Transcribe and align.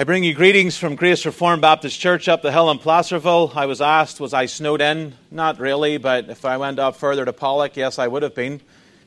I 0.00 0.04
bring 0.04 0.22
you 0.22 0.32
greetings 0.32 0.78
from 0.78 0.94
Grace 0.94 1.26
Reformed 1.26 1.60
Baptist 1.60 1.98
Church 1.98 2.28
up 2.28 2.40
the 2.40 2.52
hill 2.52 2.70
in 2.70 2.78
Placerville. 2.78 3.50
I 3.56 3.66
was 3.66 3.80
asked, 3.80 4.20
was 4.20 4.32
I 4.32 4.46
snowed 4.46 4.80
in? 4.80 5.14
Not 5.28 5.58
really, 5.58 5.98
but 5.98 6.30
if 6.30 6.44
I 6.44 6.56
went 6.56 6.78
up 6.78 6.94
further 6.94 7.24
to 7.24 7.32
Pollock, 7.32 7.76
yes, 7.76 7.98
I 7.98 8.06
would 8.06 8.22
have 8.22 8.32
been. 8.36 8.60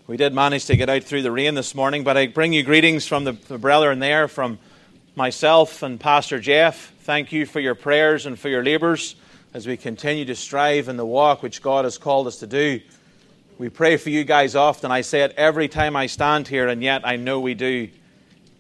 We 0.06 0.18
did 0.18 0.34
manage 0.34 0.66
to 0.66 0.76
get 0.76 0.90
out 0.90 1.06
through 1.06 1.22
the 1.22 1.32
rain 1.32 1.56
this 1.56 1.74
morning, 1.74 2.04
but 2.04 2.18
I 2.18 2.28
bring 2.28 2.52
you 2.52 2.64
greetings 2.64 3.08
from 3.08 3.24
the, 3.24 3.32
the 3.32 3.58
brethren 3.58 4.00
there, 4.00 4.28
from 4.28 4.60
myself 5.16 5.82
and 5.82 5.98
Pastor 5.98 6.42
Jeff. 6.42 6.92
Thank 7.04 7.32
you 7.32 7.46
for 7.46 7.62
your 7.62 7.76
prayers 7.76 8.26
and 8.26 8.38
for 8.38 8.50
your 8.50 8.62
labors 8.62 9.16
as 9.54 9.66
we 9.66 9.78
continue 9.78 10.26
to 10.26 10.36
strive 10.36 10.90
in 10.90 10.98
the 10.98 11.06
walk 11.06 11.42
which 11.42 11.62
God 11.62 11.86
has 11.86 11.98
called 11.98 12.28
us 12.28 12.40
to 12.40 12.48
do. 12.48 12.82
We 13.58 13.70
pray 13.70 13.96
for 13.96 14.10
you 14.10 14.26
guys 14.26 14.58
often. 14.58 14.92
I 14.92 15.02
say 15.02 15.22
it 15.22 15.36
every 15.38 15.70
time 15.70 15.96
I 15.96 16.08
stand 16.08 16.50
here, 16.50 16.68
and 16.68 16.84
yet 16.84 17.08
I 17.08 17.16
know 17.16 17.40
we 17.40 17.54
do. 17.54 17.88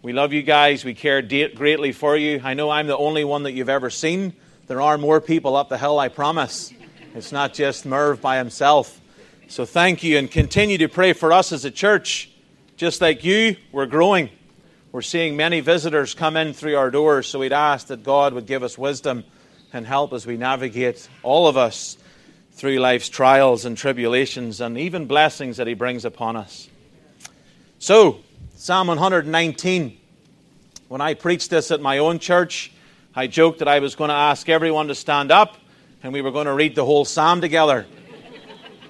We 0.04 0.14
love 0.14 0.34
you 0.34 0.42
guys. 0.42 0.84
We 0.84 0.96
care 0.96 1.22
greatly 1.22 1.92
for 1.92 2.18
you. 2.18 2.42
I 2.44 2.56
know 2.56 2.72
I'm 2.72 2.88
the 2.88 2.98
only 2.98 3.24
one 3.24 3.44
that 3.44 3.52
you've 3.52 3.70
ever 3.70 3.92
seen. 3.92 4.34
There 4.66 4.82
are 4.82 4.98
more 4.98 5.22
people 5.22 5.56
up 5.56 5.70
the 5.70 5.78
hill, 5.78 6.00
I 6.00 6.08
promise. 6.08 6.74
It's 7.14 7.32
not 7.32 7.54
just 7.54 7.86
Merv 7.86 8.20
by 8.20 8.38
himself. 8.38 9.00
So 9.48 9.64
thank 9.64 10.02
you 10.02 10.18
and 10.18 10.32
continue 10.32 10.80
to 10.80 10.88
pray 10.88 11.14
for 11.14 11.32
us 11.32 11.52
as 11.52 11.66
a 11.66 11.72
church. 11.72 12.32
Just 12.78 13.00
like 13.00 13.24
you, 13.24 13.58
we're 13.72 13.86
growing. 13.86 14.32
We're 14.92 15.04
seeing 15.04 15.38
many 15.38 15.60
visitors 15.60 16.16
come 16.16 16.36
in 16.36 16.54
through 16.54 16.78
our 16.78 16.90
doors, 16.90 17.28
so 17.28 17.38
we'd 17.38 17.54
ask 17.54 17.86
that 17.88 18.02
God 18.02 18.34
would 18.34 18.48
give 18.48 18.64
us 18.64 18.80
wisdom 18.80 19.24
and 19.72 19.86
help 19.86 20.14
as 20.14 20.26
we 20.26 20.36
navigate, 20.36 21.08
all 21.22 21.48
of 21.48 21.58
us, 21.58 21.96
through 22.54 22.80
life's 22.80 23.08
trials 23.08 23.66
and 23.66 23.78
tribulations 23.78 24.62
and 24.62 24.80
even 24.80 25.06
blessings 25.06 25.58
that 25.58 25.68
He 25.68 25.76
brings 25.76 26.06
upon 26.06 26.38
us. 26.38 26.68
So, 27.78 28.22
Psalm 28.64 28.86
119. 28.86 29.98
When 30.88 31.02
I 31.02 31.16
preached 31.16 31.50
this 31.50 31.72
at 31.72 31.82
my 31.82 31.98
own 31.98 32.20
church, 32.20 32.72
I 33.16 33.26
joked 33.26 33.58
that 33.58 33.68
I 33.68 33.80
was 33.80 33.96
going 33.96 34.10
to 34.10 34.14
ask 34.14 34.48
everyone 34.50 34.88
to 34.90 34.94
stand 34.94 35.32
up 35.32 35.58
and 36.04 36.14
we 36.14 36.22
were 36.22 36.30
going 36.30 36.46
to 36.46 36.54
read 36.54 36.76
the 36.76 36.86
whole 36.86 37.04
psalm 37.04 37.42
together. 37.42 37.88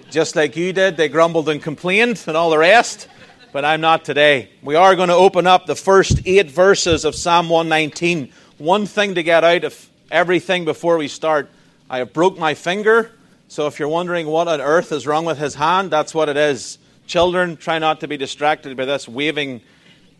Just 0.10 0.36
like 0.36 0.58
you 0.58 0.74
did, 0.74 0.98
they 0.98 1.08
grumbled 1.08 1.48
and 1.48 1.64
complained 1.64 2.22
and 2.28 2.36
all 2.36 2.50
the 2.50 2.58
rest, 2.58 3.08
but 3.54 3.64
I'm 3.64 3.80
not 3.80 4.04
today. 4.04 4.50
We 4.62 4.76
are 4.76 4.94
going 4.94 5.08
to 5.08 5.16
open 5.16 5.48
up 5.48 5.68
the 5.68 5.76
first 5.78 6.20
eight 6.26 6.52
verses 6.52 7.06
of 7.06 7.16
Psalm 7.16 7.48
119. 7.48 8.30
One 8.58 8.86
thing 8.86 9.16
to 9.16 9.24
get 9.24 9.46
out 9.46 9.64
of 9.64 9.90
everything 10.12 10.66
before 10.66 10.98
we 10.98 11.08
start 11.08 11.50
I 11.90 12.00
have 12.00 12.12
broke 12.12 12.38
my 12.38 12.56
finger, 12.56 13.10
so 13.48 13.68
if 13.68 13.80
you're 13.80 13.88
wondering 13.88 14.28
what 14.28 14.50
on 14.50 14.60
earth 14.60 14.92
is 14.92 15.08
wrong 15.08 15.24
with 15.24 15.38
his 15.38 15.56
hand, 15.56 15.92
that's 15.92 16.14
what 16.14 16.28
it 16.28 16.36
is. 16.36 16.78
Children, 17.12 17.58
try 17.58 17.78
not 17.78 18.00
to 18.00 18.08
be 18.08 18.16
distracted 18.16 18.78
by 18.78 18.86
this 18.86 19.06
waving 19.06 19.60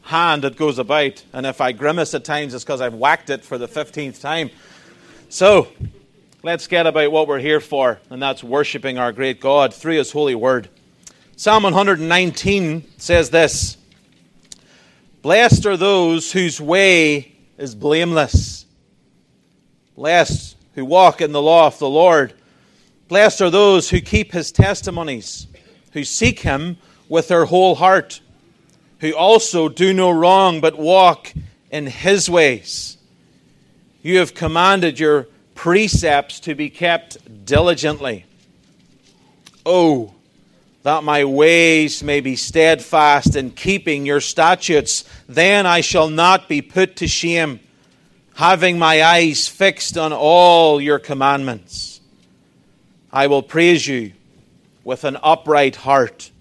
hand 0.02 0.42
that 0.42 0.58
goes 0.58 0.78
about. 0.78 1.24
And 1.32 1.46
if 1.46 1.62
I 1.62 1.72
grimace 1.72 2.14
at 2.14 2.26
times, 2.26 2.54
it's 2.54 2.66
because 2.66 2.82
I've 2.82 2.96
whacked 2.96 3.30
it 3.30 3.46
for 3.46 3.58
the 3.58 3.70
15th 3.70 4.20
time. 4.20 4.50
So, 5.30 5.70
let's 6.44 6.68
get 6.68 6.88
about 6.88 7.10
what 7.14 7.30
we're 7.30 7.40
here 7.40 7.62
for, 7.62 8.02
and 8.10 8.22
that's 8.22 8.44
worshiping 8.44 8.98
our 8.98 9.14
great 9.14 9.40
God 9.40 9.74
through 9.74 10.00
His 10.00 10.12
holy 10.12 10.36
word. 10.36 10.68
Psalm 11.38 11.64
119 11.64 12.84
says 12.98 13.30
this 13.30 13.78
Blessed 15.22 15.66
are 15.66 15.78
those 15.78 16.34
whose 16.34 16.60
way 16.60 17.32
is 17.58 17.74
blameless. 17.74 18.66
Blessed 19.96 20.58
who 20.76 20.84
walk 20.84 21.22
in 21.22 21.32
the 21.32 21.42
law 21.42 21.68
of 21.68 21.80
the 21.80 21.88
Lord. 21.88 22.34
Blessed 23.08 23.44
are 23.44 23.50
those 23.50 23.90
who 23.90 24.02
keep 24.02 24.34
His 24.34 24.52
testimonies 24.52 25.48
who 25.94 26.04
seek 26.04 26.40
him 26.40 26.78
with 27.10 27.28
their 27.28 27.46
whole 27.46 27.76
heart, 27.76 28.22
who 29.00 29.14
also 29.14 29.70
do 29.70 29.94
no 29.94 30.10
wrong 30.10 30.62
but 30.62 30.78
walk 30.78 31.34
in 31.70 31.88
his 31.88 32.30
ways. 32.30 32.98
You 34.02 34.20
have 34.20 34.34
commanded 34.34 35.00
your 35.00 35.28
precepts 35.56 36.40
to 36.42 36.56
be 36.56 36.70
kept 36.70 37.46
diligently. 37.46 38.26
Oh, 39.66 40.14
that 40.84 41.04
my 41.04 41.26
ways 41.26 42.02
may 42.02 42.22
be 42.22 42.36
steadfast 42.36 43.36
in 43.36 43.52
keeping 43.52 44.06
your 44.06 44.22
statutes, 44.22 45.04
then 45.28 45.68
I 45.68 45.82
shall 45.82 46.10
not 46.10 46.50
be 46.50 46.62
put 46.62 46.96
to 46.98 47.08
shame, 47.08 47.60
having 48.36 48.80
my 48.80 49.04
eyes 49.04 49.48
fixed 49.48 49.98
on 49.98 50.12
all 50.14 50.82
your 50.82 50.98
commandments. 50.98 52.02
I 53.14 53.28
will 53.28 53.44
praise 53.44 53.86
you 53.86 54.14
with 54.84 55.04
an 55.04 55.18
upright 55.22 55.76
heart 55.76 56.32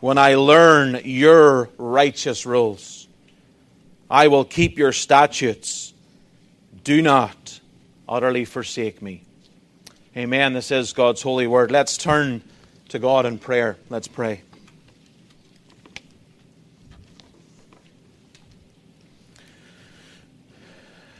when 0.00 0.18
I 0.18 0.34
learn 0.34 1.00
your 1.04 1.68
righteous 1.76 2.46
rules. 2.46 3.06
I 4.10 4.28
will 4.28 4.44
keep 4.44 4.78
your 4.78 4.92
statutes. 4.92 5.92
Do 6.82 7.02
not 7.02 7.60
utterly 8.08 8.44
forsake 8.44 9.02
me. 9.02 9.24
Amen. 10.16 10.54
This 10.54 10.70
is 10.70 10.92
God's 10.92 11.22
holy 11.22 11.46
word. 11.46 11.70
Let's 11.70 11.96
turn 11.96 12.42
to 12.88 12.98
God 12.98 13.26
in 13.26 13.38
prayer. 13.38 13.76
Let's 13.88 14.08
pray. 14.08 14.42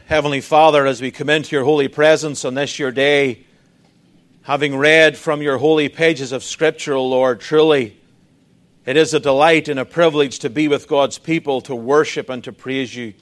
Heavenly 0.07 0.41
Father, 0.41 0.85
as 0.85 1.01
we 1.01 1.09
come 1.09 1.29
into 1.29 1.55
your 1.55 1.63
holy 1.63 1.87
presence 1.87 2.43
on 2.43 2.53
this 2.55 2.77
your 2.77 2.91
day, 2.91 3.45
having 4.43 4.75
read 4.75 5.17
from 5.17 5.41
your 5.41 5.57
holy 5.57 5.89
pages 5.89 6.31
of 6.31 6.43
Scripture, 6.43 6.93
O 6.93 7.05
Lord, 7.05 7.39
truly 7.39 7.97
it 8.85 8.97
is 8.97 9.13
a 9.13 9.19
delight 9.19 9.67
and 9.67 9.79
a 9.79 9.85
privilege 9.85 10.39
to 10.39 10.49
be 10.49 10.67
with 10.67 10.87
God's 10.87 11.19
people, 11.19 11.61
to 11.61 11.75
worship 11.75 12.29
and 12.29 12.43
to 12.43 12.51
praise 12.51 12.95
you. 12.95 13.13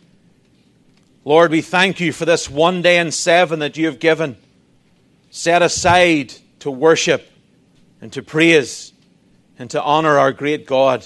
Lord, 1.26 1.52
we 1.52 1.62
thank 1.62 2.00
you 2.00 2.14
for 2.14 2.24
this 2.24 2.50
one 2.50 2.82
day 2.82 2.98
in 2.98 3.12
seven 3.12 3.60
that 3.60 3.76
you 3.76 3.86
have 3.88 4.00
given, 4.00 4.38
set 5.30 5.62
aside 5.62 6.34
to 6.60 6.72
worship 6.72 7.30
and 8.00 8.12
to 8.14 8.24
praise 8.24 8.94
and 9.58 9.70
to 9.72 9.84
honor 9.84 10.18
our 10.18 10.32
great 10.32 10.66
God. 10.66 11.06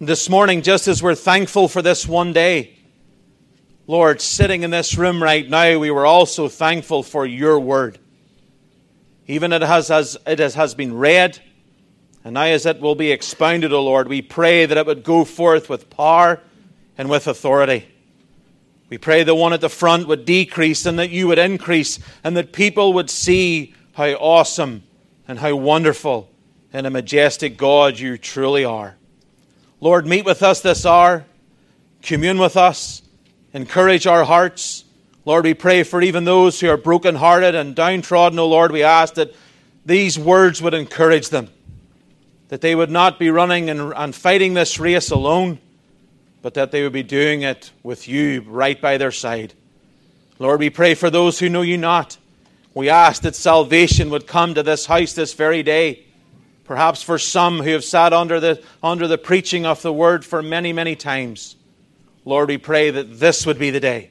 This 0.00 0.28
morning, 0.28 0.62
just 0.62 0.88
as 0.88 1.00
we're 1.00 1.14
thankful 1.14 1.68
for 1.68 1.80
this 1.80 2.08
one 2.08 2.32
day, 2.32 2.76
Lord, 3.86 4.20
sitting 4.20 4.64
in 4.64 4.70
this 4.70 4.98
room 4.98 5.22
right 5.22 5.48
now, 5.48 5.78
we 5.78 5.92
were 5.92 6.04
also 6.04 6.48
thankful 6.48 7.04
for 7.04 7.24
your 7.24 7.60
word 7.60 8.00
even 9.26 9.52
it 9.52 9.62
has, 9.62 9.90
as 9.90 10.16
it 10.26 10.38
has, 10.38 10.74
been 10.74 10.96
read, 10.96 11.40
and 12.24 12.34
now 12.34 12.42
as 12.42 12.66
it 12.66 12.80
will 12.80 12.94
be 12.94 13.10
expounded, 13.10 13.72
O 13.72 13.82
Lord, 13.82 14.08
we 14.08 14.22
pray 14.22 14.66
that 14.66 14.76
it 14.76 14.86
would 14.86 15.02
go 15.02 15.24
forth 15.24 15.68
with 15.68 15.90
power 15.90 16.40
and 16.96 17.08
with 17.08 17.26
authority. 17.26 17.86
We 18.88 18.98
pray 18.98 19.22
the 19.22 19.34
one 19.34 19.52
at 19.52 19.60
the 19.60 19.68
front 19.68 20.06
would 20.08 20.24
decrease 20.24 20.86
and 20.86 20.98
that 20.98 21.10
you 21.10 21.28
would 21.28 21.38
increase, 21.38 21.98
and 22.22 22.36
that 22.36 22.52
people 22.52 22.92
would 22.92 23.10
see 23.10 23.74
how 23.94 24.10
awesome 24.12 24.82
and 25.26 25.38
how 25.38 25.56
wonderful 25.56 26.30
and 26.72 26.86
a 26.86 26.90
majestic 26.90 27.56
God 27.56 27.98
you 27.98 28.18
truly 28.18 28.64
are. 28.64 28.96
Lord, 29.80 30.06
meet 30.06 30.24
with 30.24 30.42
us 30.42 30.60
this 30.60 30.84
hour, 30.84 31.24
commune 32.02 32.38
with 32.38 32.56
us, 32.56 33.02
encourage 33.52 34.06
our 34.06 34.24
hearts 34.24 34.83
Lord, 35.26 35.44
we 35.44 35.54
pray 35.54 35.84
for 35.84 36.02
even 36.02 36.24
those 36.24 36.60
who 36.60 36.68
are 36.68 36.76
brokenhearted 36.76 37.54
and 37.54 37.74
downtrodden, 37.74 38.38
O 38.38 38.46
Lord. 38.46 38.72
We 38.72 38.82
ask 38.82 39.14
that 39.14 39.34
these 39.86 40.18
words 40.18 40.60
would 40.60 40.74
encourage 40.74 41.30
them, 41.30 41.48
that 42.48 42.60
they 42.60 42.74
would 42.74 42.90
not 42.90 43.18
be 43.18 43.30
running 43.30 43.70
and, 43.70 43.94
and 43.96 44.14
fighting 44.14 44.52
this 44.52 44.78
race 44.78 45.10
alone, 45.10 45.60
but 46.42 46.54
that 46.54 46.72
they 46.72 46.82
would 46.82 46.92
be 46.92 47.02
doing 47.02 47.40
it 47.40 47.70
with 47.82 48.06
you 48.06 48.44
right 48.46 48.78
by 48.78 48.98
their 48.98 49.10
side. 49.10 49.54
Lord, 50.38 50.60
we 50.60 50.68
pray 50.68 50.94
for 50.94 51.08
those 51.08 51.38
who 51.38 51.48
know 51.48 51.62
you 51.62 51.78
not. 51.78 52.18
We 52.74 52.90
ask 52.90 53.22
that 53.22 53.34
salvation 53.34 54.10
would 54.10 54.26
come 54.26 54.52
to 54.54 54.62
this 54.62 54.84
house 54.84 55.14
this 55.14 55.32
very 55.32 55.62
day. 55.62 56.04
Perhaps 56.64 57.02
for 57.02 57.18
some 57.18 57.60
who 57.60 57.70
have 57.70 57.84
sat 57.84 58.12
under 58.12 58.40
the, 58.40 58.62
under 58.82 59.06
the 59.06 59.18
preaching 59.18 59.64
of 59.64 59.80
the 59.80 59.92
word 59.92 60.22
for 60.24 60.42
many, 60.42 60.72
many 60.72 60.96
times. 60.96 61.56
Lord, 62.26 62.48
we 62.48 62.58
pray 62.58 62.90
that 62.90 63.20
this 63.20 63.46
would 63.46 63.58
be 63.58 63.70
the 63.70 63.80
day 63.80 64.10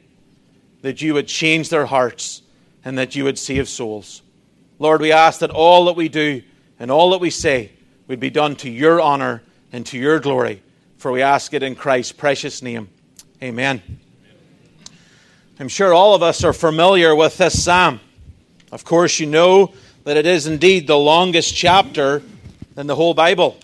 that 0.84 1.02
you 1.02 1.14
would 1.14 1.28
change 1.28 1.70
their 1.70 1.86
hearts 1.86 2.44
and 2.86 2.98
that 2.98 3.16
you 3.16 3.24
would 3.24 3.40
save 3.40 3.68
souls. 3.68 4.22
Lord, 4.80 5.02
we 5.02 5.14
ask 5.14 5.40
that 5.40 5.50
all 5.50 5.86
that 5.86 5.96
we 5.96 6.10
do 6.10 6.44
and 6.78 6.92
all 6.92 7.12
that 7.12 7.22
we 7.22 7.30
say 7.30 7.72
would 8.08 8.20
be 8.20 8.30
done 8.30 8.56
to 8.58 8.70
your 8.70 9.00
honor 9.00 9.42
and 9.72 9.86
to 9.88 9.98
your 9.98 10.20
glory. 10.20 10.62
For 10.98 11.12
we 11.12 11.22
ask 11.22 11.54
it 11.54 11.64
in 11.64 11.76
Christ's 11.76 12.12
precious 12.12 12.62
name. 12.62 12.90
Amen. 13.42 13.82
I'm 15.58 15.70
sure 15.70 15.94
all 15.94 16.16
of 16.16 16.22
us 16.22 16.44
are 16.44 16.52
familiar 16.52 17.16
with 17.16 17.38
this 17.38 17.64
psalm. 17.64 18.02
Of 18.70 18.84
course, 18.84 19.22
you 19.22 19.26
know 19.26 19.74
that 20.04 20.18
it 20.18 20.26
is 20.26 20.48
indeed 20.48 20.86
the 20.86 20.98
longest 20.98 21.56
chapter 21.56 22.22
in 22.76 22.88
the 22.88 22.96
whole 22.96 23.14
Bible. 23.14 23.58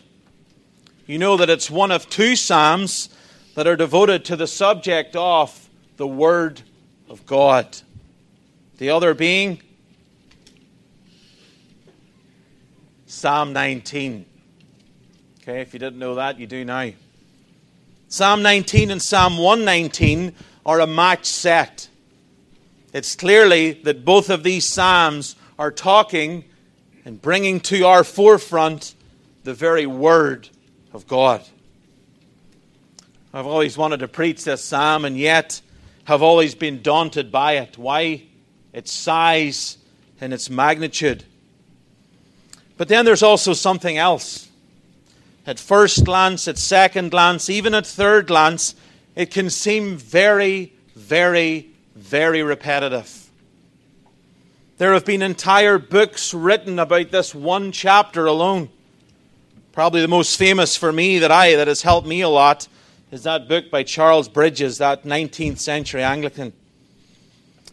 You 1.06 1.18
know 1.18 1.36
that 1.36 1.50
it's 1.50 1.70
one 1.70 1.92
of 1.92 2.10
two 2.10 2.38
psalms 2.38 3.10
that 3.56 3.68
are 3.68 3.76
devoted 3.76 4.24
to 4.26 4.38
the 4.38 4.48
subject 4.48 5.18
of 5.18 5.70
the 5.98 6.08
Word 6.08 6.62
of 7.10 7.26
God. 7.26 7.78
The 8.78 8.92
other 8.92 9.14
being 9.14 9.62
Psalm 13.08 13.52
19. 13.52 14.26
Okay, 15.42 15.62
if 15.62 15.74
you 15.74 15.80
didn't 15.80 16.00
know 16.00 16.16
that, 16.16 16.40
you 16.40 16.46
do 16.48 16.64
now. 16.64 16.92
Psalm 18.08 18.42
19 18.42 18.92
and 18.92 19.02
Psalm 19.02 19.38
119 19.38 20.34
are 20.66 20.80
a 20.80 20.88
match 20.88 21.26
set. 21.26 21.90
It's 22.94 23.16
clearly 23.16 23.74
that 23.84 24.06
both 24.06 24.30
of 24.30 24.44
these 24.44 24.66
Psalms 24.66 25.36
are 25.58 25.72
talking 25.72 26.46
and 27.06 27.22
bringing 27.22 27.60
to 27.62 27.84
our 27.84 28.04
forefront 28.04 28.94
the 29.44 29.54
very 29.54 29.86
Word 29.86 30.50
of 30.94 31.08
God. 31.08 31.44
I've 33.34 33.48
always 33.48 33.78
wanted 33.78 34.00
to 34.02 34.08
preach 34.08 34.44
this 34.44 34.64
Psalm 34.64 35.06
and 35.06 35.18
yet 35.18 35.62
have 36.10 36.24
always 36.24 36.56
been 36.56 36.82
daunted 36.82 37.32
by 37.32 37.58
it. 37.58 37.78
Why? 37.78 38.24
Its 38.74 38.92
size 38.92 39.78
and 40.20 40.34
its 40.34 40.50
magnitude. 40.50 41.24
But 42.78 42.88
then 42.88 43.06
there's 43.06 43.22
also 43.22 43.54
something 43.54 43.96
else. 43.96 44.50
At 45.46 45.60
first 45.60 46.04
glance, 46.04 46.48
at 46.48 46.58
second 46.58 47.12
glance, 47.12 47.48
even 47.48 47.76
at 47.76 47.86
third 47.86 48.26
glance, 48.26 48.74
it 49.16 49.30
can 49.30 49.52
seem 49.52 49.98
very, 49.98 50.74
very, 50.96 51.70
very 51.96 52.42
repetitive. 52.42 53.30
There 54.80 54.94
have 54.94 55.06
been 55.06 55.22
entire 55.22 55.78
books 55.78 56.34
written 56.34 56.80
about 56.80 57.12
this 57.12 57.36
one 57.36 57.72
chapter 57.72 58.26
alone. 58.26 58.70
Probably 59.74 60.02
the 60.02 60.08
most 60.08 60.40
famous 60.40 60.76
for 60.76 60.92
me 60.92 61.20
that 61.20 61.32
I 61.32 61.56
that 61.56 61.68
has 61.68 61.84
helped 61.84 62.08
me 62.08 62.22
a 62.22 62.30
lot 62.30 62.68
is 63.12 63.24
that 63.24 63.48
book 63.48 63.72
by 63.72 63.84
Charles 63.84 64.30
Bridges, 64.30 64.78
that 64.78 65.04
19th 65.04 65.58
century 65.58 66.04
Anglican. 66.04 66.54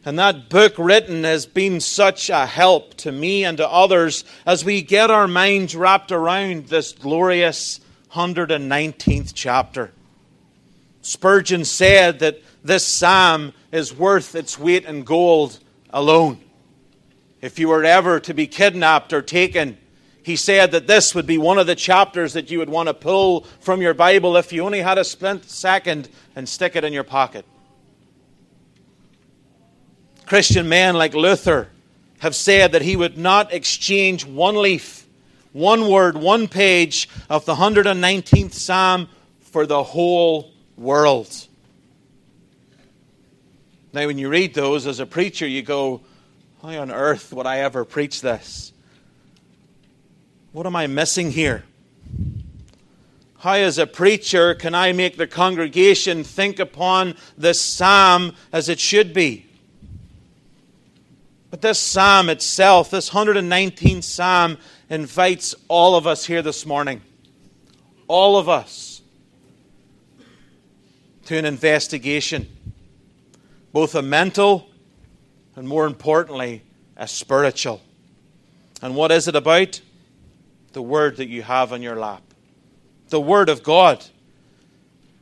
And 0.04 0.18
that 0.18 0.48
book 0.48 0.74
written 0.78 1.24
has 1.24 1.46
been 1.46 1.80
such 1.80 2.30
a 2.30 2.46
help 2.46 2.94
to 2.98 3.12
me 3.12 3.44
and 3.44 3.58
to 3.58 3.68
others 3.68 4.24
as 4.46 4.64
we 4.64 4.80
get 4.80 5.10
our 5.10 5.26
minds 5.26 5.74
wrapped 5.74 6.12
around 6.12 6.68
this 6.68 6.92
glorious 6.92 7.80
119th 8.12 9.32
chapter. 9.34 9.90
Spurgeon 11.02 11.64
said 11.64 12.20
that 12.20 12.40
this 12.64 12.86
psalm 12.86 13.52
is 13.72 13.94
worth 13.94 14.34
its 14.34 14.58
weight 14.58 14.84
in 14.84 15.02
gold 15.02 15.58
alone. 15.90 16.38
If 17.42 17.58
you 17.58 17.68
were 17.68 17.84
ever 17.84 18.20
to 18.20 18.32
be 18.32 18.46
kidnapped 18.46 19.12
or 19.12 19.22
taken, 19.22 19.76
he 20.26 20.34
said 20.34 20.72
that 20.72 20.88
this 20.88 21.14
would 21.14 21.24
be 21.24 21.38
one 21.38 21.56
of 21.56 21.68
the 21.68 21.76
chapters 21.76 22.32
that 22.32 22.50
you 22.50 22.58
would 22.58 22.68
want 22.68 22.88
to 22.88 22.94
pull 22.94 23.42
from 23.60 23.80
your 23.80 23.94
Bible 23.94 24.36
if 24.36 24.52
you 24.52 24.64
only 24.64 24.80
had 24.80 24.98
a 24.98 25.04
split 25.04 25.44
second 25.44 26.08
and 26.34 26.48
stick 26.48 26.74
it 26.74 26.82
in 26.82 26.92
your 26.92 27.04
pocket. 27.04 27.44
Christian 30.26 30.68
men 30.68 30.96
like 30.96 31.14
Luther 31.14 31.68
have 32.18 32.34
said 32.34 32.72
that 32.72 32.82
he 32.82 32.96
would 32.96 33.16
not 33.16 33.52
exchange 33.52 34.26
one 34.26 34.56
leaf, 34.56 35.06
one 35.52 35.88
word, 35.88 36.16
one 36.16 36.48
page 36.48 37.08
of 37.30 37.44
the 37.44 37.54
119th 37.54 38.52
Psalm 38.52 39.08
for 39.42 39.64
the 39.64 39.84
whole 39.84 40.50
world. 40.76 41.46
Now, 43.92 44.08
when 44.08 44.18
you 44.18 44.28
read 44.28 44.54
those 44.54 44.88
as 44.88 44.98
a 44.98 45.06
preacher, 45.06 45.46
you 45.46 45.62
go, 45.62 46.00
Why 46.62 46.78
on 46.78 46.90
earth 46.90 47.32
would 47.32 47.46
I 47.46 47.58
ever 47.58 47.84
preach 47.84 48.22
this? 48.22 48.72
What 50.56 50.64
am 50.64 50.74
I 50.74 50.86
missing 50.86 51.32
here? 51.32 51.64
How, 53.40 53.52
as 53.56 53.76
a 53.76 53.86
preacher, 53.86 54.54
can 54.54 54.74
I 54.74 54.92
make 54.92 55.18
the 55.18 55.26
congregation 55.26 56.24
think 56.24 56.58
upon 56.58 57.14
this 57.36 57.60
psalm 57.60 58.34
as 58.54 58.70
it 58.70 58.80
should 58.80 59.12
be? 59.12 59.44
But 61.50 61.60
this 61.60 61.78
psalm 61.78 62.30
itself, 62.30 62.90
this 62.90 63.10
119th 63.10 64.02
psalm, 64.02 64.56
invites 64.88 65.54
all 65.68 65.94
of 65.94 66.06
us 66.06 66.24
here 66.24 66.40
this 66.40 66.64
morning, 66.64 67.02
all 68.08 68.38
of 68.38 68.48
us, 68.48 69.02
to 71.26 71.36
an 71.36 71.44
investigation, 71.44 72.48
both 73.74 73.94
a 73.94 74.00
mental 74.00 74.70
and 75.54 75.68
more 75.68 75.84
importantly, 75.84 76.62
a 76.96 77.06
spiritual. 77.06 77.82
And 78.80 78.96
what 78.96 79.12
is 79.12 79.28
it 79.28 79.36
about? 79.36 79.82
The 80.76 80.82
word 80.82 81.16
that 81.16 81.28
you 81.28 81.40
have 81.40 81.72
on 81.72 81.80
your 81.80 81.96
lap, 81.96 82.20
the 83.08 83.18
word 83.18 83.48
of 83.48 83.62
God. 83.62 84.04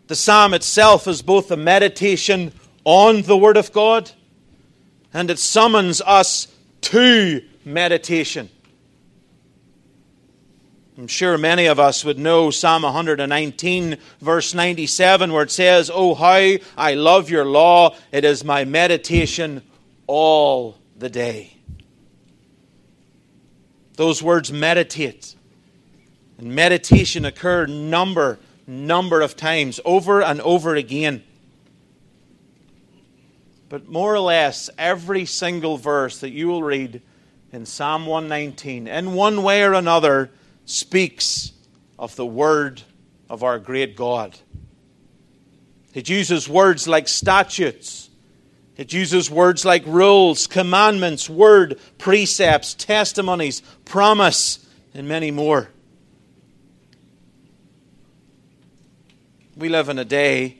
The 0.08 0.16
psalm 0.16 0.52
itself 0.52 1.06
is 1.06 1.22
both 1.22 1.48
a 1.52 1.56
meditation 1.56 2.50
on 2.82 3.22
the 3.22 3.36
word 3.36 3.56
of 3.56 3.70
God 3.72 4.10
and 5.12 5.30
it 5.30 5.38
summons 5.38 6.02
us 6.04 6.48
to 6.80 7.40
meditation. 7.64 8.50
I'm 10.98 11.06
sure 11.06 11.38
many 11.38 11.66
of 11.66 11.78
us 11.78 12.04
would 12.04 12.18
know 12.18 12.50
Psalm 12.50 12.82
119, 12.82 13.96
verse 14.20 14.54
97, 14.54 15.32
where 15.32 15.44
it 15.44 15.52
says, 15.52 15.88
Oh, 15.88 16.16
how 16.16 16.56
I 16.76 16.94
love 16.94 17.30
your 17.30 17.44
law. 17.44 17.94
It 18.10 18.24
is 18.24 18.42
my 18.42 18.64
meditation 18.64 19.62
all 20.08 20.78
the 20.98 21.08
day. 21.08 21.52
Those 23.94 24.20
words 24.20 24.52
meditate 24.52 25.36
meditation 26.44 27.24
occur 27.24 27.66
number, 27.66 28.38
number 28.66 29.20
of 29.20 29.36
times, 29.36 29.80
over 29.84 30.22
and 30.22 30.40
over 30.42 30.74
again. 30.74 31.22
But 33.68 33.88
more 33.88 34.14
or 34.14 34.20
less, 34.20 34.70
every 34.78 35.24
single 35.24 35.78
verse 35.78 36.20
that 36.20 36.30
you 36.30 36.48
will 36.48 36.62
read 36.62 37.02
in 37.52 37.66
Psalm 37.66 38.06
119, 38.06 38.86
in 38.86 39.14
one 39.14 39.42
way 39.42 39.62
or 39.62 39.72
another, 39.72 40.30
speaks 40.66 41.52
of 41.98 42.14
the 42.16 42.26
Word 42.26 42.82
of 43.30 43.42
our 43.42 43.58
great 43.58 43.96
God. 43.96 44.36
It 45.94 46.08
uses 46.08 46.48
words 46.48 46.88
like 46.88 47.08
statutes. 47.08 48.10
It 48.76 48.92
uses 48.92 49.30
words 49.30 49.64
like 49.64 49.86
rules, 49.86 50.48
commandments, 50.48 51.30
word, 51.30 51.78
precepts, 51.96 52.74
testimonies, 52.74 53.62
promise, 53.84 54.68
and 54.92 55.06
many 55.06 55.30
more. 55.30 55.68
We 59.56 59.68
live 59.68 59.88
in 59.88 60.00
a 60.00 60.04
day, 60.04 60.56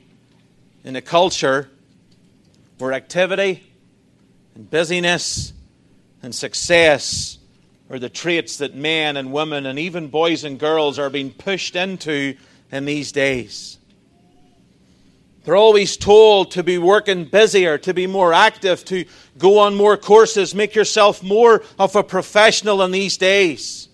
in 0.85 0.95
a 0.95 1.01
culture 1.01 1.69
where 2.77 2.93
activity 2.93 3.61
and 4.55 4.69
busyness 4.69 5.51
and 6.23 6.33
success 6.33 7.37
are 7.89 7.99
the 7.99 8.07
traits 8.07 8.57
that 8.57 8.73
men 8.73 9.17
and 9.17 9.33
women 9.33 9.65
and 9.65 9.77
even 9.77 10.07
boys 10.07 10.45
and 10.45 10.57
girls 10.57 10.97
are 10.97 11.09
being 11.09 11.31
pushed 11.31 11.75
into 11.75 12.37
in 12.71 12.85
these 12.85 13.11
days. 13.11 13.77
They're 15.43 15.57
always 15.57 15.97
told 15.97 16.51
to 16.51 16.63
be 16.63 16.77
working 16.77 17.25
busier, 17.25 17.77
to 17.79 17.93
be 17.93 18.07
more 18.07 18.31
active, 18.31 18.85
to 18.85 19.03
go 19.37 19.59
on 19.59 19.75
more 19.75 19.97
courses, 19.97 20.55
make 20.55 20.73
yourself 20.73 21.21
more 21.21 21.63
of 21.77 21.97
a 21.97 22.03
professional 22.03 22.81
in 22.81 22.91
these 22.91 23.17
days. 23.17 23.89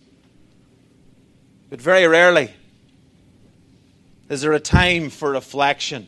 But 1.72 1.82
very 1.82 2.08
rarely 2.08 2.54
is 4.32 4.42
there 4.42 4.54
a 4.54 4.60
time 4.60 5.12
for 5.12 5.30
reflection 5.30 6.08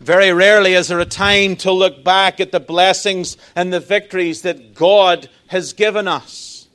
very 0.00 0.32
rarely 0.32 0.72
is 0.72 0.88
there 0.88 0.98
a 0.98 1.04
time 1.04 1.56
to 1.56 1.70
look 1.70 2.02
back 2.02 2.40
at 2.40 2.52
the 2.52 2.60
blessings 2.60 3.36
and 3.54 3.70
the 3.70 3.80
victories 3.80 4.42
that 4.42 4.74
God 4.74 5.28
has 5.48 5.74
given 5.74 6.08
us. 6.08 6.68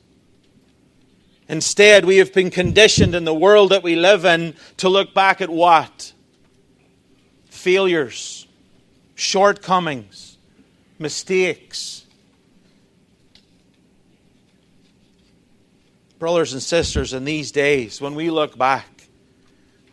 Instead, 1.48 2.04
we 2.04 2.18
have 2.18 2.32
been 2.32 2.50
conditioned 2.50 3.16
in 3.16 3.24
the 3.24 3.34
world 3.34 3.70
that 3.70 3.82
we 3.82 3.96
live 3.96 4.24
in 4.24 4.54
to 4.78 4.88
look 4.88 5.12
back 5.12 5.40
at 5.40 5.50
what? 5.50 6.12
Failures, 7.46 8.46
shortcomings, 9.16 10.38
mistakes. 11.00 12.04
Brothers 16.20 16.52
and 16.52 16.62
sisters, 16.62 17.12
in 17.12 17.24
these 17.24 17.50
days, 17.50 18.00
when 18.00 18.14
we 18.14 18.30
look 18.30 18.56
back, 18.56 18.95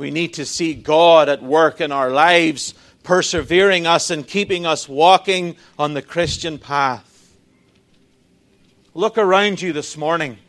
we 0.04 0.12
need 0.12 0.34
to 0.34 0.46
see 0.46 0.74
God 0.74 1.30
at 1.30 1.42
work 1.42 1.80
in 1.80 1.94
our 1.94 2.10
lives 2.10 2.74
persevering 3.04 3.88
us 3.88 4.10
and 4.10 4.28
keeping 4.28 4.66
us 4.66 4.90
walking 4.90 5.56
on 5.80 5.94
the 5.94 6.02
Christian 6.02 6.60
path. 6.60 7.34
Look 8.94 9.18
around 9.18 9.62
you 9.62 9.72
this 9.72 9.96
morning. 9.96 10.40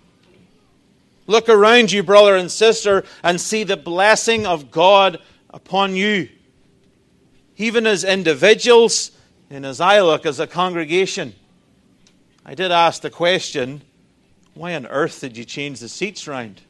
Look 1.28 1.48
around 1.48 1.92
you, 1.92 2.02
brother 2.02 2.34
and 2.34 2.50
sister, 2.50 3.04
and 3.22 3.40
see 3.40 3.62
the 3.62 3.76
blessing 3.76 4.44
of 4.44 4.72
God 4.72 5.20
upon 5.50 5.94
you. 5.94 6.28
Even 7.56 7.86
as 7.86 8.02
individuals, 8.02 9.12
and 9.50 9.64
as 9.64 9.80
I 9.80 10.00
look 10.00 10.26
as 10.26 10.40
a 10.40 10.48
congregation, 10.48 11.32
I 12.44 12.56
did 12.56 12.72
ask 12.72 13.02
the 13.02 13.10
question 13.10 13.82
why 14.54 14.74
on 14.74 14.84
earth 14.86 15.20
did 15.20 15.36
you 15.36 15.44
change 15.44 15.78
the 15.78 15.88
seats 15.88 16.26
round? 16.26 16.60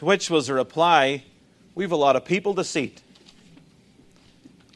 To 0.00 0.06
which 0.06 0.30
was 0.30 0.48
a 0.48 0.54
reply 0.54 1.22
we've 1.74 1.92
a 1.92 1.96
lot 1.96 2.16
of 2.16 2.24
people 2.24 2.54
to 2.54 2.64
seat. 2.64 3.02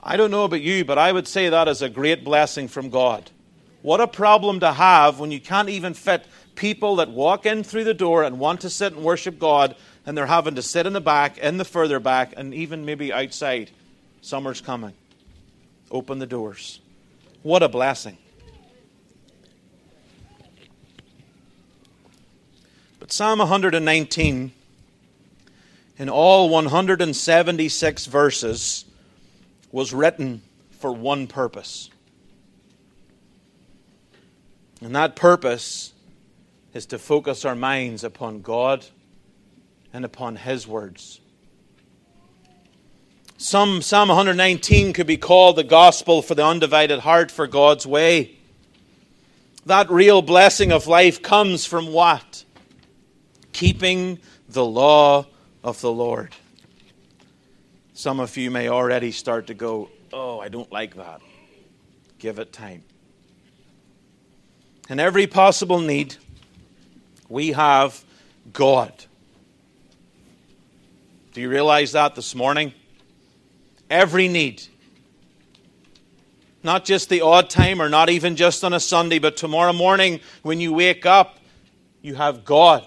I 0.02 0.18
don't 0.18 0.30
know 0.30 0.44
about 0.44 0.60
you, 0.60 0.84
but 0.84 0.98
I 0.98 1.12
would 1.12 1.26
say 1.26 1.48
that 1.48 1.66
is 1.66 1.80
a 1.80 1.88
great 1.88 2.24
blessing 2.24 2.68
from 2.68 2.90
God. 2.90 3.30
What 3.80 4.02
a 4.02 4.06
problem 4.06 4.60
to 4.60 4.70
have 4.70 5.18
when 5.18 5.30
you 5.30 5.40
can't 5.40 5.70
even 5.70 5.94
fit 5.94 6.26
people 6.56 6.96
that 6.96 7.08
walk 7.08 7.46
in 7.46 7.64
through 7.64 7.84
the 7.84 7.94
door 7.94 8.22
and 8.22 8.38
want 8.38 8.60
to 8.60 8.70
sit 8.70 8.92
and 8.92 9.02
worship 9.02 9.38
God 9.38 9.74
and 10.04 10.16
they're 10.16 10.26
having 10.26 10.56
to 10.56 10.62
sit 10.62 10.84
in 10.84 10.92
the 10.92 11.00
back, 11.00 11.38
in 11.38 11.56
the 11.56 11.64
further 11.64 12.00
back, 12.00 12.34
and 12.36 12.52
even 12.52 12.84
maybe 12.84 13.10
outside. 13.10 13.70
Summer's 14.20 14.60
coming. 14.60 14.92
Open 15.90 16.18
the 16.18 16.26
doors. 16.26 16.80
What 17.42 17.62
a 17.62 17.68
blessing. 17.70 18.18
But 23.00 23.10
Psalm 23.10 23.38
119, 23.38 24.52
in 25.98 26.08
all 26.08 26.48
176 26.48 28.06
verses, 28.06 28.84
was 29.70 29.92
written 29.92 30.42
for 30.78 30.92
one 30.92 31.26
purpose. 31.26 31.90
And 34.80 34.94
that 34.94 35.16
purpose 35.16 35.92
is 36.72 36.86
to 36.86 36.98
focus 36.98 37.44
our 37.44 37.54
minds 37.54 38.04
upon 38.04 38.42
God 38.42 38.84
and 39.92 40.04
upon 40.04 40.36
His 40.36 40.66
words. 40.66 41.20
Some, 43.36 43.82
Psalm 43.82 44.08
119 44.08 44.92
could 44.92 45.06
be 45.06 45.16
called 45.16 45.56
the 45.56 45.64
gospel 45.64 46.22
for 46.22 46.34
the 46.34 46.44
undivided 46.44 47.00
heart 47.00 47.30
for 47.30 47.46
God's 47.46 47.86
way. 47.86 48.36
That 49.66 49.90
real 49.90 50.22
blessing 50.22 50.72
of 50.72 50.86
life 50.86 51.22
comes 51.22 51.64
from 51.64 51.92
what? 51.92 52.44
Keeping 53.52 54.18
the 54.48 54.64
law 54.64 55.26
of 55.64 55.80
the 55.80 55.90
Lord. 55.90 56.34
Some 57.94 58.20
of 58.20 58.36
you 58.36 58.50
may 58.50 58.68
already 58.68 59.10
start 59.10 59.48
to 59.48 59.54
go, 59.54 59.88
Oh, 60.12 60.38
I 60.38 60.48
don't 60.48 60.70
like 60.70 60.94
that. 60.94 61.20
Give 62.20 62.38
it 62.38 62.52
time. 62.52 62.84
In 64.88 65.00
every 65.00 65.26
possible 65.26 65.80
need, 65.80 66.14
we 67.28 67.52
have 67.52 68.04
God. 68.52 68.92
Do 71.32 71.40
you 71.40 71.48
realize 71.48 71.92
that 71.92 72.14
this 72.14 72.34
morning? 72.34 72.72
Every 73.90 74.28
need. 74.28 74.62
Not 76.62 76.84
just 76.84 77.08
the 77.08 77.22
odd 77.22 77.50
time 77.50 77.82
or 77.82 77.88
not 77.88 78.08
even 78.08 78.36
just 78.36 78.62
on 78.62 78.72
a 78.72 78.80
Sunday, 78.80 79.18
but 79.18 79.36
tomorrow 79.36 79.72
morning 79.72 80.20
when 80.42 80.60
you 80.60 80.72
wake 80.72 81.06
up, 81.06 81.38
you 82.02 82.14
have 82.14 82.44
God. 82.44 82.84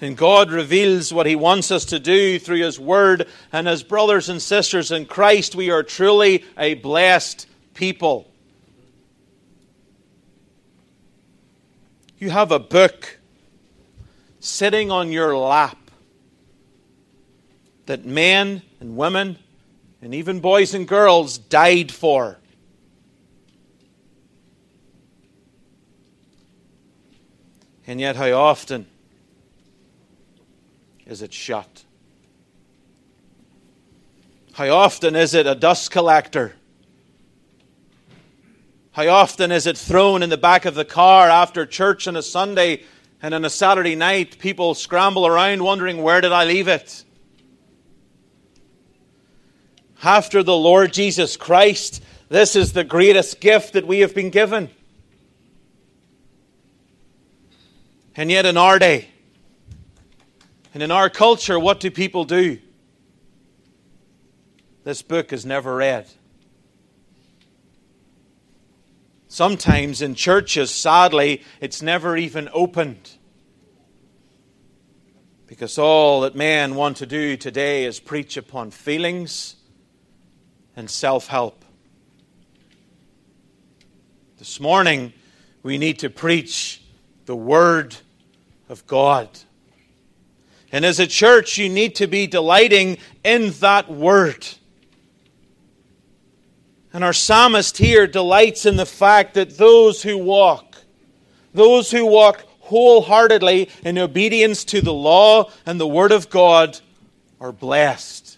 And 0.00 0.16
God 0.16 0.52
reveals 0.52 1.12
what 1.12 1.26
He 1.26 1.34
wants 1.34 1.70
us 1.70 1.84
to 1.86 1.98
do 1.98 2.38
through 2.38 2.62
His 2.62 2.78
Word. 2.78 3.26
And 3.52 3.68
as 3.68 3.82
brothers 3.82 4.28
and 4.28 4.40
sisters 4.40 4.92
in 4.92 5.06
Christ, 5.06 5.54
we 5.54 5.70
are 5.70 5.82
truly 5.82 6.44
a 6.56 6.74
blessed 6.74 7.46
people. 7.74 8.30
You 12.18 12.30
have 12.30 12.52
a 12.52 12.58
book 12.58 13.18
sitting 14.40 14.90
on 14.90 15.10
your 15.10 15.36
lap 15.36 15.78
that 17.86 18.04
men 18.04 18.62
and 18.80 18.96
women 18.96 19.38
and 20.00 20.14
even 20.14 20.40
boys 20.40 20.74
and 20.74 20.86
girls 20.86 21.38
died 21.38 21.90
for. 21.90 22.38
And 27.86 28.00
yet, 28.00 28.16
how 28.16 28.30
often 28.32 28.86
is 31.08 31.22
it 31.22 31.32
shut? 31.32 31.84
How 34.52 34.68
often 34.68 35.16
is 35.16 35.34
it 35.34 35.46
a 35.46 35.54
dust 35.54 35.90
collector? 35.90 36.54
How 38.92 39.08
often 39.08 39.50
is 39.50 39.66
it 39.66 39.78
thrown 39.78 40.22
in 40.22 40.30
the 40.30 40.36
back 40.36 40.64
of 40.64 40.74
the 40.74 40.84
car 40.84 41.28
after 41.28 41.64
church 41.64 42.06
on 42.06 42.16
a 42.16 42.22
Sunday 42.22 42.82
and 43.22 43.32
on 43.32 43.44
a 43.44 43.50
Saturday 43.50 43.94
night 43.94 44.38
people 44.38 44.74
scramble 44.74 45.26
around 45.26 45.62
wondering, 45.62 46.02
where 46.02 46.20
did 46.20 46.32
I 46.32 46.44
leave 46.44 46.68
it? 46.68 47.04
After 50.02 50.42
the 50.42 50.56
Lord 50.56 50.92
Jesus 50.92 51.36
Christ, 51.36 52.02
this 52.28 52.54
is 52.54 52.72
the 52.72 52.84
greatest 52.84 53.40
gift 53.40 53.72
that 53.72 53.86
we 53.86 54.00
have 54.00 54.14
been 54.14 54.30
given. 54.30 54.70
And 58.14 58.30
yet, 58.30 58.46
in 58.46 58.56
our 58.56 58.80
day, 58.80 59.08
and 60.78 60.82
in 60.84 60.92
our 60.92 61.10
culture, 61.10 61.58
what 61.58 61.80
do 61.80 61.90
people 61.90 62.22
do? 62.22 62.60
This 64.84 65.02
book 65.02 65.32
is 65.32 65.44
never 65.44 65.74
read. 65.74 66.06
Sometimes 69.26 70.00
in 70.00 70.14
churches, 70.14 70.70
sadly, 70.70 71.42
it's 71.60 71.82
never 71.82 72.16
even 72.16 72.48
opened. 72.52 73.10
Because 75.48 75.78
all 75.78 76.20
that 76.20 76.36
men 76.36 76.76
want 76.76 76.98
to 76.98 77.06
do 77.06 77.36
today 77.36 77.84
is 77.84 77.98
preach 77.98 78.36
upon 78.36 78.70
feelings 78.70 79.56
and 80.76 80.88
self 80.88 81.26
help. 81.26 81.64
This 84.36 84.60
morning, 84.60 85.12
we 85.64 85.76
need 85.76 85.98
to 85.98 86.08
preach 86.08 86.84
the 87.26 87.34
Word 87.34 87.96
of 88.68 88.86
God. 88.86 89.40
And 90.70 90.84
as 90.84 91.00
a 91.00 91.06
church, 91.06 91.56
you 91.56 91.68
need 91.68 91.94
to 91.96 92.06
be 92.06 92.26
delighting 92.26 92.98
in 93.24 93.50
that 93.60 93.90
word. 93.90 94.46
And 96.92 97.04
our 97.04 97.12
psalmist 97.12 97.78
here 97.78 98.06
delights 98.06 98.66
in 98.66 98.76
the 98.76 98.86
fact 98.86 99.34
that 99.34 99.56
those 99.56 100.02
who 100.02 100.18
walk, 100.18 100.76
those 101.54 101.90
who 101.90 102.06
walk 102.06 102.44
wholeheartedly 102.60 103.70
in 103.82 103.98
obedience 103.98 104.64
to 104.64 104.80
the 104.80 104.92
law 104.92 105.50
and 105.64 105.80
the 105.80 105.86
word 105.86 106.12
of 106.12 106.28
God, 106.28 106.78
are 107.40 107.52
blessed. 107.52 108.36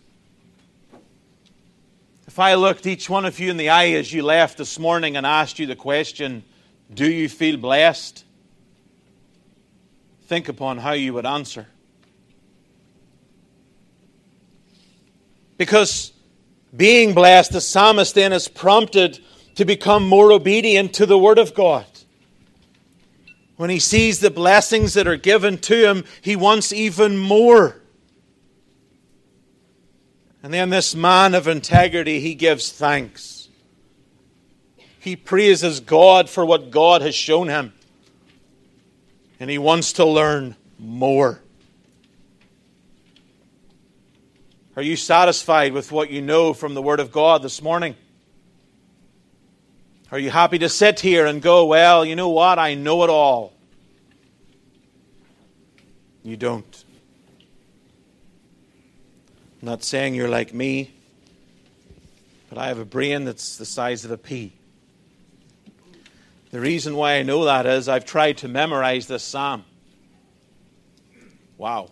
If 2.29 2.39
I 2.39 2.55
looked 2.55 2.87
each 2.87 3.11
one 3.11 3.25
of 3.25 3.41
you 3.41 3.51
in 3.51 3.57
the 3.57 3.71
eye 3.71 3.91
as 3.91 4.13
you 4.13 4.23
left 4.23 4.59
this 4.59 4.79
morning 4.79 5.17
and 5.17 5.27
asked 5.27 5.59
you 5.59 5.67
the 5.67 5.75
question, 5.75 6.45
Do 6.93 7.11
you 7.11 7.29
feel 7.29 7.57
blessed? 7.57 8.25
Think 10.27 10.49
upon 10.49 10.79
how 10.79 10.93
you 10.93 11.13
would 11.15 11.27
answer. 11.27 11.67
Because 15.61 16.15
being 16.75 17.13
blessed, 17.13 17.53
the 17.53 17.61
psalmist 17.61 18.15
then 18.15 18.33
is 18.33 18.49
prompted 18.49 19.21
to 19.57 19.67
become 19.67 20.09
more 20.09 20.33
obedient 20.33 20.95
to 20.95 21.05
the 21.05 21.19
Word 21.19 21.39
of 21.39 21.53
God. 21.53 21.85
When 23.59 23.69
he 23.69 23.79
sees 23.79 24.21
the 24.21 24.31
blessings 24.31 24.95
that 24.95 25.07
are 25.07 25.19
given 25.19 25.59
to 25.59 25.87
him, 25.87 26.05
he 26.23 26.35
wants 26.35 26.73
even 26.73 27.19
more. 27.19 27.77
And 30.43 30.55
then 30.55 30.71
this 30.71 30.95
man 30.95 31.35
of 31.35 31.47
integrity, 31.47 32.21
he 32.21 32.35
gives 32.35 32.73
thanks. 32.73 33.51
He 34.99 35.15
praises 35.15 35.81
God 35.81 36.31
for 36.31 36.43
what 36.43 36.71
God 36.71 37.03
has 37.03 37.15
shown 37.15 37.49
him. 37.49 37.75
And 39.39 39.51
he 39.51 39.59
wants 39.59 39.93
to 39.95 40.07
learn 40.07 40.57
more. 40.79 41.43
Are 44.77 44.83
you 44.83 44.95
satisfied 44.95 45.73
with 45.73 45.91
what 45.91 46.11
you 46.11 46.23
know 46.23 46.55
from 46.55 46.75
the 46.75 46.83
Word 46.83 47.01
of 47.01 47.11
God 47.11 47.43
this 47.43 47.61
morning? 47.61 47.97
Are 50.13 50.19
you 50.19 50.31
happy 50.31 50.59
to 50.59 50.69
sit 50.69 51.01
here 51.01 51.27
and 51.27 51.43
go, 51.43 51.67
well, 51.67 52.05
you 52.05 52.15
know 52.15 52.29
what? 52.29 52.59
I 52.59 52.75
know 52.75 53.03
it 53.03 53.11
all. 53.11 53.53
You 56.23 56.37
don't. 56.37 56.85
I'm 59.61 59.67
not 59.67 59.83
saying 59.83 60.15
you're 60.15 60.29
like 60.29 60.55
me, 60.55 60.93
but 62.49 62.59
I 62.59 62.69
have 62.69 62.79
a 62.79 62.85
brain 62.85 63.25
that's 63.25 63.57
the 63.57 63.67
size 63.67 64.05
of 64.05 64.11
a 64.13 64.19
pea. 64.19 64.53
The 66.53 66.61
reason 66.61 66.95
why 66.95 67.15
I 67.15 67.23
know 67.23 67.45
that 67.45 67.67
is 67.67 67.89
I've 67.89 68.05
tried 68.05 68.39
to 68.39 68.49
memorize 68.49 69.07
this 69.07 69.23
psalm. 69.23 69.65
Wow 71.59 71.91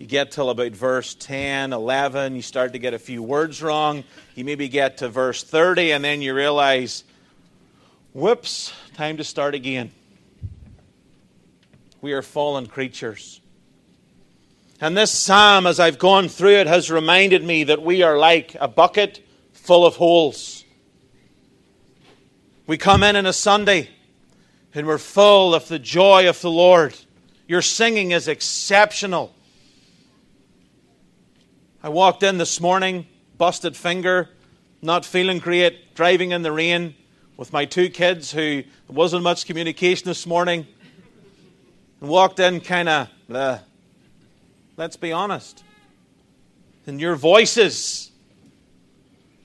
you 0.00 0.06
get 0.06 0.30
till 0.30 0.48
about 0.48 0.72
verse 0.72 1.14
10, 1.14 1.74
11, 1.74 2.34
you 2.34 2.40
start 2.40 2.72
to 2.72 2.78
get 2.78 2.94
a 2.94 2.98
few 2.98 3.22
words 3.22 3.62
wrong. 3.62 4.02
You 4.34 4.46
maybe 4.46 4.66
get 4.66 4.96
to 4.98 5.10
verse 5.10 5.42
30, 5.42 5.92
and 5.92 6.02
then 6.02 6.22
you 6.22 6.32
realize, 6.32 7.04
whoops, 8.14 8.72
time 8.94 9.18
to 9.18 9.24
start 9.24 9.54
again. 9.54 9.90
We 12.00 12.14
are 12.14 12.22
fallen 12.22 12.66
creatures. 12.66 13.42
And 14.80 14.96
this 14.96 15.10
psalm, 15.10 15.66
as 15.66 15.78
I've 15.78 15.98
gone 15.98 16.28
through 16.28 16.56
it, 16.56 16.66
has 16.66 16.90
reminded 16.90 17.44
me 17.44 17.64
that 17.64 17.82
we 17.82 18.02
are 18.02 18.16
like 18.16 18.56
a 18.58 18.68
bucket 18.68 19.22
full 19.52 19.84
of 19.84 19.96
holes. 19.96 20.64
We 22.66 22.78
come 22.78 23.02
in 23.02 23.16
on 23.16 23.26
a 23.26 23.34
Sunday 23.34 23.90
and 24.74 24.86
we're 24.86 24.96
full 24.96 25.54
of 25.54 25.68
the 25.68 25.78
joy 25.78 26.26
of 26.26 26.40
the 26.40 26.50
Lord. 26.50 26.96
Your 27.46 27.60
singing 27.60 28.12
is 28.12 28.28
exceptional. 28.28 29.34
I 31.82 31.88
walked 31.88 32.22
in 32.22 32.36
this 32.36 32.60
morning, 32.60 33.06
busted 33.38 33.74
finger, 33.74 34.28
not 34.82 35.06
feeling 35.06 35.38
great, 35.38 35.94
driving 35.94 36.32
in 36.32 36.42
the 36.42 36.52
rain 36.52 36.94
with 37.38 37.54
my 37.54 37.64
two 37.64 37.88
kids 37.88 38.30
who 38.30 38.64
wasn't 38.86 39.22
much 39.22 39.46
communication 39.46 40.04
this 40.04 40.26
morning. 40.26 40.66
and 42.02 42.10
walked 42.10 42.38
in 42.38 42.60
kind 42.60 42.86
of, 42.90 43.08
let's 44.76 44.98
be 44.98 45.12
honest. 45.12 45.64
And 46.86 47.00
your 47.00 47.16
voices, 47.16 48.10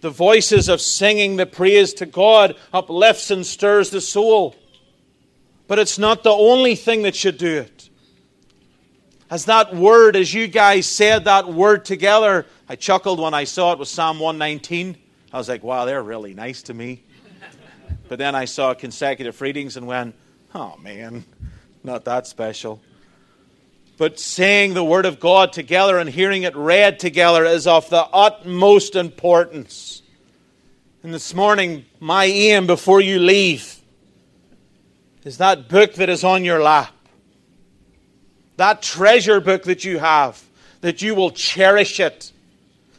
the 0.01 0.10
voices 0.10 0.68
of 0.68 0.82
singing 0.82 1.38
the 1.38 1.46
praise 1.46 1.94
to 1.96 2.06
God, 2.06 2.58
uplifts 2.74 3.32
and 3.32 3.46
stirs 3.46 3.92
the 3.92 4.01
soul. 4.01 4.58
But 5.70 5.80
it's 5.80 5.98
not 5.98 6.24
the 6.24 6.32
only 6.32 6.75
thing 6.75 7.04
that 7.04 7.15
should 7.15 7.38
do 7.38 7.60
it. 7.60 7.75
As 9.29 9.46
that 9.46 9.75
word, 9.75 10.15
as 10.15 10.34
you 10.34 10.48
guys 10.48 10.86
said 10.86 11.25
that 11.25 11.51
word 11.51 11.84
together, 11.84 12.46
I 12.70 12.75
chuckled 12.75 13.20
when 13.20 13.34
I 13.34 13.46
saw 13.46 13.74
it 13.74 13.79
was 13.79 13.89
Psalm 13.89 14.20
119. 14.20 14.98
I 15.34 15.38
was 15.38 15.50
like, 15.50 15.63
wow, 15.63 15.86
they're 15.86 16.03
really 16.03 16.34
nice 16.34 16.62
to 16.63 16.74
me. 16.74 17.03
But 18.08 18.20
then 18.20 18.36
I 18.36 18.46
saw 18.46 18.74
consecutive 18.75 19.41
readings 19.41 19.77
and 19.77 19.88
went, 19.88 20.15
oh 20.53 20.77
man, 20.77 21.25
not 21.84 22.05
that 22.05 22.27
special. 22.27 22.82
But 23.98 24.20
saying 24.20 24.74
the 24.74 24.84
Word 24.84 25.05
of 25.05 25.20
God 25.20 25.53
together 25.53 25.98
and 25.98 26.10
hearing 26.10 26.44
it 26.44 26.55
read 26.55 27.00
together 27.00 27.46
is 27.46 27.65
of 27.65 27.89
the 27.89 28.03
utmost 28.03 28.96
importance. 28.96 30.01
And 31.01 31.13
this 31.13 31.34
morning, 31.34 31.86
my 32.00 32.25
aim 32.25 32.67
before 32.67 33.01
you 33.01 33.20
leave 33.20 33.82
is 35.24 35.38
that 35.38 35.70
book 35.70 35.94
that 35.96 36.10
is 36.10 36.24
on 36.24 36.44
your 36.46 36.62
lap, 36.62 36.95
that 38.58 38.82
treasure 38.82 39.40
book 39.40 39.64
that 39.64 39.84
you 39.84 40.00
have, 40.00 40.44
that 40.82 41.02
you 41.02 41.16
will 41.16 41.32
cherish 41.32 42.00
it, 42.00 42.32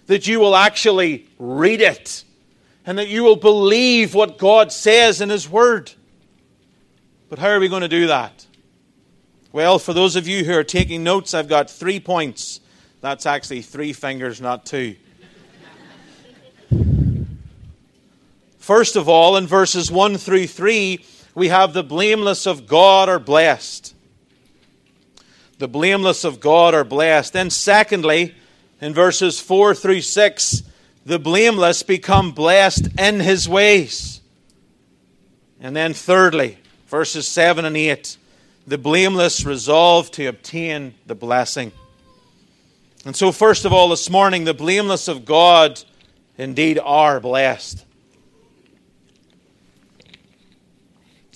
that 0.07 0.27
you 0.27 0.41
will 0.41 0.55
actually 0.55 1.27
read 1.39 1.81
it, 1.81 2.25
and 2.85 2.99
that 2.99 3.09
you 3.09 3.25
will 3.25 3.37
believe 3.37 4.15
what 4.15 4.39
God 4.39 4.71
says 4.71 5.21
in 5.21 5.31
His 5.31 5.49
Word. 5.49 5.93
But 7.29 7.39
how 7.39 7.49
are 7.49 7.61
we 7.61 7.69
going 7.69 7.83
to 7.83 7.89
do 7.89 8.07
that? 8.07 8.47
Well, 9.53 9.79
for 9.79 9.93
those 9.93 10.17
of 10.17 10.29
you 10.29 10.45
who 10.45 10.53
are 10.53 10.63
taking 10.63 11.03
notes, 11.03 11.35
I've 11.35 11.49
got 11.49 11.71
three 11.71 11.99
points. 11.99 12.61
That's 13.01 13.27
actually 13.27 13.63
three 13.63 13.93
fingers, 13.93 14.41
not 14.41 14.67
two. 14.67 14.97
First 18.59 18.97
of 18.97 19.09
all, 19.09 19.37
in 19.37 19.47
verses 19.47 19.91
1 19.91 20.19
through 20.19 20.49
3, 20.49 21.05
we 21.35 21.49
have 21.49 21.73
the 21.73 21.85
blameless 21.85 22.47
of 22.47 22.67
God 22.67 23.09
are 23.09 23.19
blessed. 23.19 23.95
The 25.59 25.69
blameless 25.69 26.25
of 26.25 26.41
God 26.41 26.75
are 26.75 26.85
blessed. 26.85 27.33
Then, 27.33 27.51
secondly, 27.51 28.35
in 28.81 28.93
verses 28.93 29.41
4 29.41 29.75
through 29.75 30.03
6, 30.03 30.63
the 31.05 31.19
blameless 31.19 31.83
become 31.83 32.33
blessed 32.33 32.89
in 32.99 33.21
his 33.21 33.49
ways. 33.49 34.21
And 35.61 35.75
then, 35.75 35.95
thirdly, 35.95 36.59
verses 36.89 37.27
7 37.27 37.65
and 37.65 37.77
8 37.77 38.19
the 38.67 38.79
blameless 38.79 39.45
resolve 39.45 40.11
to 40.13 40.27
obtain 40.27 40.95
the 41.07 41.15
blessing. 41.15 41.71
And 43.05 43.15
so, 43.15 43.31
first 43.31 43.65
of 43.65 43.73
all, 43.73 43.89
this 43.89 44.11
morning, 44.11 44.45
the 44.45 44.55
blameless 44.55 45.07
of 45.07 45.25
God 45.25 45.83
indeed 46.37 46.79
are 46.83 47.21
blessed. 47.21 47.85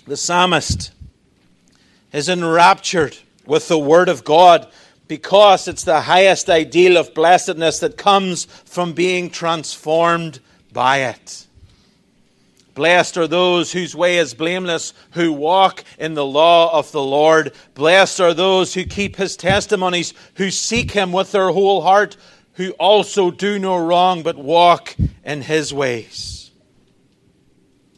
The 0.06 0.16
psalmist 0.16 0.90
is 2.12 2.28
enraptured 2.28 3.16
with 3.50 3.66
the 3.66 3.76
Word 3.78 4.08
of 4.08 4.22
God 4.22 4.68
because 5.08 5.66
it's 5.66 5.82
the 5.82 6.02
highest 6.02 6.48
ideal 6.48 6.96
of 6.96 7.12
blessedness 7.14 7.80
that 7.80 7.96
comes 7.96 8.44
from 8.44 8.92
being 8.92 9.28
transformed 9.28 10.38
by 10.72 10.98
it. 10.98 11.48
Blessed 12.76 13.16
are 13.16 13.26
those 13.26 13.72
whose 13.72 13.96
way 13.96 14.18
is 14.18 14.34
blameless, 14.34 14.94
who 15.10 15.32
walk 15.32 15.82
in 15.98 16.14
the 16.14 16.24
law 16.24 16.72
of 16.78 16.92
the 16.92 17.02
Lord. 17.02 17.52
Blessed 17.74 18.20
are 18.20 18.34
those 18.34 18.72
who 18.72 18.84
keep 18.84 19.16
his 19.16 19.36
testimonies, 19.36 20.14
who 20.34 20.52
seek 20.52 20.92
him 20.92 21.10
with 21.10 21.32
their 21.32 21.50
whole 21.50 21.82
heart, 21.82 22.16
who 22.52 22.70
also 22.78 23.32
do 23.32 23.58
no 23.58 23.76
wrong, 23.76 24.22
but 24.22 24.38
walk 24.38 24.94
in 25.24 25.42
his 25.42 25.74
ways. 25.74 26.39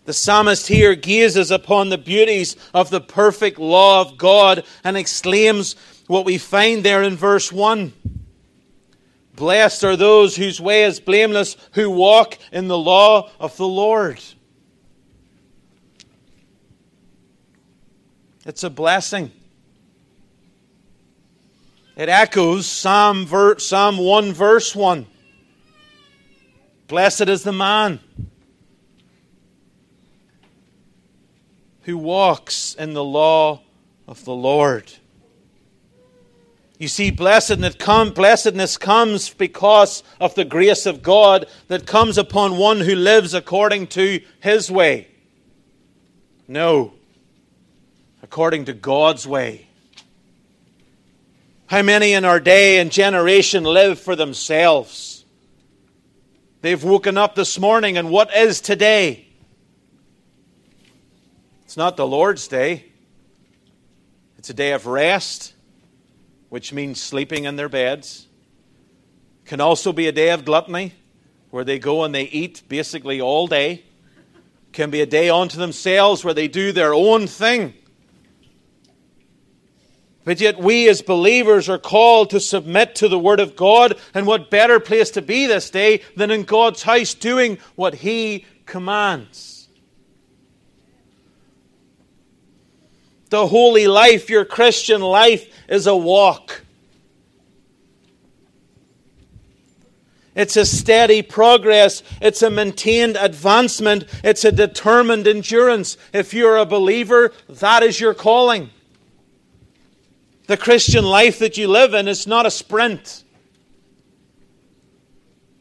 The 0.04 0.12
psalmist 0.12 0.66
here 0.66 0.94
gazes 0.94 1.50
upon 1.50 1.88
the 1.88 1.98
beauties 1.98 2.56
of 2.74 2.90
the 2.90 3.00
perfect 3.00 3.58
law 3.58 4.00
of 4.00 4.18
God 4.18 4.64
and 4.82 4.96
exclaims 4.96 5.76
what 6.08 6.24
we 6.24 6.38
find 6.38 6.84
there 6.84 7.02
in 7.02 7.16
verse 7.16 7.52
1. 7.52 7.92
Blessed 9.36 9.84
are 9.84 9.96
those 9.96 10.36
whose 10.36 10.60
way 10.60 10.84
is 10.84 11.00
blameless, 11.00 11.56
who 11.72 11.90
walk 11.90 12.36
in 12.50 12.68
the 12.68 12.76
law 12.76 13.30
of 13.38 13.56
the 13.56 13.66
Lord. 13.66 14.20
It's 18.44 18.64
a 18.64 18.70
blessing. 18.70 19.30
It 21.96 22.08
echoes 22.08 22.66
Psalm, 22.66 23.26
Psalm 23.58 23.98
1, 23.98 24.32
verse 24.32 24.74
1. 24.74 25.06
Blessed 26.88 27.28
is 27.28 27.42
the 27.42 27.52
man 27.52 28.00
who 31.82 31.96
walks 31.98 32.74
in 32.74 32.94
the 32.94 33.04
law 33.04 33.60
of 34.06 34.24
the 34.24 34.34
Lord. 34.34 34.92
You 36.78 36.88
see, 36.88 37.10
blessedness, 37.10 37.76
come, 37.76 38.10
blessedness 38.10 38.76
comes 38.76 39.30
because 39.30 40.02
of 40.20 40.34
the 40.34 40.44
grace 40.44 40.84
of 40.86 41.02
God 41.02 41.46
that 41.68 41.86
comes 41.86 42.18
upon 42.18 42.56
one 42.56 42.80
who 42.80 42.94
lives 42.94 43.34
according 43.34 43.86
to 43.88 44.20
his 44.40 44.70
way. 44.70 45.08
No 46.48 46.92
according 48.22 48.64
to 48.66 48.72
God's 48.72 49.26
way. 49.26 49.66
How 51.66 51.82
many 51.82 52.12
in 52.12 52.24
our 52.24 52.40
day 52.40 52.78
and 52.78 52.90
generation 52.90 53.64
live 53.64 53.98
for 53.98 54.16
themselves? 54.16 55.24
They've 56.60 56.82
woken 56.82 57.18
up 57.18 57.34
this 57.34 57.58
morning, 57.58 57.98
and 57.98 58.10
what 58.10 58.34
is 58.34 58.60
today? 58.60 59.26
It's 61.72 61.76
not 61.78 61.96
the 61.96 62.06
Lord's 62.06 62.48
day. 62.48 62.84
It's 64.36 64.50
a 64.50 64.52
day 64.52 64.72
of 64.72 64.84
rest, 64.84 65.54
which 66.50 66.70
means 66.70 67.00
sleeping 67.00 67.44
in 67.44 67.56
their 67.56 67.70
beds. 67.70 68.26
Can 69.46 69.58
also 69.58 69.90
be 69.90 70.06
a 70.06 70.12
day 70.12 70.32
of 70.32 70.44
gluttony, 70.44 70.92
where 71.48 71.64
they 71.64 71.78
go 71.78 72.04
and 72.04 72.14
they 72.14 72.24
eat 72.24 72.60
basically 72.68 73.22
all 73.22 73.46
day. 73.46 73.84
Can 74.72 74.90
be 74.90 75.00
a 75.00 75.06
day 75.06 75.30
unto 75.30 75.56
themselves 75.56 76.22
where 76.22 76.34
they 76.34 76.46
do 76.46 76.72
their 76.72 76.92
own 76.92 77.26
thing. 77.26 77.72
But 80.26 80.42
yet, 80.42 80.58
we 80.58 80.90
as 80.90 81.00
believers 81.00 81.70
are 81.70 81.78
called 81.78 82.28
to 82.30 82.40
submit 82.40 82.96
to 82.96 83.08
the 83.08 83.18
Word 83.18 83.40
of 83.40 83.56
God. 83.56 83.98
And 84.12 84.26
what 84.26 84.50
better 84.50 84.78
place 84.78 85.12
to 85.12 85.22
be 85.22 85.46
this 85.46 85.70
day 85.70 86.02
than 86.16 86.30
in 86.30 86.42
God's 86.42 86.82
house 86.82 87.14
doing 87.14 87.56
what 87.76 87.94
He 87.94 88.44
commands? 88.66 89.51
The 93.32 93.46
holy 93.46 93.86
life, 93.86 94.28
your 94.28 94.44
Christian 94.44 95.00
life, 95.00 95.50
is 95.66 95.86
a 95.86 95.96
walk. 95.96 96.66
It's 100.34 100.58
a 100.58 100.66
steady 100.66 101.22
progress. 101.22 102.02
It's 102.20 102.42
a 102.42 102.50
maintained 102.50 103.16
advancement. 103.16 104.04
It's 104.22 104.44
a 104.44 104.52
determined 104.52 105.26
endurance. 105.26 105.96
If 106.12 106.34
you're 106.34 106.58
a 106.58 106.66
believer, 106.66 107.32
that 107.48 107.82
is 107.82 107.98
your 107.98 108.12
calling. 108.12 108.68
The 110.46 110.58
Christian 110.58 111.06
life 111.06 111.38
that 111.38 111.56
you 111.56 111.68
live 111.68 111.94
in 111.94 112.08
is 112.08 112.26
not 112.26 112.44
a 112.44 112.50
sprint, 112.50 113.24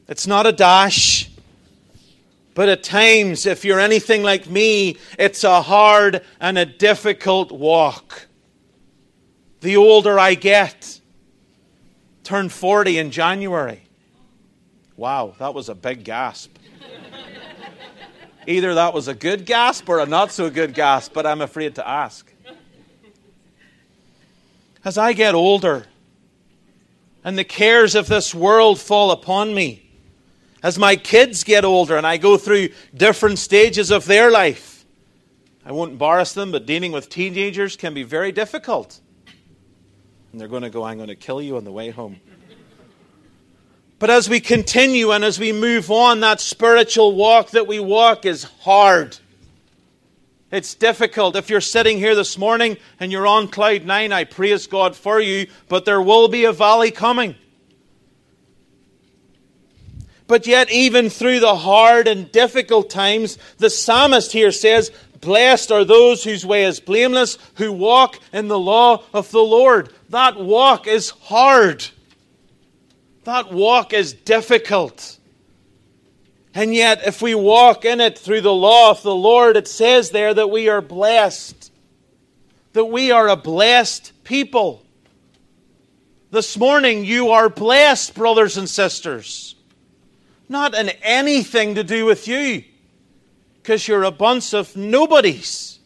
it's 0.10 0.28
not 0.28 0.46
a 0.46 0.52
dash. 0.52 1.31
But 2.54 2.70
at 2.70 2.84
times, 2.84 3.46
if 3.46 3.64
you're 3.64 3.80
anything 3.80 4.24
like 4.24 4.50
me, 4.50 4.98
it's 5.18 5.44
a 5.44 5.62
hard 5.62 6.22
and 6.40 6.58
a 6.58 6.66
difficult 6.66 7.52
walk. 7.52 8.28
The 9.62 9.78
older 9.78 10.20
I 10.20 10.34
get, 10.34 11.00
turn 12.24 12.50
40 12.50 12.98
in 12.98 13.12
January. 13.12 13.84
Wow, 14.98 15.36
that 15.40 15.54
was 15.54 15.70
a 15.70 15.76
big 15.76 16.04
gasp. 16.04 16.58
Either 18.48 18.74
that 18.74 18.94
was 18.94 19.08
a 19.08 19.14
good 19.14 19.46
gasp 19.46 19.88
or 19.88 20.00
a 20.00 20.06
not 20.06 20.32
so 20.32 20.50
good 20.50 20.74
gasp, 20.74 21.14
but 21.14 21.26
I'm 21.26 21.42
afraid 21.42 21.76
to 21.76 21.88
ask 21.88 22.32
as 24.84 24.98
I 24.98 25.14
get 25.14 25.36
older 25.36 25.86
and 27.24 27.38
the 27.38 27.44
cares 27.44 27.96
of 27.96 28.08
this 28.08 28.34
world 28.34 28.80
fall 28.80 29.12
upon 29.12 29.54
me, 29.54 29.91
as 30.64 30.78
my 30.78 30.96
kids 30.96 31.44
get 31.44 31.66
older 31.66 31.98
and 31.98 32.06
I 32.06 32.18
go 32.18 32.38
through 32.38 32.70
different 32.94 33.40
stages 33.40 33.92
of 33.92 34.06
their 34.06 34.30
life, 34.32 34.86
I 35.66 35.72
won't 35.72 35.94
embarrass 35.94 36.34
them, 36.34 36.52
but 36.52 36.66
dealing 36.66 36.92
with 36.92 37.10
teenagers 37.10 37.76
can 37.76 37.94
be 37.94 38.04
very 38.04 38.32
difficult. 38.32 39.00
And 40.32 40.40
they're 40.40 40.48
going 40.48 40.64
to 40.64 40.70
go, 40.70 40.84
I'm 40.84 40.98
going 40.98 41.10
to 41.10 41.16
kill 41.16 41.42
you 41.42 41.58
on 41.58 41.64
the 41.64 41.72
way 41.72 41.90
home. 41.90 42.20
But 44.00 44.10
as 44.10 44.28
we 44.28 44.40
continue 44.40 45.12
and 45.12 45.24
as 45.24 45.40
we 45.40 45.52
move 45.52 45.92
on, 45.92 46.22
that 46.22 46.42
spiritual 46.42 47.16
walk 47.16 47.52
that 47.52 47.68
we 47.68 47.80
walk 47.80 48.26
is 48.26 48.44
hard. 48.44 49.18
It's 50.52 50.74
difficult. 50.74 51.36
If 51.36 51.50
you're 51.50 51.62
sitting 51.62 51.98
here 51.98 52.16
this 52.16 52.38
morning 52.38 52.78
and 53.00 53.12
you're 53.12 53.28
on 53.28 53.48
cloud 53.48 53.86
nine, 53.86 54.12
I 54.12 54.24
praise 54.24 54.66
God 54.66 54.96
for 54.96 55.22
you, 55.22 55.48
but 55.70 55.86
there 55.86 56.02
will 56.02 56.28
be 56.28 56.46
a 56.46 56.52
valley 56.52 56.90
coming. 56.90 57.36
But 60.32 60.48
yet, 60.48 60.72
even 60.72 61.10
through 61.10 61.42
the 61.42 61.58
hard 61.58 62.08
and 62.08 62.32
difficult 62.32 62.90
times, 62.90 63.38
the 63.58 63.70
psalmist 63.70 64.32
here 64.32 64.54
says, 64.54 64.90
Blessed 65.20 65.74
are 65.74 65.84
those 65.84 66.24
whose 66.24 66.46
way 66.46 66.64
is 66.64 66.80
blameless, 66.80 67.38
who 67.56 67.74
walk 67.74 68.18
in 68.32 68.48
the 68.48 68.58
law 68.58 69.04
of 69.14 69.30
the 69.32 69.44
Lord. 69.44 69.94
That 70.08 70.40
walk 70.40 70.88
is 70.88 71.10
hard. 71.10 71.86
That 73.26 73.52
walk 73.52 73.92
is 73.92 74.14
difficult. 74.14 75.18
And 76.54 76.74
yet, 76.74 77.06
if 77.06 77.22
we 77.22 77.36
walk 77.36 77.84
in 77.84 78.00
it 78.00 78.18
through 78.18 78.40
the 78.40 78.54
law 78.54 78.92
of 78.92 79.04
the 79.04 79.14
Lord, 79.14 79.58
it 79.58 79.68
says 79.68 80.12
there 80.12 80.34
that 80.34 80.50
we 80.50 80.70
are 80.70 80.80
blessed. 80.80 81.74
That 82.72 82.86
we 82.86 83.12
are 83.12 83.28
a 83.28 83.36
blessed 83.36 84.14
people. 84.24 84.82
This 86.30 86.58
morning, 86.58 87.04
you 87.04 87.32
are 87.32 87.50
blessed, 87.50 88.16
brothers 88.16 88.56
and 88.56 88.70
sisters 88.70 89.56
not 90.52 90.76
in 90.76 90.90
anything 91.02 91.76
to 91.76 91.84
do 91.84 92.06
with 92.06 92.28
you, 92.28 92.64
because 93.56 93.88
you're 93.88 94.04
a 94.04 94.12
bunch 94.12 94.54
of 94.54 94.76
nobodies. 94.76 95.80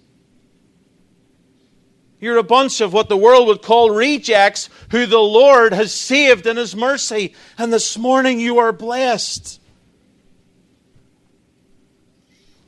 You're 2.19 2.37
a 2.37 2.43
bunch 2.43 2.81
of 2.81 2.91
what 2.91 3.07
the 3.07 3.17
world 3.17 3.47
would 3.47 3.61
call 3.61 3.91
rejects 3.91 4.69
who 4.89 5.05
the 5.05 5.19
Lord 5.19 5.73
has 5.73 5.93
saved 5.93 6.47
in 6.47 6.57
His 6.57 6.75
mercy. 6.75 7.35
And 7.57 7.71
this 7.71 7.97
morning 7.97 8.39
you 8.39 8.57
are 8.57 8.71
blessed. 8.71 9.61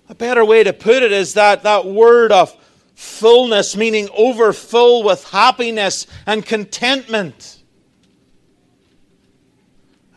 A 0.09 0.15
better 0.15 0.45
way 0.45 0.63
to 0.63 0.73
put 0.73 1.01
it 1.01 1.11
is 1.11 1.33
that 1.33 1.63
that 1.63 1.85
word 1.85 2.31
of 2.31 2.55
fullness, 2.93 3.75
meaning 3.75 4.09
overfull 4.15 5.03
with 5.03 5.23
happiness 5.29 6.05
and 6.25 6.45
contentment. 6.45 7.56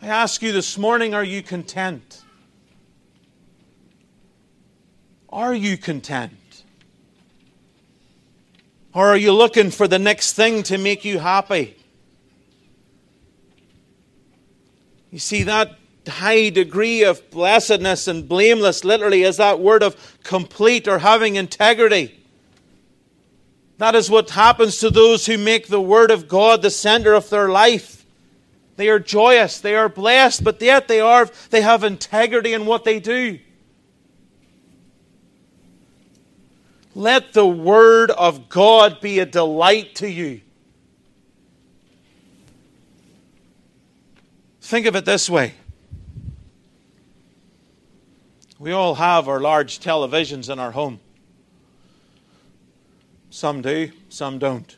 I 0.03 0.07
ask 0.07 0.41
you 0.41 0.51
this 0.51 0.79
morning 0.79 1.13
are 1.13 1.23
you 1.23 1.43
content? 1.43 2.23
Are 5.29 5.53
you 5.53 5.77
content? 5.77 6.63
Or 8.95 9.09
are 9.09 9.17
you 9.17 9.31
looking 9.31 9.69
for 9.69 9.87
the 9.87 9.99
next 9.99 10.33
thing 10.33 10.63
to 10.63 10.79
make 10.79 11.05
you 11.05 11.19
happy? 11.19 11.77
You 15.11 15.19
see, 15.19 15.43
that 15.43 15.77
high 16.07 16.49
degree 16.49 17.03
of 17.03 17.29
blessedness 17.29 18.07
and 18.07 18.27
blameless 18.27 18.83
literally 18.83 19.21
is 19.21 19.37
that 19.37 19.59
word 19.59 19.83
of 19.83 20.19
complete 20.23 20.87
or 20.87 20.97
having 20.97 21.35
integrity. 21.35 22.19
That 23.77 23.93
is 23.93 24.09
what 24.09 24.31
happens 24.31 24.79
to 24.79 24.89
those 24.89 25.27
who 25.27 25.37
make 25.37 25.67
the 25.67 25.81
Word 25.81 26.11
of 26.11 26.27
God 26.27 26.61
the 26.61 26.69
center 26.69 27.13
of 27.13 27.29
their 27.29 27.49
life. 27.49 28.00
They 28.81 28.89
are 28.89 28.97
joyous, 28.97 29.59
they 29.59 29.75
are 29.75 29.87
blessed, 29.87 30.43
but 30.43 30.59
yet 30.59 30.87
they 30.87 30.99
are 30.99 31.29
they 31.51 31.61
have 31.61 31.83
integrity 31.83 32.51
in 32.51 32.65
what 32.65 32.83
they 32.83 32.99
do. 32.99 33.37
Let 36.95 37.33
the 37.33 37.45
word 37.45 38.09
of 38.09 38.49
God 38.49 38.99
be 38.99 39.19
a 39.19 39.25
delight 39.27 39.93
to 39.97 40.09
you. 40.09 40.41
Think 44.61 44.87
of 44.87 44.95
it 44.95 45.05
this 45.05 45.29
way. 45.29 45.53
We 48.57 48.71
all 48.71 48.95
have 48.95 49.27
our 49.27 49.39
large 49.39 49.79
televisions 49.79 50.51
in 50.51 50.57
our 50.57 50.71
home. 50.71 50.99
Some 53.29 53.61
do, 53.61 53.91
some 54.09 54.39
don't. 54.39 54.75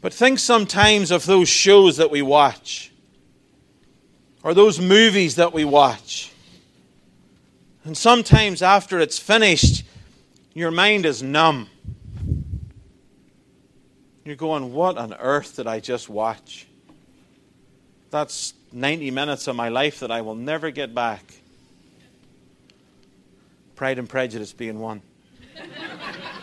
But 0.00 0.14
think 0.14 0.38
sometimes 0.38 1.10
of 1.10 1.26
those 1.26 1.48
shows 1.48 1.98
that 1.98 2.10
we 2.10 2.22
watch, 2.22 2.90
or 4.42 4.54
those 4.54 4.80
movies 4.80 5.34
that 5.36 5.52
we 5.52 5.64
watch. 5.64 6.32
And 7.84 7.96
sometimes 7.96 8.62
after 8.62 8.98
it's 8.98 9.18
finished, 9.18 9.84
your 10.54 10.70
mind 10.70 11.04
is 11.04 11.22
numb. 11.22 11.68
You're 14.24 14.36
going, 14.36 14.72
What 14.72 14.96
on 14.96 15.14
earth 15.14 15.56
did 15.56 15.66
I 15.66 15.80
just 15.80 16.08
watch? 16.08 16.66
That's 18.10 18.54
90 18.72 19.10
minutes 19.10 19.46
of 19.46 19.56
my 19.56 19.68
life 19.68 20.00
that 20.00 20.10
I 20.10 20.22
will 20.22 20.34
never 20.34 20.70
get 20.70 20.94
back. 20.94 21.22
Pride 23.76 23.98
and 23.98 24.08
Prejudice 24.08 24.52
being 24.52 24.78
one. 24.78 25.02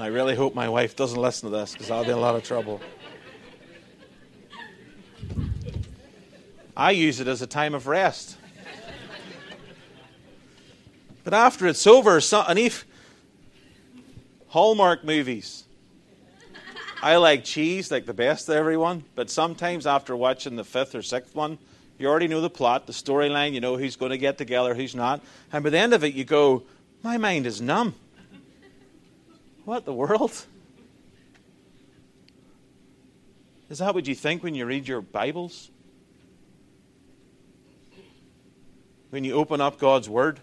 And 0.00 0.06
I 0.06 0.08
really 0.12 0.34
hope 0.34 0.54
my 0.54 0.66
wife 0.66 0.96
doesn't 0.96 1.20
listen 1.20 1.50
to 1.50 1.58
this 1.58 1.74
because 1.74 1.90
I'll 1.90 2.04
be 2.04 2.10
in 2.10 2.16
a 2.16 2.20
lot 2.20 2.34
of 2.34 2.42
trouble. 2.42 2.80
I 6.74 6.92
use 6.92 7.20
it 7.20 7.28
as 7.28 7.42
a 7.42 7.46
time 7.46 7.74
of 7.74 7.86
rest. 7.86 8.38
But 11.22 11.34
after 11.34 11.66
it's 11.66 11.86
over, 11.86 12.18
and 12.32 12.58
if 12.58 12.86
Hallmark 14.48 15.04
movies, 15.04 15.64
I 17.02 17.16
like 17.16 17.44
cheese 17.44 17.90
like 17.90 18.06
the 18.06 18.14
best 18.14 18.48
of 18.48 18.54
everyone, 18.54 19.04
but 19.14 19.28
sometimes 19.28 19.86
after 19.86 20.16
watching 20.16 20.56
the 20.56 20.64
fifth 20.64 20.94
or 20.94 21.02
sixth 21.02 21.34
one, 21.34 21.58
you 21.98 22.08
already 22.08 22.26
know 22.26 22.40
the 22.40 22.48
plot, 22.48 22.86
the 22.86 22.94
storyline, 22.94 23.52
you 23.52 23.60
know 23.60 23.76
who's 23.76 23.96
going 23.96 24.12
to 24.12 24.18
get 24.18 24.38
together, 24.38 24.74
who's 24.74 24.94
not. 24.94 25.20
And 25.52 25.62
by 25.62 25.68
the 25.68 25.78
end 25.78 25.92
of 25.92 26.04
it, 26.04 26.14
you 26.14 26.24
go, 26.24 26.62
my 27.02 27.18
mind 27.18 27.44
is 27.46 27.60
numb. 27.60 27.94
What 29.70 29.84
the 29.84 29.92
world? 29.92 30.32
Is 33.68 33.78
that 33.78 33.94
what 33.94 34.08
you 34.08 34.16
think 34.16 34.42
when 34.42 34.56
you 34.56 34.66
read 34.66 34.88
your 34.88 35.00
Bibles? 35.00 35.70
When 39.10 39.22
you 39.22 39.34
open 39.34 39.60
up 39.60 39.78
God's 39.78 40.08
Word 40.08 40.40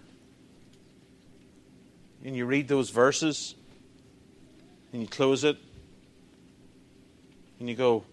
and 2.23 2.37
you 2.37 2.45
read 2.45 2.69
those 2.69 2.89
verses 2.89 3.55
and 4.93 5.01
you 5.01 5.09
close 5.09 5.43
it 5.43 5.57
and 7.59 7.67
you 7.67 7.75
go, 7.75 8.05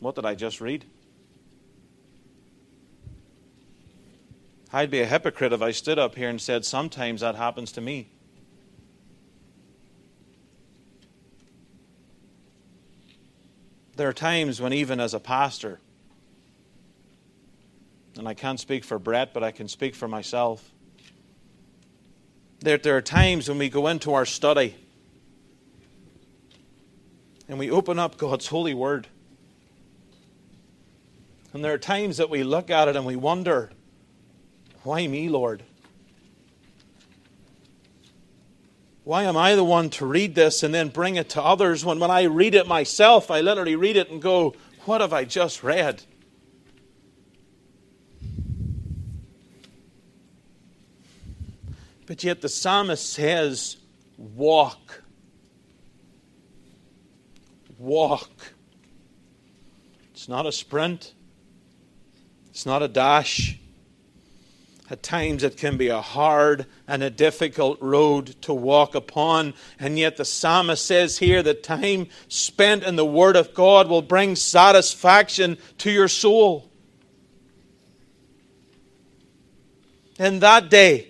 What 0.00 0.16
did 0.16 0.26
I 0.26 0.34
just 0.34 0.60
read? 0.60 0.84
I'd 4.70 4.90
be 4.90 5.00
a 5.00 5.06
hypocrite 5.06 5.54
if 5.54 5.62
I 5.62 5.70
stood 5.70 5.98
up 5.98 6.14
here 6.14 6.28
and 6.28 6.38
said, 6.38 6.66
Sometimes 6.66 7.22
that 7.22 7.36
happens 7.36 7.72
to 7.72 7.80
me. 7.80 8.10
There 14.00 14.08
are 14.08 14.14
times 14.14 14.62
when, 14.62 14.72
even 14.72 14.98
as 14.98 15.12
a 15.12 15.20
pastor, 15.20 15.78
and 18.16 18.26
I 18.26 18.32
can't 18.32 18.58
speak 18.58 18.82
for 18.82 18.98
Brett, 18.98 19.34
but 19.34 19.44
I 19.44 19.50
can 19.50 19.68
speak 19.68 19.94
for 19.94 20.08
myself. 20.08 20.72
There, 22.60 22.78
there 22.78 22.96
are 22.96 23.02
times 23.02 23.46
when 23.46 23.58
we 23.58 23.68
go 23.68 23.88
into 23.88 24.14
our 24.14 24.24
study 24.24 24.74
and 27.46 27.58
we 27.58 27.70
open 27.70 27.98
up 27.98 28.16
God's 28.16 28.46
holy 28.46 28.72
word. 28.72 29.06
And 31.52 31.62
there 31.62 31.74
are 31.74 31.78
times 31.78 32.16
that 32.16 32.30
we 32.30 32.42
look 32.42 32.70
at 32.70 32.88
it 32.88 32.96
and 32.96 33.04
we 33.04 33.16
wonder, 33.16 33.68
why 34.82 35.06
me, 35.06 35.28
Lord? 35.28 35.62
Why 39.10 39.24
am 39.24 39.36
I 39.36 39.56
the 39.56 39.64
one 39.64 39.90
to 39.90 40.06
read 40.06 40.36
this 40.36 40.62
and 40.62 40.72
then 40.72 40.86
bring 40.86 41.16
it 41.16 41.30
to 41.30 41.42
others 41.42 41.84
when 41.84 41.98
when 41.98 42.12
I 42.12 42.22
read 42.22 42.54
it 42.54 42.68
myself, 42.68 43.28
I 43.28 43.40
literally 43.40 43.74
read 43.74 43.96
it 43.96 44.08
and 44.08 44.22
go, 44.22 44.54
What 44.84 45.00
have 45.00 45.12
I 45.12 45.24
just 45.24 45.64
read? 45.64 46.04
But 52.06 52.22
yet 52.22 52.40
the 52.40 52.48
psalmist 52.48 53.12
says, 53.12 53.78
Walk. 54.16 55.02
Walk. 57.78 58.52
It's 60.12 60.28
not 60.28 60.46
a 60.46 60.52
sprint, 60.52 61.14
it's 62.50 62.64
not 62.64 62.80
a 62.80 62.86
dash. 62.86 63.58
At 64.90 65.04
times 65.04 65.44
it 65.44 65.56
can 65.56 65.76
be 65.76 65.86
a 65.86 66.00
hard 66.00 66.66
and 66.88 67.04
a 67.04 67.10
difficult 67.10 67.80
road 67.80 68.26
to 68.42 68.52
walk 68.52 68.96
upon. 68.96 69.54
And 69.78 69.96
yet 69.96 70.16
the 70.16 70.24
psalmist 70.24 70.84
says 70.84 71.18
here 71.18 71.44
that 71.44 71.62
time 71.62 72.08
spent 72.26 72.82
in 72.82 72.96
the 72.96 73.04
Word 73.04 73.36
of 73.36 73.54
God 73.54 73.88
will 73.88 74.02
bring 74.02 74.34
satisfaction 74.34 75.58
to 75.78 75.92
your 75.92 76.08
soul. 76.08 76.68
In 80.18 80.40
that 80.40 80.68
day, 80.68 81.06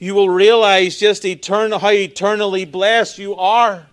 you 0.00 0.16
will 0.16 0.28
realize 0.28 0.98
just 0.98 1.24
eternal, 1.24 1.78
how 1.78 1.90
eternally 1.90 2.64
blessed 2.64 3.18
you 3.18 3.36
are. 3.36 3.86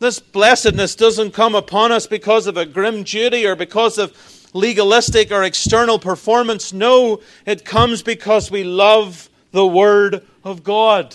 This 0.00 0.18
blessedness 0.18 0.96
doesn't 0.96 1.30
come 1.30 1.54
upon 1.54 1.92
us 1.92 2.08
because 2.08 2.48
of 2.48 2.56
a 2.56 2.66
grim 2.66 3.04
duty 3.04 3.46
or 3.46 3.54
because 3.54 3.96
of 3.98 4.12
legalistic 4.52 5.30
or 5.32 5.42
external 5.42 5.98
performance. 5.98 6.72
No, 6.72 7.20
it 7.46 7.64
comes 7.64 8.02
because 8.02 8.50
we 8.50 8.64
love 8.64 9.28
the 9.50 9.66
Word 9.66 10.26
of 10.44 10.64
God. 10.64 11.14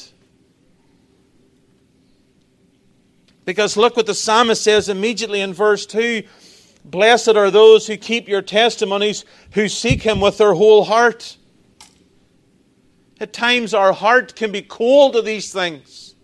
Because 3.46 3.78
look 3.78 3.96
what 3.96 4.06
the 4.06 4.14
psalmist 4.14 4.62
says 4.62 4.90
immediately 4.90 5.42
in 5.42 5.54
verse 5.54 5.86
2 5.86 6.24
Blessed 6.84 7.36
are 7.36 7.52
those 7.52 7.88
who 7.88 7.98
keep 7.98 8.30
your 8.30 8.42
testimonies, 8.42 9.26
who 9.52 9.68
seek 9.68 10.04
Him 10.04 10.22
with 10.22 10.38
their 10.38 10.54
whole 10.54 10.86
heart. 10.86 11.36
At 13.20 13.34
times, 13.34 13.74
our 13.74 13.92
heart 13.92 14.36
can 14.36 14.52
be 14.52 14.62
cold 14.62 15.14
to 15.14 15.22
these 15.22 15.52
things. 15.52 16.16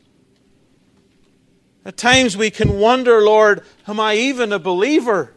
At 1.84 1.98
times, 1.98 2.38
we 2.38 2.50
can 2.50 2.80
wonder, 2.80 3.22
Lord, 3.22 3.66
am 3.88 4.00
I 4.00 4.16
even 4.16 4.54
a 4.54 4.60
believer? 4.60 5.33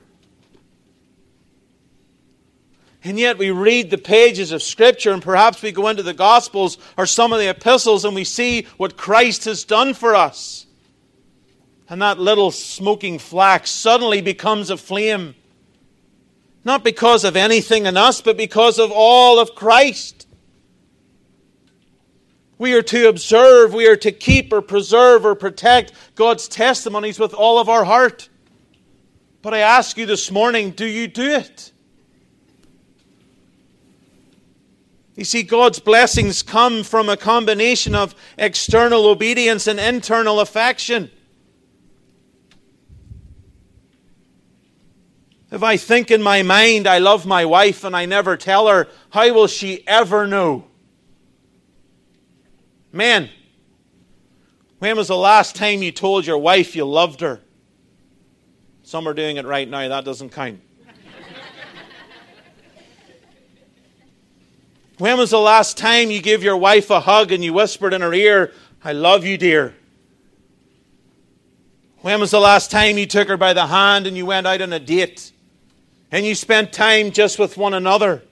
And 3.05 3.19
yet, 3.19 3.39
we 3.39 3.51
read 3.51 3.91
the 3.91 3.99
pages 3.99 4.53
of 4.53 4.63
Scripture, 4.63 5.13
and 5.13 5.23
perhaps 5.23 5.63
we 5.63 5.71
go 5.71 5.89
into 5.89 6.03
the 6.03 6.15
Gospels 6.15 6.79
or 6.97 7.07
some 7.07 7.33
of 7.33 7.39
the 7.39 7.51
epistles, 7.51 8.05
and 8.05 8.15
we 8.15 8.25
see 8.25 8.67
what 8.79 8.97
Christ 8.97 9.45
has 9.45 9.65
done 9.65 9.95
for 9.95 10.15
us. 10.15 10.67
And 11.89 12.03
that 12.03 12.19
little 12.19 12.51
smoking 12.51 13.19
flax 13.19 13.71
suddenly 13.71 14.21
becomes 14.21 14.71
a 14.71 14.77
flame. 14.77 15.35
Not 16.65 16.83
because 16.83 17.23
of 17.23 17.37
anything 17.37 17.87
in 17.87 17.97
us, 17.97 18.21
but 18.21 18.37
because 18.37 18.81
of 18.81 18.91
all 18.93 19.39
of 19.39 19.55
Christ. 19.55 20.27
We 22.59 22.75
are 22.75 22.83
to 22.83 23.09
observe, 23.09 23.75
we 23.75 23.87
are 23.87 23.97
to 23.97 24.11
keep 24.11 24.53
or 24.53 24.63
preserve 24.63 25.25
or 25.25 25.35
protect 25.35 25.93
God's 26.15 26.49
testimonies 26.49 27.19
with 27.19 27.35
all 27.35 27.59
of 27.59 27.69
our 27.69 27.85
heart. 27.85 28.29
But 29.43 29.55
I 29.55 29.59
ask 29.59 29.97
you 29.97 30.07
this 30.07 30.31
morning 30.31 30.71
do 30.71 30.87
you 30.87 31.07
do 31.07 31.31
it? 31.31 31.71
You 35.17 35.25
see, 35.25 35.43
God's 35.43 35.79
blessings 35.79 36.43
come 36.43 36.83
from 36.83 37.09
a 37.09 37.17
combination 37.17 37.95
of 37.95 38.15
external 38.37 39.07
obedience 39.07 39.67
and 39.67 39.81
internal 39.81 40.41
affection. 40.41 41.11
If 45.51 45.63
I 45.63 45.79
think 45.79 46.11
in 46.11 46.23
my 46.23 46.43
mind 46.43 46.87
I 46.87 46.99
love 46.99 47.25
my 47.25 47.47
wife 47.47 47.83
and 47.83 47.97
I 47.97 48.05
never 48.05 48.37
tell 48.37 48.69
her, 48.69 48.89
how 49.09 49.33
will 49.33 49.47
she 49.47 49.87
ever 49.89 50.27
know? 50.27 50.67
Man, 52.93 53.31
when 54.81 54.97
was 54.97 55.09
the 55.09 55.17
last 55.17 55.57
time 55.57 55.83
you 55.83 55.93
told 55.93 56.27
your 56.27 56.39
wife 56.39 56.77
you 56.77 56.85
loved 56.85 57.23
her? 57.23 57.41
Some 58.83 59.09
are 59.09 59.15
doing 59.15 59.39
it 59.39 59.47
right 59.47 59.69
now, 59.69 59.89
that 59.89 60.05
doesn't 60.05 60.31
count. 60.31 60.61
When 64.99 65.19
was 65.19 65.31
the 65.31 65.39
last 65.39 65.77
time 65.79 66.11
you 66.11 66.23
gave 66.23 66.43
your 66.43 66.57
wife 66.57 66.91
a 66.91 67.01
hug 67.01 67.33
and 67.33 67.45
you 67.45 67.53
whispered 67.53 67.93
in 67.93 68.01
her 68.01 68.15
ear, 68.15 68.53
I 68.85 68.93
love 68.93 69.25
you, 69.25 69.37
dear? 69.37 69.75
When 72.01 72.21
was 72.21 72.31
the 72.31 72.41
last 72.41 72.71
time 72.71 72.99
you 72.99 73.07
took 73.07 73.29
her 73.29 73.37
by 73.37 73.53
the 73.53 73.67
hand 73.67 74.07
and 74.07 74.17
you 74.17 74.27
went 74.27 74.47
out 74.47 74.61
on 74.61 74.73
a 74.73 74.79
date? 74.79 75.33
and 76.11 76.25
you 76.25 76.35
spent 76.35 76.73
time 76.73 77.11
just 77.11 77.39
with 77.39 77.57
one 77.57 77.75
another. 77.75 78.23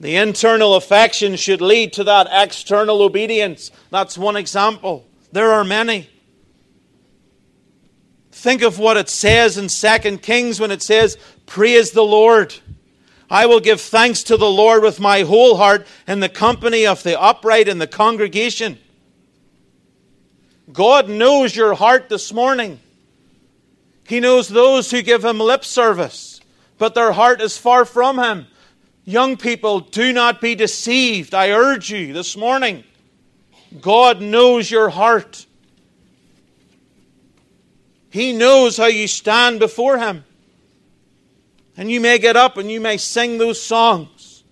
The 0.00 0.16
internal 0.16 0.74
affection 0.74 1.36
should 1.36 1.60
lead 1.60 1.92
to 1.94 2.04
that 2.04 2.28
external 2.30 3.02
obedience. 3.02 3.70
That's 3.90 4.18
one 4.18 4.36
example. 4.36 5.06
There 5.32 5.52
are 5.52 5.64
many. 5.64 6.08
Think 8.32 8.62
of 8.62 8.78
what 8.78 8.96
it 8.96 9.08
says 9.08 9.56
in 9.56 9.68
2 9.68 10.18
Kings 10.18 10.60
when 10.60 10.70
it 10.70 10.82
says, 10.82 11.16
Praise 11.46 11.92
the 11.92 12.02
Lord. 12.02 12.54
I 13.30 13.46
will 13.46 13.60
give 13.60 13.80
thanks 13.80 14.22
to 14.24 14.36
the 14.36 14.50
Lord 14.50 14.82
with 14.82 15.00
my 15.00 15.22
whole 15.22 15.56
heart 15.56 15.86
in 16.06 16.20
the 16.20 16.28
company 16.28 16.86
of 16.86 17.02
the 17.02 17.20
upright 17.20 17.68
in 17.68 17.78
the 17.78 17.86
congregation. 17.86 18.78
God 20.72 21.08
knows 21.08 21.54
your 21.54 21.74
heart 21.74 22.08
this 22.08 22.32
morning. 22.32 22.80
He 24.06 24.20
knows 24.20 24.48
those 24.48 24.90
who 24.90 25.02
give 25.02 25.24
him 25.24 25.38
lip 25.38 25.64
service, 25.64 26.40
but 26.78 26.94
their 26.94 27.12
heart 27.12 27.40
is 27.40 27.56
far 27.56 27.84
from 27.84 28.18
him. 28.18 28.46
Young 29.04 29.36
people, 29.36 29.80
do 29.80 30.12
not 30.12 30.40
be 30.40 30.54
deceived. 30.54 31.34
I 31.34 31.50
urge 31.50 31.90
you 31.90 32.12
this 32.12 32.36
morning. 32.36 32.84
God 33.80 34.22
knows 34.22 34.70
your 34.70 34.88
heart. 34.88 35.46
He 38.10 38.32
knows 38.32 38.76
how 38.76 38.86
you 38.86 39.08
stand 39.08 39.58
before 39.58 39.98
Him. 39.98 40.24
And 41.76 41.90
you 41.90 42.00
may 42.00 42.18
get 42.18 42.36
up 42.36 42.56
and 42.56 42.70
you 42.70 42.80
may 42.80 42.96
sing 42.96 43.38
those 43.38 43.60
songs. 43.60 44.44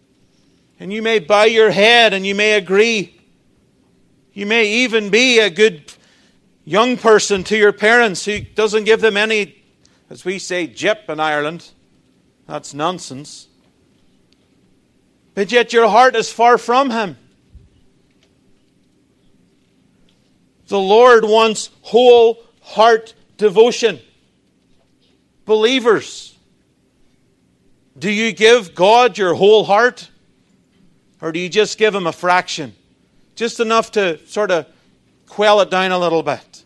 And 0.81 0.93
you 0.93 1.03
may 1.03 1.21
bow 1.21 1.45
your 1.45 1.71
head 1.71 2.13
and 2.13 2.27
you 2.27 2.35
may 2.35 2.55
agree. 2.55 3.21
You 4.33 4.47
may 4.47 4.67
even 4.67 5.11
be 5.11 5.39
a 5.39 5.51
good 5.51 5.93
young 6.65 6.97
person 6.97 7.45
to 7.45 7.57
your 7.57 7.73
parents 7.73 8.25
who 8.25 8.41
doesn't 8.41 8.85
give 8.85 9.01
them 9.01 9.17
any, 9.17 9.63
as 10.11 10.25
we 10.25 10.39
say, 10.39 10.67
jip 10.67 11.09
in 11.09 11.21
Ireland. 11.21 11.71
That's 12.47 12.75
nonsense. 12.75 13.49
But 15.35 15.53
yet 15.53 15.73
your 15.73 15.89
heart 15.89 16.17
is 16.17 16.33
far 16.33 16.59
from 16.59 16.91
Him. 16.91 17.17
The 20.69 20.79
Lord 20.79 21.25
wants 21.25 21.71
whole 21.83 22.43
heart 22.63 23.15
devotion. 23.37 24.01
Believers, 25.45 26.32
do 27.99 28.11
you 28.11 28.33
give 28.33 28.75
God 28.75 29.19
your 29.19 29.35
whole 29.35 29.65
heart? 29.65 30.11
Or 31.21 31.31
do 31.31 31.39
you 31.39 31.49
just 31.49 31.79
give 31.79 31.95
Him 31.95 32.07
a 32.07 32.13
fraction? 32.13 32.75
Just 33.37 33.61
enough 33.61 33.93
to 33.93 34.19
sort 34.27 34.51
of 34.51 34.67
quell 35.29 35.61
it 35.61 35.71
down 35.71 35.93
a 35.93 35.99
little 35.99 36.23
bit. 36.23 36.65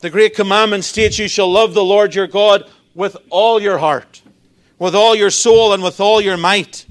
The 0.00 0.10
great 0.10 0.34
commandment 0.34 0.84
states, 0.84 1.18
You 1.18 1.28
shall 1.28 1.50
love 1.50 1.74
the 1.74 1.84
Lord 1.84 2.14
your 2.14 2.26
God 2.26 2.70
with 2.94 3.16
all 3.30 3.60
your 3.60 3.78
heart, 3.78 4.22
with 4.78 4.94
all 4.94 5.14
your 5.14 5.30
soul, 5.30 5.72
and 5.72 5.82
with 5.82 6.00
all 6.00 6.20
your 6.20 6.36
might. 6.36 6.86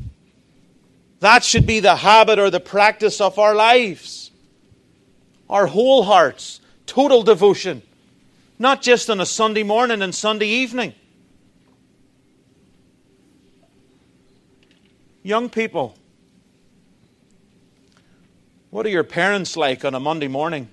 That 1.19 1.43
should 1.43 1.65
be 1.65 1.79
the 1.79 1.95
habit 1.95 2.37
or 2.37 2.49
the 2.49 2.59
practice 2.59 3.19
of 3.19 3.39
our 3.39 3.55
lives. 3.55 4.31
Our 5.49 5.67
whole 5.67 6.03
hearts, 6.03 6.61
total 6.85 7.23
devotion, 7.23 7.81
not 8.59 8.81
just 8.81 9.09
on 9.09 9.19
a 9.19 9.25
Sunday 9.25 9.63
morning 9.63 10.01
and 10.01 10.13
Sunday 10.13 10.47
evening. 10.47 10.93
Young 15.23 15.49
people, 15.49 15.95
what 18.69 18.85
are 18.85 18.89
your 18.89 19.03
parents 19.03 19.57
like 19.57 19.83
on 19.83 19.93
a 19.93 19.99
Monday 19.99 20.27
morning? 20.27 20.69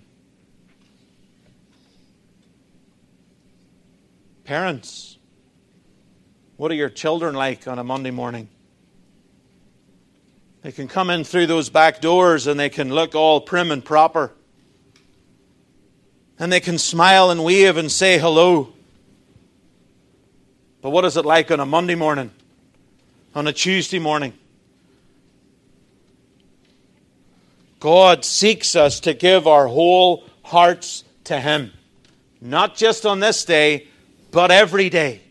Parents, 4.44 5.18
what 6.56 6.70
are 6.70 6.74
your 6.74 6.90
children 6.90 7.34
like 7.34 7.66
on 7.66 7.78
a 7.78 7.84
Monday 7.84 8.10
morning? 8.10 8.48
They 10.62 10.72
can 10.72 10.86
come 10.86 11.10
in 11.10 11.24
through 11.24 11.46
those 11.46 11.68
back 11.68 12.00
doors 12.00 12.46
and 12.46 12.58
they 12.58 12.70
can 12.70 12.90
look 12.90 13.14
all 13.14 13.40
prim 13.40 13.70
and 13.70 13.84
proper. 13.84 14.32
And 16.38 16.52
they 16.52 16.60
can 16.60 16.78
smile 16.78 17.30
and 17.30 17.44
wave 17.44 17.76
and 17.76 17.90
say 17.90 18.18
hello. 18.18 18.72
But 20.82 20.90
what 20.90 21.04
is 21.04 21.16
it 21.16 21.24
like 21.24 21.50
on 21.50 21.60
a 21.60 21.66
Monday 21.66 21.94
morning? 21.94 22.30
On 23.34 23.46
a 23.46 23.52
Tuesday 23.52 23.98
morning? 23.98 24.34
God 27.80 28.24
seeks 28.24 28.76
us 28.76 29.00
to 29.00 29.14
give 29.14 29.46
our 29.46 29.66
whole 29.66 30.24
hearts 30.42 31.04
to 31.24 31.40
Him. 31.40 31.72
Not 32.40 32.76
just 32.76 33.06
on 33.06 33.20
this 33.20 33.44
day, 33.44 33.88
but 34.30 34.50
every 34.50 34.90
day. 34.90 35.22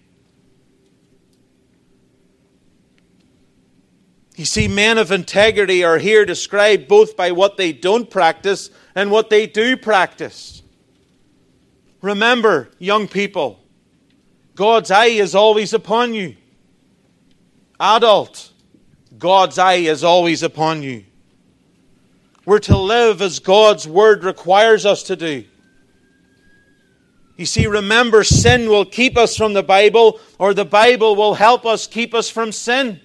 You 4.35 4.45
see, 4.45 4.67
men 4.67 4.97
of 4.97 5.11
integrity 5.11 5.83
are 5.83 5.99
here 5.99 6.25
described 6.25 6.87
both 6.87 7.15
by 7.15 7.31
what 7.31 7.57
they 7.57 7.71
don't 7.71 8.09
practice 8.09 8.71
and 8.95 9.11
what 9.11 9.29
they 9.29 9.45
do 9.45 9.77
practice. 9.77 10.62
Remember, 12.03 12.69
young 12.79 13.07
people, 13.07 13.63
God's 14.55 14.91
eye 14.91 15.05
is 15.05 15.33
always 15.33 15.73
upon 15.73 16.13
you. 16.13 16.35
Adult, 17.79 18.51
God's 19.17 19.57
eye 19.57 19.75
is 19.75 20.03
always 20.03 20.43
upon 20.43 20.83
you. 20.83 21.05
We're 22.45 22.59
to 22.59 22.77
live 22.77 23.21
as 23.21 23.39
God's 23.39 23.87
word 23.87 24.25
requires 24.25 24.85
us 24.85 25.03
to 25.03 25.15
do. 25.15 25.45
You 27.37 27.45
see, 27.45 27.67
remember, 27.67 28.25
sin 28.25 28.69
will 28.69 28.85
keep 28.85 29.17
us 29.17 29.37
from 29.37 29.53
the 29.53 29.63
Bible, 29.63 30.19
or 30.37 30.53
the 30.53 30.65
Bible 30.65 31.15
will 31.15 31.35
help 31.35 31.65
us 31.65 31.87
keep 31.87 32.13
us 32.13 32.29
from 32.29 32.51
sin. 32.51 32.99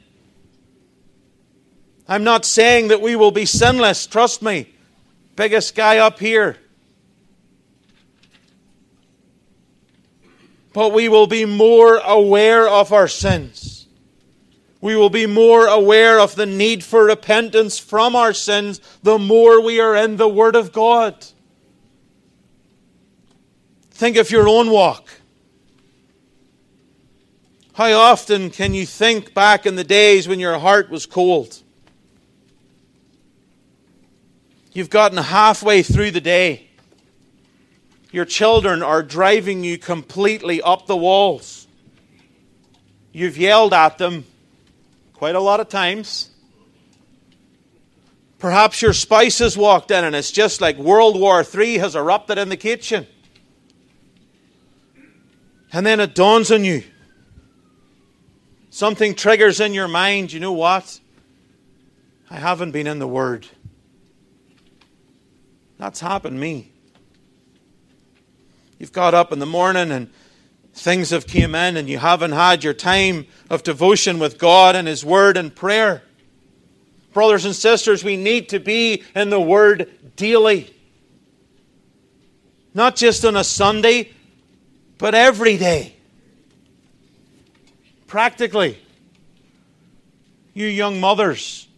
I'm 2.09 2.25
not 2.25 2.45
saying 2.45 2.89
that 2.89 3.01
we 3.01 3.15
will 3.15 3.31
be 3.31 3.47
sinless, 3.47 4.09
trust 4.09 4.43
me. 4.43 4.75
Biggest 5.37 5.77
guy 5.77 5.99
up 5.99 6.19
here. 6.19 6.57
But 10.79 10.93
we 10.93 11.09
will 11.09 11.27
be 11.27 11.45
more 11.45 11.97
aware 11.97 12.69
of 12.69 12.93
our 12.93 13.09
sins. 13.09 13.88
We 14.81 14.95
will 14.95 15.11
be 15.11 15.27
more 15.27 15.67
aware 15.67 16.21
of 16.21 16.37
the 16.37 16.47
need 16.47 16.85
for 16.85 17.07
repentance 17.07 17.81
from 17.81 18.14
our 18.14 18.33
sins 18.33 18.81
the 19.03 19.19
more 19.19 19.61
we 19.61 19.81
are 19.81 19.97
in 19.97 20.19
the 20.19 20.29
Word 20.29 20.55
of 20.55 20.71
God. 20.71 21.27
Think 23.91 24.17
of 24.19 24.31
your 24.31 24.49
own 24.49 24.71
walk. 24.71 25.09
How 27.73 27.91
often 27.95 28.49
can 28.49 28.73
you 28.73 28.87
think 28.87 29.35
back 29.35 29.67
in 29.67 29.75
the 29.75 29.83
days 29.83 30.29
when 30.29 30.38
your 30.38 30.61
heart 30.61 30.91
was 30.91 31.07
cold? 31.07 31.61
You've 34.73 34.91
gotten 34.91 35.19
halfway 35.19 35.83
through 35.83 36.12
the 36.12 36.21
day. 36.21 36.68
Your 38.11 38.25
children 38.25 38.83
are 38.83 39.03
driving 39.03 39.64
you 39.64 39.77
completely 39.79 40.62
up 40.62 40.87
the 40.87 40.97
walls. 40.97 41.66
You've 43.12 43.37
yelled 43.37 43.75
at 43.75 43.99
them 43.99 44.25
quite 45.12 45.35
a 45.35 45.40
lot 45.40 45.61
of 45.61 45.68
times. 45.68 46.31
Perhaps 48.38 48.81
your 48.81 48.92
spouse 48.92 49.40
has 49.40 49.57
walked 49.57 49.90
in 49.90 50.05
and 50.05 50.14
it's 50.14 50.31
just 50.31 50.61
like 50.61 50.77
World 50.79 51.21
War 51.21 51.44
III 51.44 51.79
has 51.79 51.97
erupted 51.97 52.38
in 52.38 52.49
the 52.49 52.57
kitchen. 52.57 53.07
And 55.73 55.85
then 55.85 56.01
it 56.01 56.14
dawns 56.14 56.51
on 56.51 56.64
you. 56.64 56.85
Something 58.71 59.14
triggers 59.14 59.61
in 59.61 59.75
your 59.75 59.88
mind. 59.88 60.33
You 60.33 60.40
know 60.40 60.53
what? 60.53 61.01
I 62.31 62.37
haven't 62.37 62.71
been 62.71 62.87
in 62.87 63.01
the 63.01 63.09
Word. 63.09 63.47
That's 65.79 66.01
happened 66.01 66.38
me. 66.38 66.73
You've 68.79 68.93
got 68.93 69.14
up 69.14 69.33
in 69.33 69.38
the 69.38 69.47
morning 69.47 69.91
and 69.91 70.11
things 70.73 71.11
have 71.11 71.27
came 71.27 71.55
in 71.55 71.77
and 71.77 71.88
you 71.88 71.99
haven't 71.99 72.33
had 72.33 72.62
your 72.62 72.75
time 72.75 73.27
of 73.51 73.62
devotion 73.62 74.19
with 74.19 74.38
God 74.38 74.77
and 74.77 74.87
His 74.87 75.05
Word 75.05 75.37
and 75.37 75.55
prayer. 75.55 76.03
Brothers 77.12 77.45
and 77.45 77.55
sisters, 77.55 78.05
we 78.05 78.17
need 78.17 78.49
to 78.51 78.61
be 78.61 79.03
in 79.14 79.31
the 79.31 79.41
Word 79.41 79.91
daily. 80.17 80.73
Not 82.75 82.95
just 82.95 83.25
on 83.25 83.37
a 83.37 83.45
Sunday, 83.45 84.12
but 84.99 85.14
every 85.14 85.57
day. 85.57 85.97
Practically. 88.07 88.79
You 90.55 90.67
young 90.67 90.99
mothers, 90.99 91.69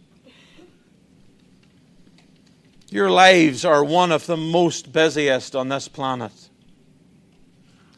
your 2.89 3.11
lives 3.11 3.63
are 3.63 3.83
one 3.83 4.11
of 4.11 4.25
the 4.25 4.35
most 4.35 4.91
busiest 4.91 5.55
on 5.55 5.69
this 5.69 5.87
planet. 5.87 6.31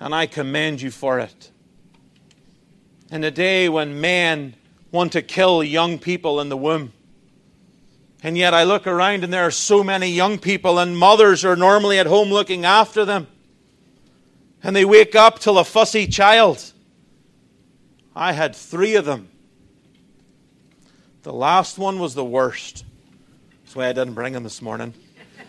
And 0.04 0.14
I 0.14 0.28
commend 0.28 0.82
you 0.82 0.92
for 0.92 1.20
it. 1.20 1.52
In 3.10 3.24
a 3.24 3.32
day 3.32 3.70
when 3.70 4.02
men 4.02 4.56
want 4.92 5.14
to 5.14 5.22
kill 5.22 5.64
young 5.64 5.98
people 5.98 6.42
in 6.42 6.50
the 6.50 6.58
womb, 6.58 6.94
and 8.22 8.38
yet 8.38 8.54
I 8.54 8.64
look 8.64 8.86
around 8.86 9.24
and 9.24 9.32
there 9.32 9.46
are 9.46 9.52
so 9.52 9.84
many 9.84 10.10
young 10.10 10.38
people, 10.38 10.78
and 10.80 10.98
mothers 10.98 11.46
are 11.46 11.56
normally 11.56 12.00
at 12.00 12.06
home 12.06 12.30
looking 12.30 12.66
after 12.66 13.06
them 13.06 13.28
and 14.64 14.74
they 14.74 14.86
wake 14.86 15.14
up 15.14 15.40
till 15.40 15.60
a 15.60 15.66
fussy 15.66 16.08
child. 16.08 16.72
I 18.16 18.32
had 18.32 18.56
three 18.56 18.96
of 18.96 19.04
them. 19.04 19.28
The 21.24 21.34
last 21.34 21.78
one 21.78 22.00
was 22.00 22.16
the 22.16 22.24
worst. 22.24 22.86
That's 23.64 23.76
why 23.76 23.88
I 23.90 23.94
didn't 23.94 24.14
bring 24.14 24.34
him 24.34 24.44
this 24.44 24.62
morning, 24.62 24.94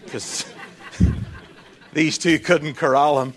because 0.05 0.45
these 1.93 2.19
two 2.19 2.39
couldn't 2.41 2.75
corral 2.75 3.23
him. 3.23 3.35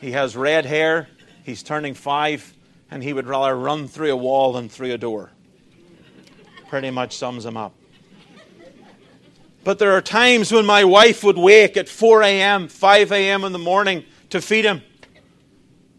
He 0.00 0.12
has 0.12 0.36
red 0.36 0.64
hair, 0.64 1.08
he's 1.44 1.62
turning 1.62 1.94
five, 1.94 2.54
and 2.90 3.02
he 3.02 3.12
would 3.12 3.26
rather 3.26 3.56
run 3.56 3.88
through 3.88 4.12
a 4.12 4.16
wall 4.16 4.52
than 4.52 4.68
through 4.68 4.92
a 4.92 4.98
door. 4.98 5.30
Pretty 6.68 6.90
much 6.90 7.16
sums 7.16 7.44
him 7.44 7.56
up. 7.56 7.74
But 9.64 9.78
there 9.78 9.92
are 9.92 10.00
times 10.00 10.52
when 10.52 10.64
my 10.64 10.84
wife 10.84 11.24
would 11.24 11.36
wake 11.36 11.76
at 11.76 11.88
4 11.88 12.22
a.m., 12.22 12.68
5 12.68 13.12
a.m. 13.12 13.44
in 13.44 13.52
the 13.52 13.58
morning 13.58 14.04
to 14.30 14.40
feed 14.40 14.64
him. 14.64 14.82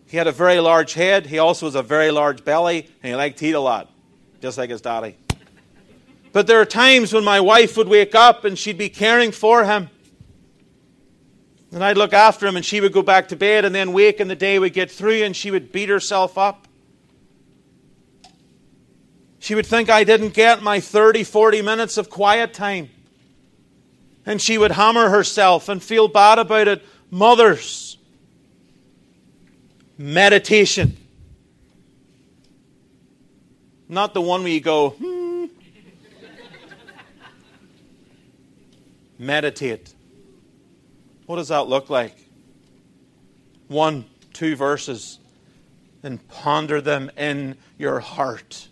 He 0.07 0.17
had 0.17 0.27
a 0.27 0.31
very 0.31 0.59
large 0.59 0.93
head. 0.93 1.27
He 1.27 1.37
also 1.37 1.67
has 1.67 1.75
a 1.75 1.83
very 1.83 2.09
large 2.09 2.43
belly, 2.43 2.89
and 3.03 3.11
he 3.11 3.15
liked 3.15 3.37
to 3.39 3.47
eat 3.47 3.53
a 3.53 3.59
lot, 3.59 3.91
just 4.41 4.57
like 4.57 4.69
his 4.69 4.81
daddy. 4.81 5.17
But 6.31 6.47
there 6.47 6.59
are 6.61 6.65
times 6.65 7.13
when 7.13 7.23
my 7.23 7.39
wife 7.39 7.75
would 7.77 7.87
wake 7.87 8.15
up 8.15 8.45
and 8.45 8.57
she'd 8.57 8.77
be 8.77 8.89
caring 8.89 9.31
for 9.31 9.65
him. 9.65 9.89
And 11.71 11.83
I'd 11.83 11.97
look 11.97 12.13
after 12.13 12.47
him, 12.47 12.55
and 12.55 12.65
she 12.65 12.81
would 12.81 12.93
go 12.93 13.03
back 13.03 13.27
to 13.27 13.35
bed, 13.35 13.63
and 13.63 13.75
then 13.75 13.93
wake, 13.93 14.19
and 14.19 14.29
the 14.29 14.35
day 14.35 14.57
would 14.57 14.73
get 14.73 14.89
through, 14.89 15.23
and 15.23 15.35
she 15.35 15.51
would 15.51 15.71
beat 15.71 15.89
herself 15.89 16.37
up. 16.37 16.67
She 19.39 19.55
would 19.55 19.65
think 19.65 19.89
I 19.89 20.03
didn't 20.03 20.33
get 20.33 20.61
my 20.61 20.79
30, 20.79 21.23
40 21.23 21.61
minutes 21.61 21.97
of 21.97 22.09
quiet 22.09 22.53
time. 22.53 22.89
And 24.25 24.41
she 24.41 24.57
would 24.57 24.71
hammer 24.71 25.09
herself 25.09 25.69
and 25.69 25.81
feel 25.81 26.07
bad 26.07 26.39
about 26.39 26.67
it. 26.67 26.83
Mothers, 27.09 27.97
meditation. 29.97 30.97
Not 33.87 34.13
the 34.13 34.21
one 34.21 34.43
where 34.43 34.51
you 34.51 34.61
go, 34.61 34.91
hmm. 34.91 35.45
Meditate. 39.17 39.93
What 41.29 41.35
does 41.35 41.49
that 41.49 41.67
look 41.67 41.91
like? 41.91 42.15
One, 43.67 44.05
two 44.33 44.55
verses, 44.55 45.19
and 46.01 46.27
ponder 46.27 46.81
them 46.81 47.11
in 47.15 47.55
your 47.77 47.99
heart. 47.99 48.67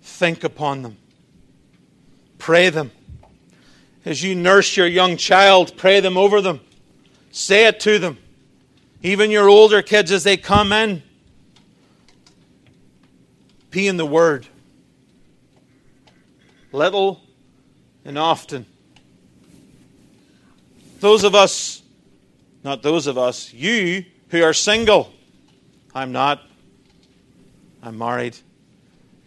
Think 0.00 0.44
upon 0.44 0.82
them. 0.82 0.96
Pray 2.38 2.70
them. 2.70 2.92
As 4.04 4.22
you 4.22 4.36
nurse 4.36 4.76
your 4.76 4.86
young 4.86 5.16
child, 5.16 5.76
pray 5.76 5.98
them 5.98 6.16
over 6.16 6.40
them. 6.40 6.60
Say 7.32 7.66
it 7.66 7.80
to 7.80 7.98
them. 7.98 8.16
Even 9.02 9.28
your 9.28 9.48
older 9.48 9.82
kids, 9.82 10.12
as 10.12 10.22
they 10.22 10.36
come 10.36 10.72
in, 10.72 11.02
be 13.72 13.88
in 13.88 13.96
the 13.96 14.06
Word. 14.06 14.46
Little 16.70 17.20
and 18.04 18.16
often. 18.16 18.66
Those 21.02 21.24
of 21.24 21.34
us, 21.34 21.82
not 22.62 22.84
those 22.84 23.08
of 23.08 23.18
us, 23.18 23.52
you 23.52 24.04
who 24.28 24.40
are 24.44 24.52
single, 24.52 25.12
I'm 25.92 26.12
not. 26.12 26.40
I'm 27.82 27.98
married, 27.98 28.36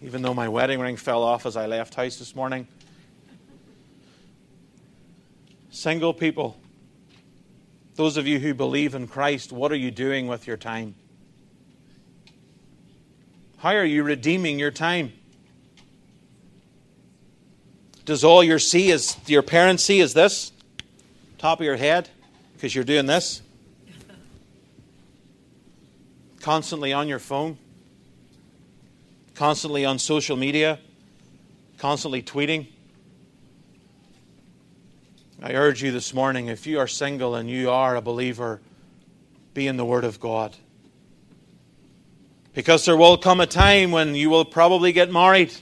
even 0.02 0.22
though 0.22 0.34
my 0.34 0.48
wedding 0.48 0.80
ring 0.80 0.96
fell 0.96 1.22
off 1.22 1.46
as 1.46 1.58
I 1.58 1.66
left 1.66 1.94
house 1.94 2.16
this 2.16 2.34
morning. 2.34 2.66
Single 5.70 6.14
people, 6.14 6.58
those 7.96 8.16
of 8.16 8.26
you 8.26 8.40
who 8.40 8.54
believe 8.54 8.96
in 8.96 9.06
Christ, 9.06 9.52
what 9.52 9.70
are 9.70 9.76
you 9.76 9.92
doing 9.92 10.28
with 10.28 10.48
your 10.48 10.56
time? 10.56 10.96
How 13.58 13.72
are 13.72 13.84
you 13.84 14.04
redeeming 14.04 14.60
your 14.60 14.72
time? 14.72 15.12
Does 18.06 18.24
all 18.24 18.46
your 18.46 18.60
see 18.60 18.92
is 18.92 19.18
your 19.28 19.44
parents 19.44 19.84
see 19.84 20.00
is 20.00 20.14
this? 20.14 20.54
Top 21.38 21.60
of 21.60 21.66
your 21.66 21.76
head? 21.76 22.10
Because 22.54 22.74
you're 22.74 22.84
doing 22.84 23.06
this? 23.06 23.42
Constantly 26.42 26.94
on 26.94 27.08
your 27.08 27.20
phone? 27.20 27.58
Constantly 29.34 29.84
on 29.84 30.00
social 30.00 30.38
media? 30.38 30.80
Constantly 31.78 32.22
tweeting? 32.24 32.68
I 35.42 35.54
urge 35.54 35.84
you 35.84 35.92
this 35.92 36.14
morning, 36.14 36.48
if 36.48 36.66
you 36.66 36.80
are 36.80 36.88
single 36.88 37.36
and 37.36 37.50
you 37.50 37.70
are 37.70 37.96
a 37.96 38.02
believer, 38.02 38.62
be 39.54 39.68
in 39.68 39.76
the 39.76 39.86
Word 39.86 40.06
of 40.06 40.20
God. 40.20 40.56
Because 42.54 42.86
there 42.86 42.96
will 42.96 43.18
come 43.18 43.42
a 43.42 43.46
time 43.46 43.92
when 43.92 44.16
you 44.16 44.30
will 44.30 44.46
probably 44.46 44.94
get 44.94 45.12
married. 45.12 45.54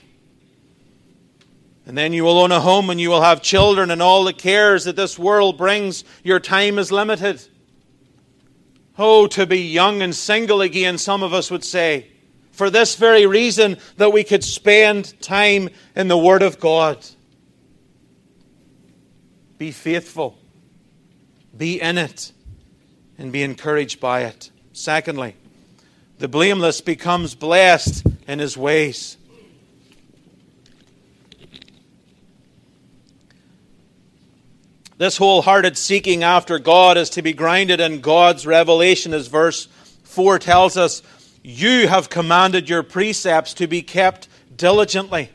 And 1.86 1.98
then 1.98 2.12
you 2.12 2.24
will 2.24 2.38
own 2.38 2.52
a 2.52 2.60
home 2.60 2.88
and 2.88 3.00
you 3.00 3.10
will 3.10 3.22
have 3.22 3.42
children 3.42 3.90
and 3.90 4.00
all 4.00 4.24
the 4.24 4.32
cares 4.32 4.84
that 4.84 4.96
this 4.96 5.18
world 5.18 5.58
brings. 5.58 6.04
Your 6.22 6.40
time 6.40 6.78
is 6.78 6.90
limited. 6.90 7.46
Oh, 8.96 9.26
to 9.28 9.44
be 9.44 9.60
young 9.60 10.02
and 10.02 10.14
single 10.14 10.60
again, 10.60 10.98
some 10.98 11.22
of 11.22 11.34
us 11.34 11.50
would 11.50 11.64
say. 11.64 12.08
For 12.52 12.70
this 12.70 12.94
very 12.94 13.26
reason, 13.26 13.78
that 13.96 14.12
we 14.12 14.22
could 14.22 14.44
spend 14.44 15.20
time 15.20 15.68
in 15.96 16.06
the 16.06 16.16
Word 16.16 16.42
of 16.42 16.60
God. 16.60 17.04
Be 19.58 19.72
faithful. 19.72 20.38
Be 21.56 21.80
in 21.80 21.98
it. 21.98 22.32
And 23.18 23.32
be 23.32 23.42
encouraged 23.42 24.00
by 24.00 24.22
it. 24.22 24.50
Secondly, 24.72 25.34
the 26.18 26.28
blameless 26.28 26.80
becomes 26.80 27.34
blessed 27.34 28.06
in 28.28 28.38
his 28.38 28.56
ways. 28.56 29.16
This 34.96 35.16
wholehearted 35.16 35.76
seeking 35.76 36.22
after 36.22 36.58
God 36.58 36.96
is 36.96 37.10
to 37.10 37.22
be 37.22 37.32
grounded 37.32 37.80
in 37.80 38.00
God's 38.00 38.46
revelation, 38.46 39.12
as 39.12 39.26
verse 39.26 39.66
4 40.04 40.38
tells 40.38 40.76
us. 40.76 41.02
You 41.42 41.88
have 41.88 42.08
commanded 42.08 42.68
your 42.68 42.82
precepts 42.82 43.54
to 43.54 43.66
be 43.66 43.82
kept 43.82 44.28
diligently. 44.56 45.30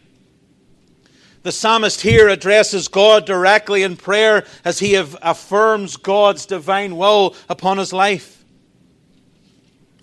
The 1.43 1.51
psalmist 1.51 2.01
here 2.01 2.27
addresses 2.27 2.87
God 2.87 3.25
directly 3.25 3.83
in 3.83 3.95
prayer 3.95 4.45
as 4.65 4.79
he 4.79 4.95
affirms 4.95 5.97
God's 5.97 6.45
divine 6.45 6.97
will 6.97 7.35
upon 7.47 7.77
his 7.77 7.93
life. 7.93 8.43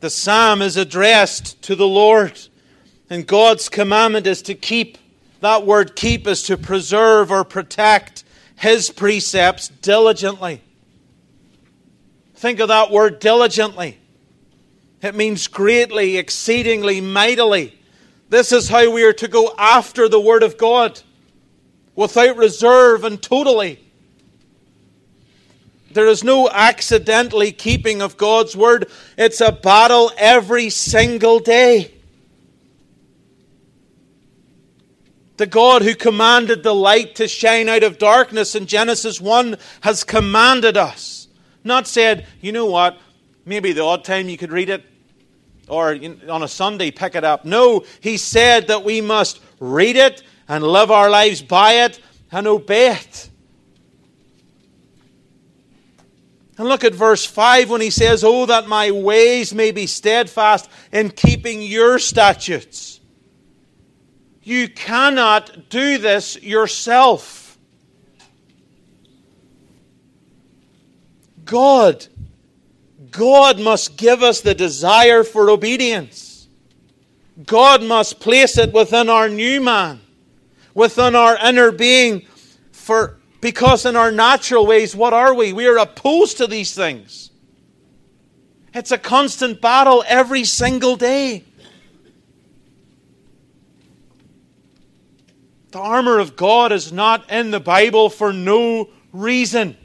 The 0.00 0.10
psalm 0.10 0.62
is 0.62 0.76
addressed 0.76 1.60
to 1.62 1.74
the 1.74 1.88
Lord, 1.88 2.38
and 3.08 3.26
God's 3.26 3.68
commandment 3.68 4.26
is 4.26 4.42
to 4.42 4.54
keep. 4.54 4.98
That 5.40 5.66
word 5.66 5.96
keep 5.96 6.26
is 6.26 6.42
to 6.44 6.56
preserve 6.56 7.30
or 7.30 7.44
protect 7.44 8.22
his 8.56 8.90
precepts 8.90 9.68
diligently. 9.68 10.62
Think 12.34 12.60
of 12.60 12.68
that 12.68 12.90
word 12.90 13.20
diligently. 13.20 13.98
It 15.02 15.14
means 15.14 15.46
greatly, 15.46 16.16
exceedingly, 16.16 17.00
mightily. 17.00 17.78
This 18.28 18.50
is 18.50 18.68
how 18.68 18.90
we 18.90 19.04
are 19.04 19.12
to 19.14 19.28
go 19.28 19.54
after 19.56 20.08
the 20.08 20.20
Word 20.20 20.42
of 20.42 20.58
God 20.58 21.00
without 21.94 22.36
reserve 22.36 23.04
and 23.04 23.22
totally. 23.22 23.78
There 25.92 26.08
is 26.08 26.24
no 26.24 26.50
accidentally 26.50 27.52
keeping 27.52 28.02
of 28.02 28.16
God's 28.16 28.56
Word, 28.56 28.90
it's 29.16 29.40
a 29.40 29.52
battle 29.52 30.10
every 30.16 30.70
single 30.70 31.38
day. 31.38 31.95
The 35.36 35.46
God 35.46 35.82
who 35.82 35.94
commanded 35.94 36.62
the 36.62 36.74
light 36.74 37.16
to 37.16 37.28
shine 37.28 37.68
out 37.68 37.82
of 37.82 37.98
darkness 37.98 38.54
in 38.54 38.66
Genesis 38.66 39.20
1 39.20 39.56
has 39.82 40.02
commanded 40.02 40.76
us. 40.76 41.28
Not 41.62 41.86
said, 41.86 42.26
you 42.40 42.52
know 42.52 42.66
what, 42.66 42.98
maybe 43.44 43.72
the 43.72 43.82
odd 43.82 44.04
time 44.04 44.28
you 44.28 44.38
could 44.38 44.52
read 44.52 44.70
it, 44.70 44.84
or 45.68 45.98
on 46.28 46.42
a 46.42 46.48
Sunday 46.48 46.90
pick 46.90 47.14
it 47.14 47.24
up. 47.24 47.44
No, 47.44 47.84
He 48.00 48.16
said 48.16 48.68
that 48.68 48.84
we 48.84 49.00
must 49.00 49.40
read 49.60 49.96
it 49.96 50.22
and 50.48 50.64
live 50.64 50.90
our 50.90 51.10
lives 51.10 51.42
by 51.42 51.84
it 51.84 52.00
and 52.30 52.46
obey 52.46 52.92
it. 52.92 53.30
And 56.58 56.68
look 56.68 56.84
at 56.84 56.94
verse 56.94 57.24
5 57.26 57.68
when 57.68 57.82
he 57.82 57.90
says, 57.90 58.24
Oh, 58.24 58.46
that 58.46 58.66
my 58.66 58.90
ways 58.90 59.52
may 59.52 59.72
be 59.72 59.86
steadfast 59.86 60.70
in 60.90 61.10
keeping 61.10 61.60
your 61.60 61.98
statutes. 61.98 62.95
You 64.46 64.68
cannot 64.68 65.70
do 65.70 65.98
this 65.98 66.40
yourself. 66.40 67.58
God, 71.44 72.06
God 73.10 73.58
must 73.58 73.96
give 73.96 74.22
us 74.22 74.42
the 74.42 74.54
desire 74.54 75.24
for 75.24 75.50
obedience. 75.50 76.46
God 77.44 77.82
must 77.82 78.20
place 78.20 78.56
it 78.56 78.72
within 78.72 79.08
our 79.08 79.28
new 79.28 79.60
man, 79.60 80.00
within 80.74 81.16
our 81.16 81.36
inner 81.44 81.72
being, 81.72 82.24
for 82.70 83.18
because 83.40 83.84
in 83.84 83.96
our 83.96 84.12
natural 84.12 84.64
ways, 84.64 84.94
what 84.94 85.12
are 85.12 85.34
we? 85.34 85.52
We 85.52 85.66
are 85.66 85.78
opposed 85.78 86.36
to 86.36 86.46
these 86.46 86.72
things. 86.72 87.32
It's 88.72 88.92
a 88.92 88.98
constant 88.98 89.60
battle 89.60 90.04
every 90.06 90.44
single 90.44 90.94
day. 90.94 91.45
The 95.76 95.82
armor 95.82 96.18
of 96.20 96.36
God 96.36 96.72
is 96.72 96.90
not 96.90 97.30
in 97.30 97.50
the 97.50 97.60
Bible 97.60 98.08
for 98.08 98.32
no 98.32 98.88
reason. 99.12 99.76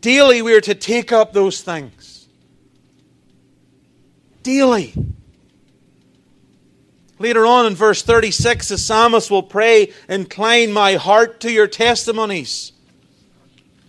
Daily, 0.00 0.40
we 0.40 0.54
are 0.54 0.62
to 0.62 0.74
take 0.74 1.12
up 1.12 1.34
those 1.34 1.60
things. 1.60 2.26
Daily. 4.42 4.94
Later 7.18 7.44
on 7.44 7.66
in 7.66 7.74
verse 7.74 8.02
36, 8.02 8.68
the 8.68 8.78
psalmist 8.78 9.30
will 9.30 9.42
pray, 9.42 9.92
Incline 10.08 10.72
my 10.72 10.94
heart 10.94 11.40
to 11.40 11.52
your 11.52 11.66
testimonies. 11.66 12.72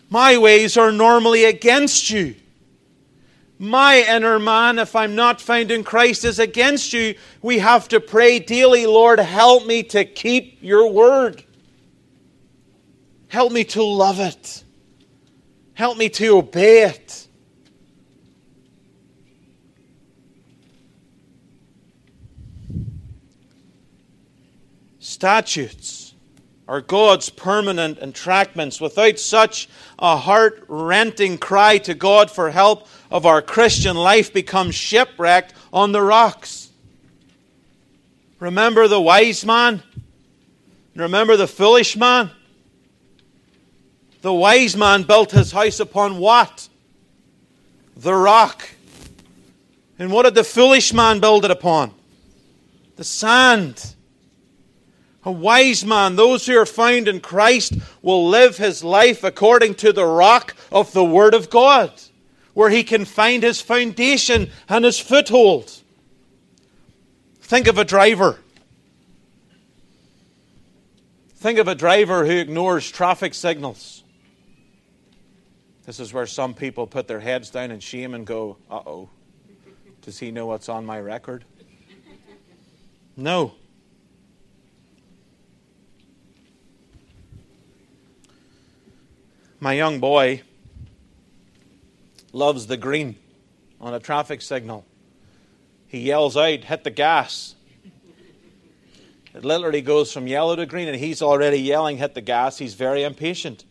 My 0.10 0.38
ways 0.38 0.76
are 0.76 0.92
normally 0.92 1.46
against 1.46 2.10
you. 2.10 2.36
My 3.58 4.01
inner 4.01 4.38
man, 4.38 4.80
if 4.80 4.95
I'm 4.95 5.16
not 5.16 5.39
found 5.39 5.72
in 5.72 5.84
Christ, 5.84 6.26
is 6.26 6.39
against 6.39 6.91
you. 6.91 7.16
We 7.41 7.60
have 7.60 7.88
to 7.89 7.99
pray 7.99 8.39
daily, 8.39 8.86
Lord, 8.86 9.20
help 9.20 9.66
me 9.66 9.84
to 9.84 10.03
keep 10.03 10.58
your 10.62 10.91
word. 10.91 11.43
Help 13.30 13.51
me 13.51 13.64
to 13.66 13.84
love 13.84 14.20
it. 14.20 14.64
Help 15.74 15.97
me 15.97 16.10
to 16.10 16.38
obey 16.38 16.84
it. 16.84 17.28
Statutes 24.99 26.14
are 26.68 26.82
God's 26.82 27.30
permanent 27.30 27.99
entrapments. 27.99 28.82
Without 28.82 29.20
such 29.20 29.70
a 29.99 30.18
heart 30.18 30.66
renting 30.68 31.38
cry 31.38 31.78
to 31.80 31.93
God 31.93 32.32
for 32.32 32.51
help, 32.51 32.88
of 33.12 33.26
our 33.26 33.41
Christian 33.41 33.95
life 33.95 34.34
becomes 34.34 34.76
shipwrecked 34.76 35.53
on 35.72 35.91
the 35.91 36.01
rocks. 36.01 36.70
Remember 38.39 38.88
the 38.88 38.99
wise 38.99 39.45
man? 39.45 39.82
Remember 40.95 41.38
the 41.38 41.47
foolish 41.47 41.95
man? 41.95 42.32
The 44.22 44.34
wise 44.34 44.76
man 44.76 45.03
built 45.03 45.32
his 45.32 45.51
house 45.51 45.80
upon 45.80 46.18
what? 46.18 46.68
The 47.95 48.14
rock. 48.14 48.70
And 49.99 50.12
what 50.12 50.24
did 50.24 50.36
the 50.36 50.43
foolish 50.43 50.93
man 50.93 51.20
build 51.20 51.45
it 51.45 51.51
upon? 51.51 51.93
The 52.95 53.03
sand. 53.03 53.93
A 55.24 55.32
wise 55.32 55.86
man, 55.86 56.16
those 56.16 56.45
who 56.45 56.58
are 56.58 56.66
found 56.66 57.08
in 57.08 57.20
Christ, 57.20 57.74
will 58.01 58.28
live 58.28 58.58
his 58.58 58.84
life 58.84 59.24
according 59.24 59.76
to 59.76 59.91
the 59.91 60.06
rock 60.06 60.56
of 60.72 60.91
the 60.91 61.03
Word 61.03 61.34
of 61.34 61.49
God 61.49 61.91
where 62.56 62.70
he 62.72 62.84
can 62.84 63.06
find 63.06 63.43
his 63.43 63.62
foundation 63.62 64.49
and 64.68 64.86
his 64.86 64.97
foothold. 64.97 65.72
Think 67.41 67.68
of 67.68 67.78
a 67.78 67.86
driver. 67.86 68.39
Think 71.36 71.60
of 71.60 71.68
a 71.68 71.76
driver 71.76 72.26
who 72.26 72.32
ignores 72.32 72.89
traffic 72.89 73.36
signals. 73.36 74.03
This 75.86 75.99
is 75.99 76.14
where 76.14 76.26
some 76.26 76.56
people 76.56 76.88
put 76.88 77.08
their 77.08 77.20
heads 77.20 77.51
down 77.51 77.70
in 77.70 77.80
shame 77.82 78.16
and 78.16 78.26
go, 78.26 78.58
uh 78.72 78.80
oh, 78.88 79.10
does 80.01 80.18
he 80.18 80.32
know 80.32 80.47
what's 80.47 80.70
on 80.70 80.86
my 80.86 80.99
record? 80.99 81.43
No. 83.18 83.53
My 89.60 89.74
young 89.74 89.99
boy 89.99 90.41
loves 92.36 92.68
the 92.68 92.78
green 92.78 93.16
on 93.80 93.94
a 93.94 94.00
traffic 94.00 94.42
signal. 94.42 94.86
He 95.88 96.00
yells 96.00 96.36
out, 96.36 96.60
hit 96.66 96.84
the 96.84 96.92
gas. 96.92 97.56
It 99.34 99.46
literally 99.46 99.82
goes 99.82 100.12
from 100.12 100.28
yellow 100.28 100.56
to 100.56 100.66
green, 100.66 100.88
and 100.88 100.98
he's 100.98 101.22
already 101.22 101.58
yelling, 101.58 101.98
hit 101.98 102.14
the 102.14 102.22
gas. 102.22 102.58
He's 102.58 102.74
very 102.74 103.04
impatient. 103.04 103.64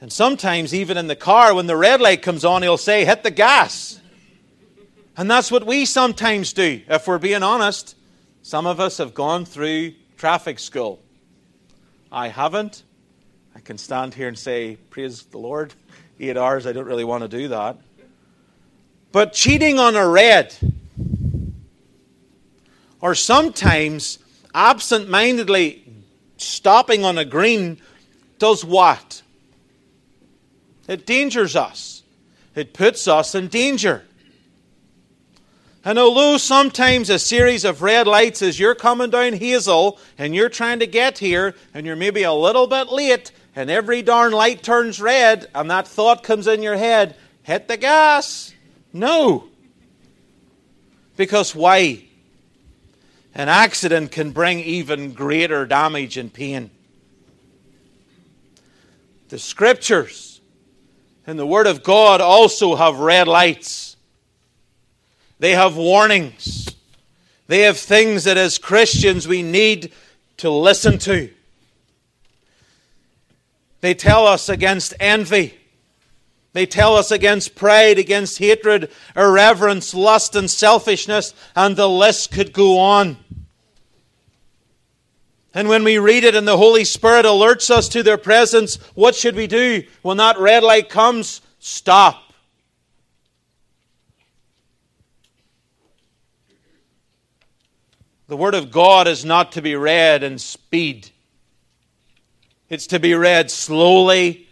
And 0.00 0.12
sometimes, 0.12 0.74
even 0.74 0.96
in 0.96 1.06
the 1.06 1.16
car, 1.16 1.54
when 1.54 1.66
the 1.66 1.76
red 1.76 2.00
light 2.00 2.22
comes 2.22 2.44
on, 2.44 2.62
he'll 2.62 2.76
say, 2.76 3.04
hit 3.04 3.22
the 3.22 3.30
gas. 3.30 4.00
And 5.16 5.30
that's 5.30 5.50
what 5.50 5.66
we 5.66 5.84
sometimes 5.84 6.52
do, 6.52 6.82
if 6.88 7.06
we're 7.06 7.18
being 7.18 7.42
honest. 7.42 7.94
Some 8.42 8.66
of 8.66 8.80
us 8.80 8.98
have 8.98 9.14
gone 9.14 9.44
through 9.44 9.94
traffic 10.16 10.58
school. 10.58 11.00
I 12.10 12.28
haven't. 12.28 12.82
I 13.54 13.60
can 13.60 13.78
stand 13.78 14.14
here 14.14 14.28
and 14.28 14.38
say, 14.38 14.76
Praise 14.90 15.22
the 15.24 15.38
Lord 15.38 15.72
eight 16.20 16.36
hours. 16.36 16.66
I 16.66 16.72
don't 16.72 16.86
really 16.86 17.04
want 17.04 17.22
to 17.22 17.28
do 17.28 17.48
that. 17.48 17.78
But 19.12 19.32
cheating 19.32 19.78
on 19.78 19.94
a 19.96 20.08
red, 20.08 20.56
or 23.00 23.14
sometimes 23.14 24.18
absent 24.54 25.08
mindedly 25.08 25.84
stopping 26.36 27.04
on 27.04 27.18
a 27.18 27.24
green, 27.24 27.80
does 28.38 28.64
what? 28.64 29.22
It 30.88 31.06
dangers 31.06 31.56
us, 31.56 32.02
it 32.54 32.74
puts 32.74 33.06
us 33.08 33.34
in 33.34 33.48
danger. 33.48 34.04
And 35.86 35.98
although 35.98 36.38
sometimes 36.38 37.10
a 37.10 37.18
series 37.18 37.64
of 37.64 37.82
red 37.82 38.06
lights 38.06 38.40
as 38.40 38.58
you're 38.58 38.74
coming 38.74 39.10
down 39.10 39.34
Hazel 39.34 39.98
and 40.16 40.34
you're 40.34 40.48
trying 40.48 40.78
to 40.78 40.86
get 40.86 41.18
here 41.18 41.54
and 41.74 41.84
you're 41.84 41.94
maybe 41.94 42.22
a 42.22 42.32
little 42.32 42.66
bit 42.66 42.88
late, 42.88 43.32
and 43.56 43.70
every 43.70 44.02
darn 44.02 44.32
light 44.32 44.62
turns 44.62 45.00
red, 45.00 45.48
and 45.54 45.70
that 45.70 45.86
thought 45.86 46.22
comes 46.22 46.46
in 46.46 46.62
your 46.62 46.76
head 46.76 47.16
hit 47.44 47.68
the 47.68 47.76
gas. 47.76 48.52
No. 48.92 49.44
Because 51.16 51.54
why? 51.54 52.04
An 53.34 53.48
accident 53.48 54.10
can 54.10 54.32
bring 54.32 54.60
even 54.60 55.12
greater 55.12 55.66
damage 55.66 56.16
and 56.16 56.32
pain. 56.32 56.70
The 59.28 59.38
Scriptures 59.38 60.40
and 61.26 61.38
the 61.38 61.46
Word 61.46 61.66
of 61.66 61.82
God 61.82 62.20
also 62.20 62.76
have 62.76 62.98
red 62.98 63.28
lights. 63.28 63.96
They 65.38 65.52
have 65.52 65.76
warnings. 65.76 66.74
They 67.46 67.60
have 67.60 67.76
things 67.76 68.24
that 68.24 68.36
as 68.36 68.58
Christians 68.58 69.28
we 69.28 69.42
need 69.42 69.92
to 70.38 70.50
listen 70.50 70.98
to. 71.00 71.33
They 73.84 73.92
tell 73.92 74.26
us 74.26 74.48
against 74.48 74.94
envy. 74.98 75.52
They 76.54 76.64
tell 76.64 76.96
us 76.96 77.10
against 77.10 77.54
pride, 77.54 77.98
against 77.98 78.38
hatred, 78.38 78.90
irreverence, 79.14 79.92
lust, 79.92 80.34
and 80.34 80.50
selfishness, 80.50 81.34
and 81.54 81.76
the 81.76 81.86
list 81.86 82.32
could 82.32 82.54
go 82.54 82.78
on. 82.78 83.18
And 85.52 85.68
when 85.68 85.84
we 85.84 85.98
read 85.98 86.24
it 86.24 86.34
and 86.34 86.48
the 86.48 86.56
Holy 86.56 86.82
Spirit 86.84 87.26
alerts 87.26 87.68
us 87.68 87.90
to 87.90 88.02
their 88.02 88.16
presence, 88.16 88.76
what 88.94 89.14
should 89.14 89.36
we 89.36 89.46
do? 89.46 89.82
When 90.00 90.16
that 90.16 90.38
red 90.38 90.62
light 90.62 90.88
comes, 90.88 91.42
stop. 91.58 92.32
The 98.28 98.36
Word 98.38 98.54
of 98.54 98.70
God 98.70 99.06
is 99.06 99.26
not 99.26 99.52
to 99.52 99.60
be 99.60 99.76
read 99.76 100.22
in 100.22 100.38
speed. 100.38 101.10
It's 102.70 102.86
to 102.88 102.98
be 102.98 103.14
read 103.14 103.50
slowly 103.50 104.48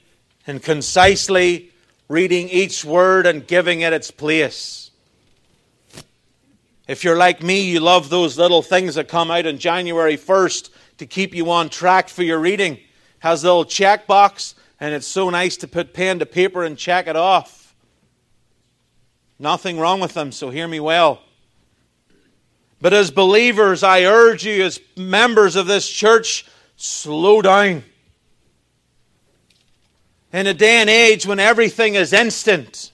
and 0.46 0.62
concisely 0.62 1.70
reading 2.08 2.48
each 2.48 2.84
word 2.84 3.26
and 3.26 3.46
giving 3.46 3.80
it 3.80 3.92
its 3.92 4.10
place. 4.10 4.90
If 6.86 7.04
you're 7.04 7.16
like 7.16 7.42
me, 7.42 7.62
you 7.62 7.80
love 7.80 8.10
those 8.10 8.36
little 8.36 8.60
things 8.60 8.96
that 8.96 9.08
come 9.08 9.30
out 9.30 9.46
on 9.46 9.56
January 9.56 10.16
1st 10.16 10.70
to 10.98 11.06
keep 11.06 11.34
you 11.34 11.50
on 11.50 11.70
track 11.70 12.08
for 12.08 12.22
your 12.22 12.38
reading. 12.38 12.78
Has 13.20 13.44
a 13.44 13.46
little 13.46 13.64
check 13.64 14.06
box, 14.06 14.54
and 14.78 14.94
it's 14.94 15.06
so 15.06 15.30
nice 15.30 15.56
to 15.58 15.68
put 15.68 15.94
pen 15.94 16.18
to 16.18 16.26
paper 16.26 16.64
and 16.64 16.76
check 16.76 17.06
it 17.06 17.16
off. 17.16 17.74
Nothing 19.38 19.78
wrong 19.78 20.00
with 20.00 20.12
them, 20.12 20.32
so 20.32 20.50
hear 20.50 20.68
me 20.68 20.80
well. 20.80 21.22
But 22.80 22.92
as 22.92 23.10
believers, 23.10 23.82
I 23.82 24.02
urge 24.02 24.44
you, 24.44 24.64
as 24.64 24.80
members 24.96 25.56
of 25.56 25.66
this 25.66 25.88
church, 25.88 26.44
slow 26.76 27.40
down 27.40 27.84
in 30.32 30.46
a 30.46 30.54
day 30.54 30.76
and 30.76 30.88
age 30.88 31.26
when 31.26 31.38
everything 31.38 31.94
is 31.94 32.12
instant. 32.12 32.90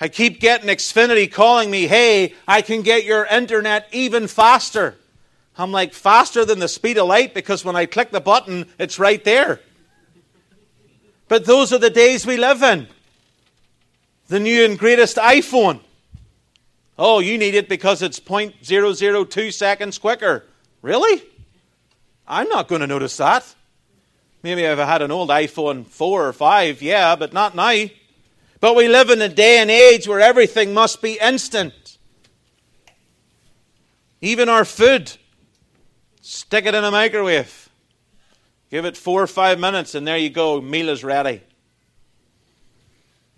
I 0.00 0.08
keep 0.08 0.40
getting 0.40 0.68
Xfinity 0.68 1.30
calling 1.30 1.70
me, 1.70 1.86
hey, 1.86 2.34
I 2.46 2.62
can 2.62 2.82
get 2.82 3.04
your 3.04 3.26
internet 3.26 3.88
even 3.92 4.26
faster. 4.26 4.96
I'm 5.56 5.72
like, 5.72 5.94
faster 5.94 6.44
than 6.44 6.58
the 6.58 6.68
speed 6.68 6.98
of 6.98 7.06
light 7.06 7.32
because 7.32 7.64
when 7.64 7.76
I 7.76 7.86
click 7.86 8.10
the 8.10 8.20
button, 8.20 8.66
it's 8.78 8.98
right 8.98 9.22
there. 9.22 9.60
But 11.28 11.46
those 11.46 11.72
are 11.72 11.78
the 11.78 11.90
days 11.90 12.26
we 12.26 12.36
live 12.36 12.62
in. 12.62 12.88
The 14.28 14.40
new 14.40 14.64
and 14.64 14.78
greatest 14.78 15.16
iPhone. 15.16 15.80
Oh, 16.98 17.20
you 17.20 17.38
need 17.38 17.54
it 17.54 17.68
because 17.68 18.02
it's 18.02 18.20
0.002 18.20 19.52
seconds 19.52 19.98
quicker. 19.98 20.44
Really? 20.82 21.22
I'm 22.26 22.48
not 22.48 22.68
going 22.68 22.80
to 22.80 22.86
notice 22.86 23.16
that. 23.18 23.54
Maybe 24.44 24.62
if 24.62 24.78
I 24.78 24.84
had 24.84 25.00
an 25.00 25.10
old 25.10 25.30
iPhone 25.30 25.86
4 25.86 26.28
or 26.28 26.32
5, 26.34 26.82
yeah, 26.82 27.16
but 27.16 27.32
not 27.32 27.54
now. 27.54 27.86
But 28.60 28.76
we 28.76 28.88
live 28.88 29.08
in 29.08 29.22
a 29.22 29.28
day 29.28 29.56
and 29.56 29.70
age 29.70 30.06
where 30.06 30.20
everything 30.20 30.74
must 30.74 31.00
be 31.00 31.18
instant. 31.18 31.96
Even 34.20 34.50
our 34.50 34.66
food. 34.66 35.16
Stick 36.20 36.66
it 36.66 36.74
in 36.74 36.84
a 36.84 36.90
microwave. 36.90 37.70
Give 38.70 38.84
it 38.84 38.98
four 38.98 39.22
or 39.22 39.26
five 39.26 39.58
minutes, 39.58 39.94
and 39.94 40.06
there 40.06 40.18
you 40.18 40.28
go, 40.28 40.60
meal 40.60 40.90
is 40.90 41.02
ready. 41.02 41.40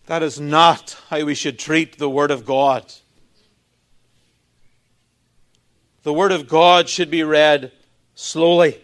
That 0.07 0.25
is 0.25 0.41
not 0.41 1.01
how 1.09 1.25
we 1.25 1.37
should 1.37 1.57
treat 1.57 1.99
the 1.99 2.11
Word 2.11 2.33
of 2.33 2.45
God. 2.45 2.93
The 6.03 6.13
Word 6.13 6.33
of 6.33 6.49
God 6.49 6.89
should 6.89 7.13
be 7.13 7.23
read 7.23 7.71
slowly 8.17 8.81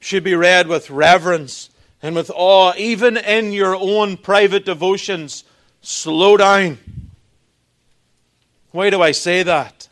should 0.00 0.24
be 0.24 0.34
read 0.34 0.68
with 0.68 0.90
reverence 0.90 1.70
and 2.02 2.14
with 2.14 2.30
awe, 2.34 2.72
even 2.76 3.16
in 3.16 3.52
your 3.52 3.74
own 3.74 4.16
private 4.16 4.64
devotions. 4.64 5.44
Slow 5.80 6.36
down. 6.36 6.78
Why 8.70 8.90
do 8.90 9.02
I 9.02 9.12
say 9.12 9.42
that? 9.42 9.88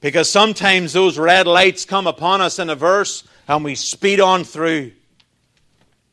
Because 0.00 0.30
sometimes 0.30 0.92
those 0.92 1.18
red 1.18 1.46
lights 1.46 1.84
come 1.84 2.06
upon 2.06 2.40
us 2.40 2.58
in 2.58 2.70
a 2.70 2.74
verse 2.74 3.22
and 3.46 3.64
we 3.64 3.74
speed 3.74 4.20
on 4.20 4.44
through. 4.44 4.92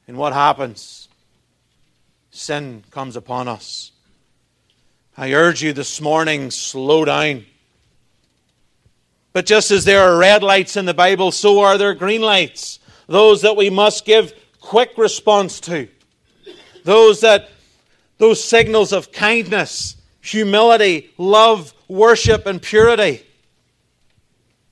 And 0.07 0.17
what 0.17 0.33
happens? 0.33 1.07
Sin 2.31 2.83
comes 2.91 3.15
upon 3.15 3.47
us. 3.47 3.91
I 5.17 5.33
urge 5.33 5.63
you 5.63 5.73
this 5.73 5.99
morning, 5.99 6.51
slow 6.51 7.05
down. 7.05 7.45
But 9.33 9.45
just 9.45 9.71
as 9.71 9.85
there 9.85 10.01
are 10.01 10.17
red 10.17 10.43
lights 10.43 10.77
in 10.77 10.85
the 10.85 10.93
Bible, 10.93 11.31
so 11.31 11.59
are 11.61 11.77
there 11.77 11.93
green 11.93 12.21
lights. 12.21 12.79
Those 13.07 13.41
that 13.43 13.55
we 13.55 13.69
must 13.69 14.05
give 14.05 14.33
quick 14.59 14.97
response 14.97 15.59
to. 15.61 15.87
Those 16.83 17.21
that 17.21 17.49
those 18.17 18.43
signals 18.43 18.93
of 18.93 19.11
kindness, 19.11 19.95
humility, 20.21 21.11
love, 21.17 21.73
worship, 21.87 22.45
and 22.45 22.61
purity. 22.61 23.23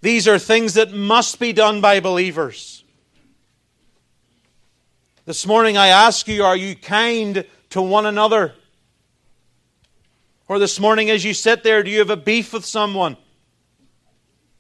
These 0.02 0.28
are 0.28 0.40
things 0.40 0.76
that 0.76 0.94
must 0.94 1.40
be 1.40 1.54
done 1.54 1.82
by 1.82 2.00
believers. 2.00 2.84
This 5.26 5.48
morning 5.48 5.78
I 5.78 5.88
ask 5.88 6.28
you, 6.28 6.44
are 6.44 6.58
you 6.58 6.76
kind 6.76 7.46
to 7.72 7.82
one 7.82 8.06
another? 8.06 8.54
Or 10.48 10.60
this 10.60 10.80
morning 10.80 11.10
as 11.10 11.24
you 11.24 11.34
sit 11.34 11.64
there, 11.64 11.82
do 11.82 11.90
you 11.90 12.00
have 12.00 12.12
a 12.12 12.18
beef 12.18 12.54
with 12.54 12.66
someone? 12.66 13.18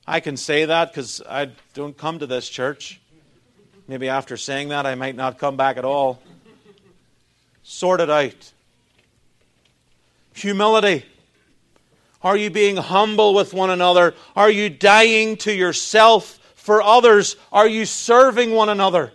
I 0.08 0.20
can 0.20 0.38
say 0.38 0.66
that 0.66 0.91
because 0.91 1.22
I 1.28 1.49
don't 1.74 1.97
come 1.97 2.20
to 2.20 2.28
this 2.28 2.47
church. 2.47 2.99
Maybe 3.88 4.10
after 4.10 4.38
saying 4.38 4.70
that, 4.70 4.86
I 4.86 4.95
might 4.95 5.16
not 5.16 5.38
come 5.38 5.58
back 5.58 5.78
at 5.78 5.86
all. 5.86 6.22
Sort 7.64 8.01
it 8.01 8.10
out. 8.10 8.51
Humility. 10.34 11.06
Are 12.22 12.38
you 12.38 12.49
being 12.49 12.78
humble 12.78 13.34
with 13.34 13.53
one 13.53 13.70
another? 13.70 14.16
Are 14.36 14.49
you 14.49 14.70
dying 14.70 15.38
to 15.38 15.53
yourself 15.53 16.39
for 16.56 16.82
others? 16.82 17.36
Are 17.51 17.68
you 17.68 17.86
serving 17.86 18.51
one 18.51 18.70
another? 18.70 19.12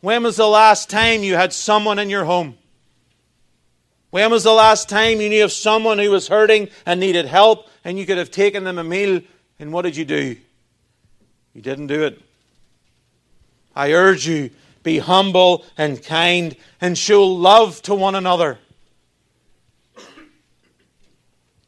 When 0.00 0.22
was 0.22 0.36
the 0.36 0.48
last 0.48 0.90
time 0.90 1.22
you 1.22 1.34
had 1.34 1.52
someone 1.52 1.98
in 1.98 2.10
your 2.10 2.24
home? 2.24 2.58
When 4.14 4.30
was 4.30 4.44
the 4.44 4.52
last 4.52 4.88
time 4.88 5.20
you 5.20 5.28
knew 5.28 5.42
of 5.42 5.50
someone 5.50 5.98
who 5.98 6.08
was 6.08 6.28
hurting 6.28 6.68
and 6.86 7.00
needed 7.00 7.26
help 7.26 7.68
and 7.82 7.98
you 7.98 8.06
could 8.06 8.16
have 8.16 8.30
taken 8.30 8.62
them 8.62 8.78
a 8.78 8.84
meal 8.84 9.20
and 9.58 9.72
what 9.72 9.82
did 9.82 9.96
you 9.96 10.04
do? 10.04 10.36
You 11.52 11.60
didn't 11.60 11.88
do 11.88 12.04
it. 12.04 12.22
I 13.74 13.90
urge 13.90 14.24
you, 14.28 14.50
be 14.84 14.98
humble 14.98 15.64
and 15.76 16.00
kind 16.00 16.54
and 16.80 16.96
show 16.96 17.26
love 17.26 17.82
to 17.82 17.94
one 17.96 18.14
another. 18.14 18.60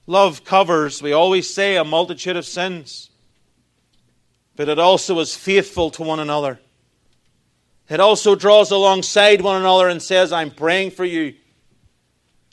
Love 0.06 0.44
covers, 0.44 1.02
we 1.02 1.10
always 1.10 1.52
say, 1.52 1.76
a 1.76 1.82
multitude 1.82 2.36
of 2.36 2.46
sins, 2.46 3.10
but 4.54 4.68
it 4.68 4.78
also 4.78 5.18
is 5.18 5.34
faithful 5.34 5.90
to 5.90 6.04
one 6.04 6.20
another. 6.20 6.60
It 7.88 7.98
also 7.98 8.36
draws 8.36 8.70
alongside 8.70 9.40
one 9.40 9.60
another 9.60 9.88
and 9.88 10.00
says, 10.00 10.32
I'm 10.32 10.52
praying 10.52 10.92
for 10.92 11.04
you. 11.04 11.34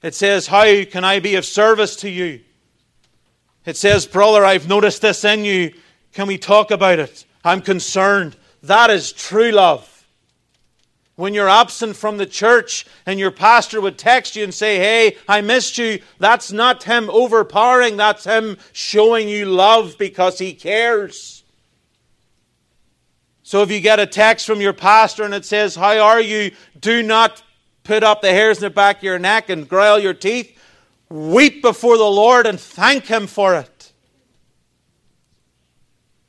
It 0.03 0.13
says, 0.13 0.47
How 0.47 0.83
can 0.83 1.03
I 1.03 1.19
be 1.19 1.35
of 1.35 1.45
service 1.45 1.95
to 1.97 2.09
you? 2.09 2.41
It 3.65 3.77
says, 3.77 4.05
Brother, 4.05 4.45
I've 4.45 4.67
noticed 4.67 5.01
this 5.01 5.23
in 5.23 5.45
you. 5.45 5.73
Can 6.11 6.27
we 6.27 6.37
talk 6.37 6.69
about 6.69 6.99
it? 6.99 7.25
I'm 7.43 7.61
concerned. 7.61 8.35
That 8.61 8.89
is 8.89 9.13
true 9.13 9.51
love. 9.51 9.89
When 11.15 11.33
you're 11.33 11.49
absent 11.49 11.95
from 11.95 12.17
the 12.17 12.25
church 12.25 12.85
and 13.05 13.19
your 13.19 13.31
pastor 13.31 13.79
would 13.79 13.97
text 13.97 14.35
you 14.35 14.43
and 14.43 14.53
say, 14.53 14.77
Hey, 14.77 15.17
I 15.27 15.41
missed 15.41 15.77
you, 15.77 16.01
that's 16.19 16.51
not 16.51 16.83
him 16.83 17.09
overpowering, 17.09 17.97
that's 17.97 18.25
him 18.25 18.57
showing 18.73 19.29
you 19.29 19.45
love 19.45 19.95
because 19.97 20.37
he 20.37 20.53
cares. 20.53 21.43
So 23.43 23.61
if 23.61 23.69
you 23.69 23.79
get 23.79 23.99
a 23.99 24.07
text 24.07 24.47
from 24.47 24.59
your 24.59 24.73
pastor 24.73 25.23
and 25.23 25.33
it 25.33 25.45
says, 25.45 25.75
How 25.75 25.99
are 25.99 26.21
you? 26.21 26.51
Do 26.79 27.03
not 27.03 27.42
put 27.83 28.03
up 28.03 28.21
the 28.21 28.31
hairs 28.31 28.57
in 28.57 28.63
the 28.63 28.69
back 28.69 28.97
of 28.97 29.03
your 29.03 29.19
neck 29.19 29.49
and 29.49 29.67
growl 29.67 29.99
your 29.99 30.13
teeth. 30.13 30.57
Weep 31.09 31.61
before 31.61 31.97
the 31.97 32.03
Lord 32.03 32.47
and 32.47 32.59
thank 32.59 33.05
Him 33.05 33.27
for 33.27 33.55
it. 33.55 33.91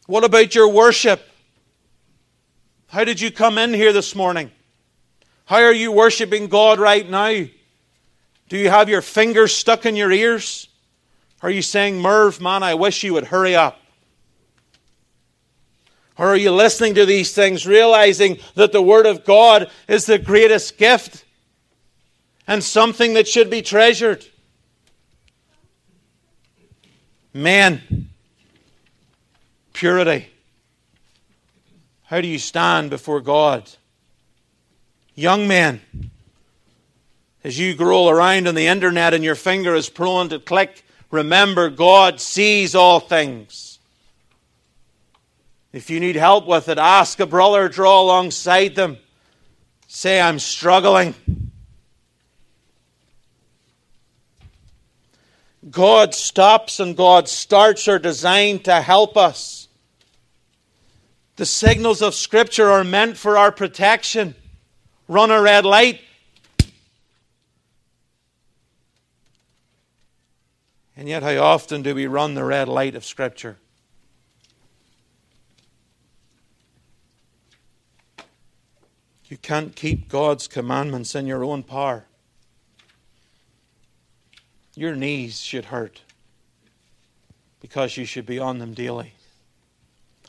What 0.07 0.24
about 0.24 0.55
your 0.55 0.68
worship? 0.68 1.26
How 2.88 3.05
did 3.05 3.20
you 3.20 3.30
come 3.30 3.57
in 3.59 3.72
here 3.72 3.92
this 3.92 4.14
morning? 4.14 4.50
How 5.46 5.57
are 5.57 5.72
you 5.72 5.90
worshiping 5.90 6.48
God 6.48 6.78
right 6.78 7.09
now? 7.09 7.46
Do 8.48 8.59
you 8.59 8.70
have 8.70 8.88
your 8.88 9.02
fingers 9.02 9.55
stuck 9.55 9.86
in 9.86 9.96
your 9.96 10.12
ears? 10.12 10.68
Are 11.42 11.50
you 11.50 11.62
saying, 11.62 12.00
Merv, 12.00 12.40
man, 12.40 12.62
I 12.62 12.74
wish 12.74 13.02
you 13.02 13.14
would 13.14 13.26
hurry 13.26 13.57
up? 13.57 13.80
Or 16.16 16.28
are 16.28 16.36
you 16.36 16.52
listening 16.52 16.94
to 16.94 17.07
these 17.07 17.34
things, 17.34 17.66
realizing 17.66 18.38
that 18.55 18.72
the 18.72 18.82
Word 18.82 19.07
of 19.07 19.24
God 19.24 19.70
is 19.88 20.07
the 20.07 20.18
greatest 20.18 20.78
gift 20.78 21.24
and 22.47 22.62
something 22.62 23.14
that 23.14 23.28
should 23.28 23.51
be 23.51 23.62
treasured? 23.62 24.24
Men, 27.32 28.09
purity. 29.72 30.28
How 32.05 32.20
do 32.20 32.28
you 32.28 32.38
stand 32.38 32.90
before 32.90 33.20
God? 33.20 33.70
Young 35.14 35.49
men, 35.49 35.80
as 37.42 37.59
you 37.59 37.74
growl 37.74 38.09
around 38.09 38.47
on 38.47 38.55
the 38.55 38.66
internet 38.66 39.14
and 39.14 39.24
your 39.24 39.34
finger 39.34 39.74
is 39.74 39.88
prone 39.88 40.28
to 40.28 40.38
click, 40.38 40.84
remember 41.11 41.70
God 41.70 42.20
sees 42.20 42.74
all 42.74 43.01
things. 43.01 43.78
If 45.72 45.90
you 45.90 45.99
need 45.99 46.14
help 46.14 46.47
with 46.47 46.68
it, 46.68 46.78
ask 46.78 47.18
a 47.18 47.26
brother, 47.26 47.68
draw 47.68 48.01
alongside 48.01 48.76
them. 48.76 48.97
Say, 49.88 50.20
I'm 50.20 50.38
struggling. 50.38 51.14
God 55.70 56.14
stops 56.14 56.78
and 56.78 56.96
God 56.96 57.28
starts 57.28 57.88
are 57.88 57.98
designed 57.98 58.64
to 58.64 58.80
help 58.80 59.16
us. 59.16 59.68
The 61.36 61.46
signals 61.46 62.02
of 62.02 62.14
Scripture 62.14 62.70
are 62.70 62.84
meant 62.84 63.16
for 63.16 63.36
our 63.36 63.50
protection. 63.50 64.34
Run 65.08 65.30
a 65.30 65.40
red 65.40 65.64
light. 65.64 66.00
And 70.96 71.08
yet, 71.08 71.22
how 71.22 71.36
often 71.42 71.82
do 71.82 71.94
we 71.94 72.06
run 72.06 72.34
the 72.34 72.44
red 72.44 72.68
light 72.68 72.94
of 72.94 73.04
Scripture? 73.04 73.56
You 79.26 79.38
can't 79.38 79.74
keep 79.74 80.08
God's 80.08 80.46
commandments 80.46 81.14
in 81.16 81.26
your 81.26 81.42
own 81.42 81.64
power. 81.64 82.04
Your 84.77 84.97
knees 84.97 85.41
should 85.41 85.66
hurt 85.66 86.03
because 87.61 87.97
you 87.97 88.05
should 88.05 88.27
be 88.27 88.39
on 88.39 88.59
them 88.59 88.75
daily, 88.75 89.14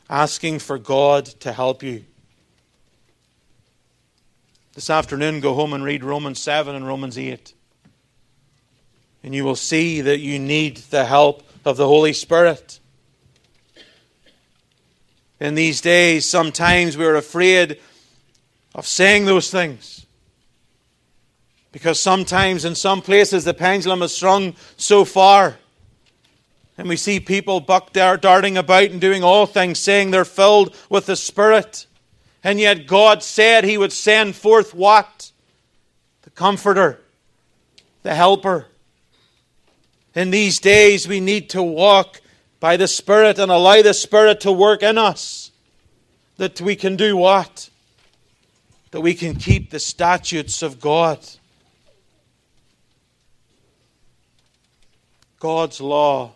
asking 0.08 0.60
for 0.60 0.78
God 0.78 1.26
to 1.26 1.52
help 1.52 1.82
you. 1.82 2.04
This 4.74 4.88
afternoon, 4.88 5.40
go 5.40 5.54
home 5.54 5.72
and 5.72 5.82
read 5.82 6.04
Romans 6.04 6.38
7 6.38 6.74
and 6.74 6.86
Romans 6.86 7.18
8. 7.18 7.54
And 9.22 9.34
you 9.34 9.44
will 9.44 9.56
see 9.56 10.02
that 10.02 10.20
you 10.20 10.38
need 10.38 10.76
the 10.76 11.04
help 11.04 11.42
of 11.64 11.76
the 11.76 11.86
Holy 11.86 12.12
Spirit. 12.12 12.78
In 15.40 15.54
these 15.54 15.80
days, 15.80 16.26
sometimes 16.26 16.96
we're 16.96 17.16
afraid 17.16 17.80
of 18.74 18.86
saying 18.86 19.24
those 19.24 19.50
things. 19.50 20.05
Because 21.76 22.00
sometimes 22.00 22.64
in 22.64 22.74
some 22.74 23.02
places 23.02 23.44
the 23.44 23.52
pendulum 23.52 24.00
has 24.00 24.16
swung 24.16 24.56
so 24.78 25.04
far. 25.04 25.58
And 26.78 26.88
we 26.88 26.96
see 26.96 27.20
people 27.20 27.60
buck 27.60 27.92
darting 27.92 28.56
about 28.56 28.84
and 28.84 28.98
doing 28.98 29.22
all 29.22 29.44
things, 29.44 29.78
saying 29.78 30.10
they're 30.10 30.24
filled 30.24 30.74
with 30.88 31.04
the 31.04 31.16
Spirit. 31.16 31.86
And 32.42 32.58
yet 32.58 32.86
God 32.86 33.22
said 33.22 33.64
He 33.64 33.76
would 33.76 33.92
send 33.92 34.36
forth 34.36 34.72
what? 34.72 35.32
The 36.22 36.30
Comforter, 36.30 36.98
the 38.02 38.14
Helper. 38.14 38.68
In 40.14 40.30
these 40.30 40.58
days, 40.58 41.06
we 41.06 41.20
need 41.20 41.50
to 41.50 41.62
walk 41.62 42.22
by 42.58 42.78
the 42.78 42.88
Spirit 42.88 43.38
and 43.38 43.52
allow 43.52 43.82
the 43.82 43.92
Spirit 43.92 44.40
to 44.40 44.50
work 44.50 44.82
in 44.82 44.96
us. 44.96 45.50
That 46.38 46.58
we 46.58 46.74
can 46.74 46.96
do 46.96 47.18
what? 47.18 47.68
That 48.92 49.02
we 49.02 49.12
can 49.12 49.34
keep 49.34 49.68
the 49.68 49.78
statutes 49.78 50.62
of 50.62 50.80
God. 50.80 51.18
God's 55.38 55.80
law 55.80 56.32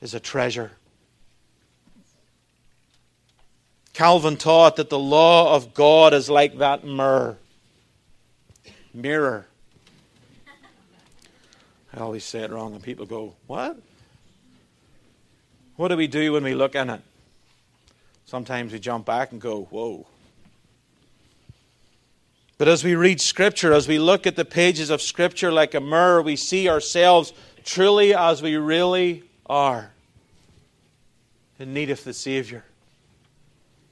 is 0.00 0.14
a 0.14 0.20
treasure. 0.20 0.72
Calvin 3.92 4.36
taught 4.36 4.76
that 4.76 4.90
the 4.90 4.98
law 4.98 5.54
of 5.54 5.72
God 5.72 6.14
is 6.14 6.28
like 6.28 6.58
that 6.58 6.84
mirror. 6.84 7.38
Mirror. 8.92 9.46
I 11.94 12.00
always 12.00 12.24
say 12.24 12.40
it 12.40 12.50
wrong, 12.50 12.74
and 12.74 12.82
people 12.82 13.06
go, 13.06 13.34
What? 13.46 13.78
What 15.76 15.88
do 15.88 15.96
we 15.96 16.06
do 16.06 16.32
when 16.32 16.42
we 16.42 16.54
look 16.54 16.74
in 16.74 16.90
it? 16.90 17.00
Sometimes 18.26 18.72
we 18.72 18.80
jump 18.80 19.06
back 19.06 19.30
and 19.30 19.40
go, 19.40 19.62
Whoa. 19.70 20.06
But 22.58 22.68
as 22.68 22.82
we 22.82 22.94
read 22.94 23.20
Scripture, 23.20 23.72
as 23.72 23.86
we 23.86 23.98
look 23.98 24.26
at 24.26 24.36
the 24.36 24.44
pages 24.44 24.90
of 24.90 25.02
Scripture 25.02 25.52
like 25.52 25.74
a 25.74 25.80
mirror, 25.80 26.22
we 26.22 26.36
see 26.36 26.68
ourselves 26.68 27.32
truly 27.64 28.14
as 28.14 28.42
we 28.42 28.56
really 28.56 29.24
are 29.46 29.90
in 31.58 31.72
need 31.74 31.90
of 31.90 32.04
the 32.04 32.12
Savior, 32.12 32.64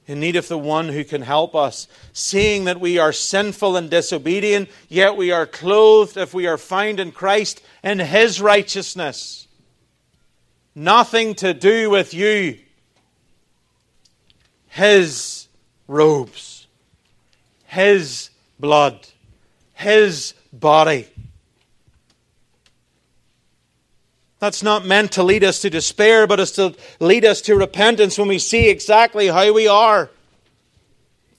in 0.05 0.19
need 0.19 0.35
of 0.35 0.47
the 0.47 0.57
one 0.57 0.89
who 0.89 1.03
can 1.03 1.21
help 1.21 1.55
us, 1.55 1.87
seeing 2.11 2.65
that 2.65 2.79
we 2.79 2.97
are 2.97 3.13
sinful 3.13 3.75
and 3.75 3.89
disobedient, 3.89 4.69
yet 4.89 5.15
we 5.15 5.31
are 5.31 5.45
clothed, 5.45 6.17
if 6.17 6.33
we 6.33 6.45
are 6.45 6.57
found 6.57 6.99
in 6.99 7.11
Christ, 7.11 7.61
in 7.83 7.99
His 7.99 8.41
righteousness. 8.41 9.47
Nothing 10.75 11.35
to 11.35 11.53
do 11.53 11.89
with 11.89 12.13
you. 12.13 12.59
His 14.67 15.47
robes, 15.87 16.67
His 17.65 18.29
blood, 18.59 19.07
His 19.73 20.33
body. 20.51 21.07
That's 24.43 24.61
not 24.61 24.85
meant 24.85 25.13
to 25.13 25.23
lead 25.23 25.45
us 25.45 25.61
to 25.61 25.69
despair, 25.69 26.27
but 26.27 26.37
it's 26.37 26.51
to 26.51 26.75
lead 26.99 27.23
us 27.23 27.39
to 27.43 27.55
repentance 27.55 28.17
when 28.17 28.27
we 28.27 28.39
see 28.39 28.67
exactly 28.67 29.27
how 29.27 29.53
we 29.53 29.69
are. 29.69 30.09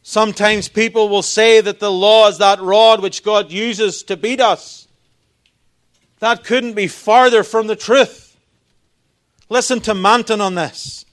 Sometimes 0.02 0.68
people 0.68 1.10
will 1.10 1.20
say 1.20 1.60
that 1.60 1.80
the 1.80 1.92
law 1.92 2.28
is 2.28 2.38
that 2.38 2.62
rod 2.62 3.02
which 3.02 3.22
God 3.22 3.52
uses 3.52 4.04
to 4.04 4.16
beat 4.16 4.40
us. 4.40 4.88
That 6.20 6.44
couldn't 6.44 6.72
be 6.72 6.86
farther 6.86 7.44
from 7.44 7.66
the 7.66 7.76
truth. 7.76 8.38
Listen 9.50 9.80
to 9.80 9.92
Manton 9.92 10.40
on 10.40 10.54
this. 10.54 11.04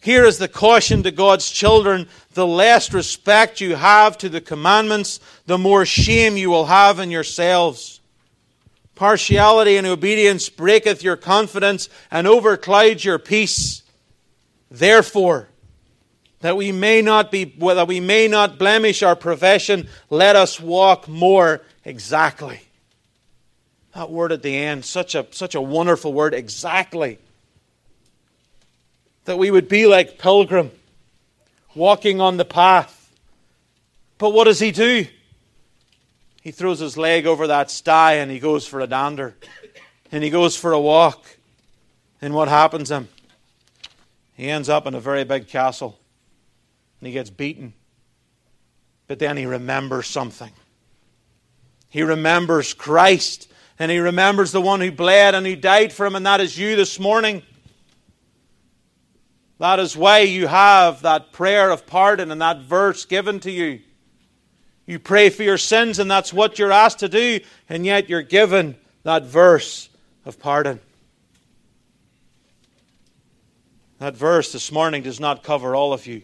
Here 0.00 0.24
is 0.24 0.38
the 0.38 0.46
caution 0.46 1.02
to 1.02 1.10
God's 1.10 1.50
children 1.50 2.08
the 2.34 2.46
less 2.46 2.94
respect 2.94 3.60
you 3.60 3.74
have 3.74 4.16
to 4.18 4.28
the 4.28 4.40
commandments, 4.40 5.18
the 5.46 5.58
more 5.58 5.84
shame 5.84 6.36
you 6.36 6.50
will 6.50 6.66
have 6.66 7.00
in 7.00 7.10
yourselves. 7.10 7.97
Partiality 8.98 9.76
and 9.76 9.86
obedience 9.86 10.48
breaketh 10.48 11.04
your 11.04 11.14
confidence 11.14 11.88
and 12.10 12.26
overclouds 12.26 13.04
your 13.04 13.20
peace. 13.20 13.84
Therefore, 14.72 15.46
that 16.40 16.56
we 16.56 16.72
may 16.72 17.00
not 17.00 17.30
be 17.30 17.44
that 17.44 17.86
we 17.86 18.00
may 18.00 18.26
not 18.26 18.58
blemish 18.58 19.04
our 19.04 19.14
profession, 19.14 19.88
let 20.10 20.34
us 20.34 20.58
walk 20.58 21.06
more 21.06 21.62
exactly. 21.84 22.60
That 23.94 24.10
word 24.10 24.32
at 24.32 24.42
the 24.42 24.56
end, 24.56 24.84
such 24.84 25.14
a 25.14 25.28
such 25.30 25.54
a 25.54 25.60
wonderful 25.60 26.12
word, 26.12 26.34
exactly. 26.34 27.20
That 29.26 29.38
we 29.38 29.52
would 29.52 29.68
be 29.68 29.86
like 29.86 30.18
pilgrim, 30.18 30.72
walking 31.72 32.20
on 32.20 32.36
the 32.36 32.44
path. 32.44 33.14
But 34.18 34.30
what 34.30 34.46
does 34.46 34.58
he 34.58 34.72
do? 34.72 35.06
He 36.42 36.50
throws 36.50 36.78
his 36.78 36.96
leg 36.96 37.26
over 37.26 37.46
that 37.48 37.70
sty 37.70 38.14
and 38.14 38.30
he 38.30 38.38
goes 38.38 38.66
for 38.66 38.80
a 38.80 38.86
dander. 38.86 39.36
And 40.10 40.24
he 40.24 40.30
goes 40.30 40.56
for 40.56 40.72
a 40.72 40.80
walk. 40.80 41.24
And 42.22 42.34
what 42.34 42.48
happens 42.48 42.88
to 42.88 42.96
him? 42.96 43.08
He 44.34 44.48
ends 44.48 44.68
up 44.68 44.86
in 44.86 44.94
a 44.94 45.00
very 45.00 45.24
big 45.24 45.48
castle. 45.48 45.98
And 47.00 47.06
he 47.06 47.12
gets 47.12 47.30
beaten. 47.30 47.74
But 49.06 49.18
then 49.18 49.36
he 49.36 49.46
remembers 49.46 50.06
something. 50.06 50.50
He 51.88 52.02
remembers 52.02 52.72
Christ. 52.74 53.50
And 53.78 53.90
he 53.90 53.98
remembers 53.98 54.52
the 54.52 54.60
one 54.60 54.80
who 54.80 54.90
bled 54.90 55.34
and 55.34 55.46
who 55.46 55.56
died 55.56 55.92
for 55.92 56.06
him. 56.06 56.16
And 56.16 56.26
that 56.26 56.40
is 56.40 56.56
you 56.56 56.76
this 56.76 56.98
morning. 56.98 57.42
That 59.58 59.80
is 59.80 59.96
why 59.96 60.20
you 60.20 60.46
have 60.46 61.02
that 61.02 61.32
prayer 61.32 61.70
of 61.70 61.86
pardon 61.86 62.30
and 62.30 62.40
that 62.40 62.60
verse 62.60 63.04
given 63.04 63.40
to 63.40 63.50
you. 63.50 63.80
You 64.88 64.98
pray 64.98 65.28
for 65.28 65.42
your 65.42 65.58
sins, 65.58 65.98
and 65.98 66.10
that's 66.10 66.32
what 66.32 66.58
you're 66.58 66.72
asked 66.72 67.00
to 67.00 67.10
do, 67.10 67.40
and 67.68 67.84
yet 67.84 68.08
you're 68.08 68.22
given 68.22 68.74
that 69.02 69.26
verse 69.26 69.90
of 70.24 70.40
pardon. 70.40 70.80
That 73.98 74.16
verse 74.16 74.50
this 74.50 74.72
morning 74.72 75.02
does 75.02 75.20
not 75.20 75.42
cover 75.42 75.76
all 75.76 75.92
of 75.92 76.06
you. 76.06 76.22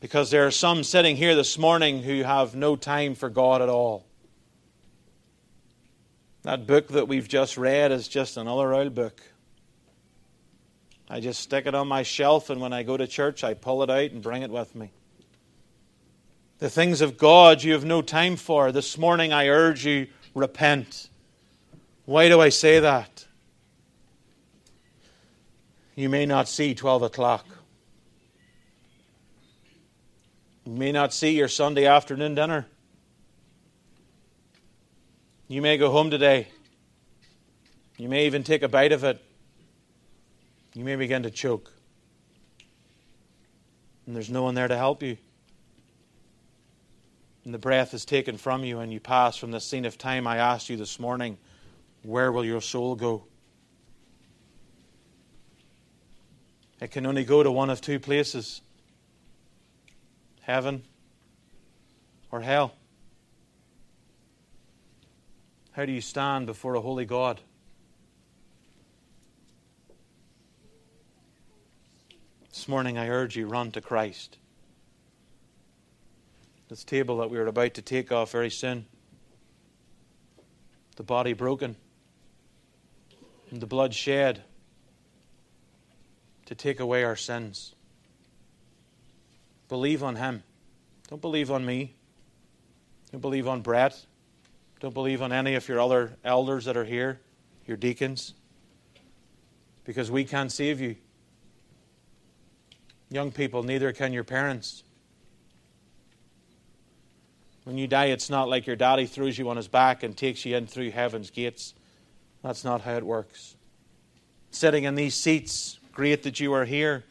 Because 0.00 0.32
there 0.32 0.44
are 0.48 0.50
some 0.50 0.82
sitting 0.82 1.14
here 1.14 1.36
this 1.36 1.56
morning 1.58 2.02
who 2.02 2.24
have 2.24 2.56
no 2.56 2.74
time 2.74 3.14
for 3.14 3.28
God 3.28 3.62
at 3.62 3.68
all. 3.68 4.04
That 6.42 6.66
book 6.66 6.88
that 6.88 7.06
we've 7.06 7.28
just 7.28 7.56
read 7.56 7.92
is 7.92 8.08
just 8.08 8.36
another 8.36 8.74
old 8.74 8.96
book. 8.96 9.22
I 11.08 11.20
just 11.20 11.40
stick 11.40 11.66
it 11.66 11.74
on 11.76 11.86
my 11.86 12.02
shelf, 12.02 12.50
and 12.50 12.60
when 12.60 12.72
I 12.72 12.82
go 12.82 12.96
to 12.96 13.06
church, 13.06 13.44
I 13.44 13.54
pull 13.54 13.84
it 13.84 13.90
out 13.90 14.10
and 14.10 14.20
bring 14.20 14.42
it 14.42 14.50
with 14.50 14.74
me. 14.74 14.90
The 16.58 16.70
things 16.70 17.00
of 17.00 17.18
God 17.18 17.62
you 17.62 17.72
have 17.72 17.84
no 17.84 18.00
time 18.00 18.36
for. 18.36 18.72
This 18.72 18.96
morning 18.96 19.32
I 19.32 19.48
urge 19.48 19.84
you, 19.84 20.06
repent. 20.34 21.08
Why 22.04 22.28
do 22.28 22.40
I 22.40 22.48
say 22.48 22.80
that? 22.80 23.26
You 25.94 26.08
may 26.08 26.26
not 26.26 26.48
see 26.48 26.74
12 26.74 27.02
o'clock. 27.02 27.46
You 30.64 30.72
may 30.72 30.92
not 30.92 31.12
see 31.12 31.36
your 31.36 31.48
Sunday 31.48 31.86
afternoon 31.86 32.34
dinner. 32.34 32.66
You 35.46 35.60
may 35.60 35.76
go 35.76 35.90
home 35.90 36.10
today. 36.10 36.48
You 37.98 38.08
may 38.08 38.26
even 38.26 38.42
take 38.42 38.62
a 38.62 38.68
bite 38.68 38.92
of 38.92 39.04
it. 39.04 39.22
You 40.74 40.84
may 40.84 40.96
begin 40.96 41.22
to 41.24 41.30
choke. 41.30 41.70
And 44.06 44.16
there's 44.16 44.30
no 44.30 44.42
one 44.42 44.54
there 44.54 44.68
to 44.68 44.76
help 44.76 45.02
you. 45.02 45.16
And 47.44 47.52
the 47.52 47.58
breath 47.58 47.92
is 47.92 48.04
taken 48.04 48.38
from 48.38 48.64
you, 48.64 48.80
and 48.80 48.92
you 48.92 49.00
pass 49.00 49.36
from 49.36 49.50
the 49.50 49.60
scene 49.60 49.84
of 49.84 49.98
time. 49.98 50.26
I 50.26 50.38
asked 50.38 50.70
you 50.70 50.76
this 50.76 50.98
morning, 50.98 51.36
where 52.02 52.32
will 52.32 52.44
your 52.44 52.62
soul 52.62 52.94
go? 52.94 53.24
It 56.80 56.90
can 56.90 57.06
only 57.06 57.24
go 57.24 57.42
to 57.42 57.50
one 57.50 57.70
of 57.70 57.80
two 57.80 57.98
places 57.98 58.60
heaven 60.42 60.82
or 62.30 62.42
hell. 62.42 62.74
How 65.72 65.86
do 65.86 65.92
you 65.92 66.02
stand 66.02 66.46
before 66.46 66.74
a 66.74 66.80
holy 66.80 67.06
God? 67.06 67.40
This 72.50 72.68
morning 72.68 72.98
I 72.98 73.08
urge 73.08 73.36
you, 73.36 73.46
run 73.46 73.70
to 73.72 73.80
Christ. 73.80 74.38
This 76.68 76.82
table 76.82 77.18
that 77.18 77.30
we 77.30 77.38
are 77.38 77.46
about 77.46 77.74
to 77.74 77.82
take 77.82 78.10
off 78.10 78.32
very 78.32 78.50
soon, 78.50 78.86
the 80.96 81.02
body 81.02 81.34
broken, 81.34 81.76
and 83.50 83.60
the 83.60 83.66
blood 83.66 83.94
shed 83.94 84.42
to 86.46 86.54
take 86.54 86.80
away 86.80 87.04
our 87.04 87.16
sins. 87.16 87.74
Believe 89.68 90.02
on 90.02 90.16
Him. 90.16 90.42
Don't 91.08 91.20
believe 91.20 91.50
on 91.50 91.66
me. 91.66 91.94
Don't 93.12 93.20
believe 93.20 93.46
on 93.46 93.60
Brett. 93.60 94.06
Don't 94.80 94.94
believe 94.94 95.22
on 95.22 95.32
any 95.32 95.54
of 95.54 95.68
your 95.68 95.80
other 95.80 96.16
elders 96.24 96.64
that 96.64 96.76
are 96.76 96.84
here, 96.84 97.20
your 97.66 97.76
deacons, 97.76 98.34
because 99.84 100.10
we 100.10 100.24
can't 100.24 100.50
save 100.50 100.80
you. 100.80 100.96
Young 103.10 103.30
people, 103.30 103.62
neither 103.62 103.92
can 103.92 104.12
your 104.12 104.24
parents. 104.24 104.82
When 107.64 107.78
you 107.78 107.86
die, 107.86 108.06
it's 108.06 108.28
not 108.28 108.48
like 108.48 108.66
your 108.66 108.76
daddy 108.76 109.06
throws 109.06 109.38
you 109.38 109.48
on 109.48 109.56
his 109.56 109.68
back 109.68 110.02
and 110.02 110.16
takes 110.16 110.44
you 110.44 110.56
in 110.56 110.66
through 110.66 110.90
heaven's 110.90 111.30
gates. 111.30 111.74
That's 112.42 112.62
not 112.62 112.82
how 112.82 112.94
it 112.94 113.04
works. 113.04 113.56
Sitting 114.50 114.84
in 114.84 114.94
these 114.94 115.14
seats, 115.14 115.78
great 115.92 116.22
that 116.24 116.38
you 116.40 116.52
are 116.52 116.66
here, 116.66 117.04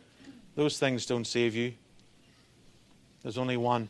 those 0.56 0.78
things 0.78 1.08
don't 1.08 1.26
save 1.26 1.56
you. 1.56 1.74
There's 3.24 3.38
only 3.38 3.58
one 3.58 3.90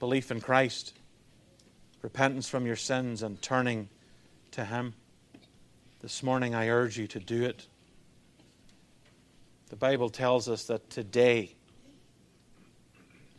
belief 0.00 0.30
in 0.30 0.40
Christ, 0.40 0.92
repentance 2.02 2.48
from 2.48 2.66
your 2.66 2.76
sins, 2.76 3.22
and 3.22 3.40
turning 3.40 3.88
to 4.52 4.64
Him. 4.64 4.94
This 6.00 6.22
morning, 6.22 6.54
I 6.54 6.68
urge 6.68 6.98
you 6.98 7.06
to 7.08 7.20
do 7.20 7.44
it. 7.44 7.66
The 9.68 9.76
Bible 9.76 10.10
tells 10.10 10.48
us 10.48 10.64
that 10.64 10.90
today, 10.90 11.55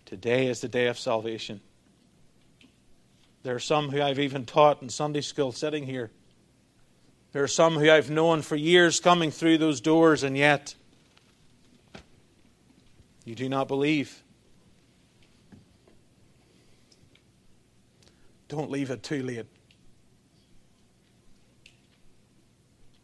today 0.08 0.48
is 0.48 0.62
the 0.62 0.70
day 0.70 0.88
of 0.88 0.98
salvation. 0.98 1.60
There 3.44 3.54
are 3.54 3.60
some 3.60 3.90
who 3.90 4.02
I've 4.02 4.20
even 4.20 4.46
taught 4.46 4.82
in 4.82 4.90
Sunday 4.90 5.22
school 5.22 5.52
sitting 5.52 5.86
here. 5.86 6.12
There 7.34 7.44
are 7.44 7.48
some 7.48 7.76
who 7.76 7.92
I've 7.92 8.10
known 8.10 8.42
for 8.42 8.56
years 8.56 9.02
coming 9.02 9.32
through 9.32 9.58
those 9.58 9.82
doors, 9.82 10.24
and 10.24 10.38
yet 10.38 10.76
you 13.26 13.36
do 13.36 13.50
not 13.50 13.68
believe. 13.68 14.24
Don't 18.48 18.72
leave 18.72 18.92
it 18.92 19.04
too 19.04 19.22
late. 19.24 19.46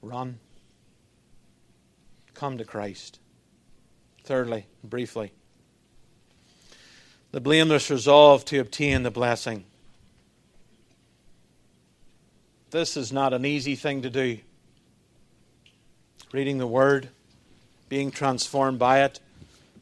Run. 0.02 0.40
Come 2.34 2.58
to 2.58 2.66
Christ. 2.66 3.20
Thirdly, 4.24 4.68
briefly, 4.86 5.34
the 7.34 7.42
blameless 7.42 7.90
resolve 7.90 8.46
to 8.46 8.60
obtain 8.60 9.02
the 9.02 9.10
blessing. 9.10 9.66
This 12.70 12.96
is 12.96 13.12
not 13.12 13.34
an 13.34 13.44
easy 13.44 13.76
thing 13.76 14.04
to 14.04 14.10
do. 14.12 14.38
Reading 16.32 16.60
the 16.60 16.68
Word, 16.68 17.10
being 17.90 18.12
transformed 18.12 18.78
by 18.78 19.02
it, 19.02 19.20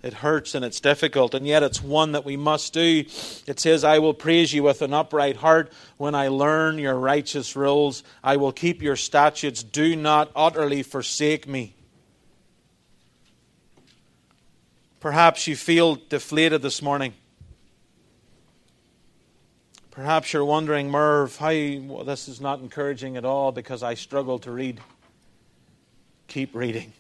it 0.02 0.14
hurts 0.14 0.56
and 0.56 0.64
it's 0.64 0.80
difficult, 0.80 1.34
and 1.34 1.46
yet 1.46 1.62
it's 1.62 1.84
one 1.84 2.14
that 2.14 2.24
we 2.24 2.38
must 2.38 2.74
do. 2.74 3.04
It 3.46 3.60
says, 3.60 3.84
I 3.84 4.00
will 4.00 4.14
praise 4.14 4.54
you 4.54 4.64
with 4.64 4.82
an 4.82 4.94
upright 4.94 5.36
heart 5.36 5.74
when 5.98 6.16
I 6.16 6.30
learn 6.30 6.80
your 6.80 6.96
righteous 6.96 7.58
rules. 7.58 8.02
I 8.24 8.38
will 8.38 8.54
keep 8.54 8.82
your 8.82 8.96
statutes. 8.96 9.62
Do 9.62 9.98
not 9.98 10.32
utterly 10.38 10.84
forsake 10.84 11.50
me. 11.50 11.76
Perhaps 15.02 15.48
you 15.48 15.58
feel 15.58 15.96
deflated 15.96 16.62
this 16.62 16.82
morning. 16.82 17.14
Perhaps 20.02 20.34
you're 20.34 20.44
wondering, 20.44 20.90
Merv, 20.90 21.38
how 21.38 21.52
well, 21.52 22.04
this 22.04 22.28
is 22.28 22.42
not 22.42 22.60
encouraging 22.60 23.18
at 23.18 23.24
all 23.24 23.52
because 23.52 23.84
I 23.84 23.94
struggle 23.94 24.40
to 24.40 24.50
read. 24.50 24.82
Keep 26.28 26.56
reading. 26.56 26.94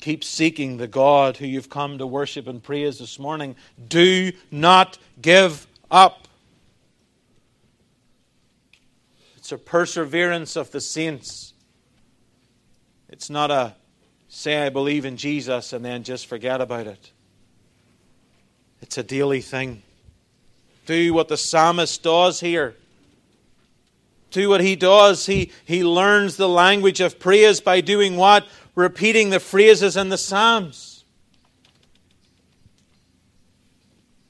Keep 0.00 0.22
seeking 0.22 0.76
the 0.76 0.86
God 0.86 1.38
who 1.38 1.46
you've 1.48 1.68
come 1.68 1.98
to 1.98 2.06
worship 2.06 2.46
and 2.46 2.62
praise 2.62 3.00
this 3.00 3.18
morning. 3.18 3.56
Do 3.88 4.30
not 4.52 4.98
give 5.20 5.66
up. 5.90 6.28
It's 9.36 9.50
a 9.50 9.58
perseverance 9.58 10.54
of 10.54 10.70
the 10.70 10.80
saints. 10.80 11.54
It's 13.08 13.28
not 13.28 13.50
a 13.50 13.74
say, 14.28 14.64
I 14.64 14.68
believe 14.68 15.04
in 15.04 15.16
Jesus, 15.16 15.72
and 15.72 15.84
then 15.84 16.04
just 16.04 16.28
forget 16.28 16.60
about 16.60 16.86
it. 16.86 17.10
It's 18.80 18.96
a 18.96 19.02
daily 19.02 19.40
thing. 19.40 19.82
Do 20.86 21.14
what 21.14 21.28
the 21.28 21.36
psalmist 21.36 22.02
does 22.02 22.40
here. 22.40 22.76
Do 24.30 24.48
what 24.48 24.60
he 24.60 24.76
does. 24.76 25.26
He, 25.26 25.52
he 25.64 25.84
learns 25.84 26.36
the 26.36 26.48
language 26.48 27.00
of 27.00 27.18
praise 27.18 27.60
by 27.60 27.80
doing 27.80 28.16
what? 28.16 28.46
repeating 28.74 29.30
the 29.30 29.40
phrases 29.40 29.96
in 29.96 30.08
the 30.08 30.18
Psalms. 30.18 31.04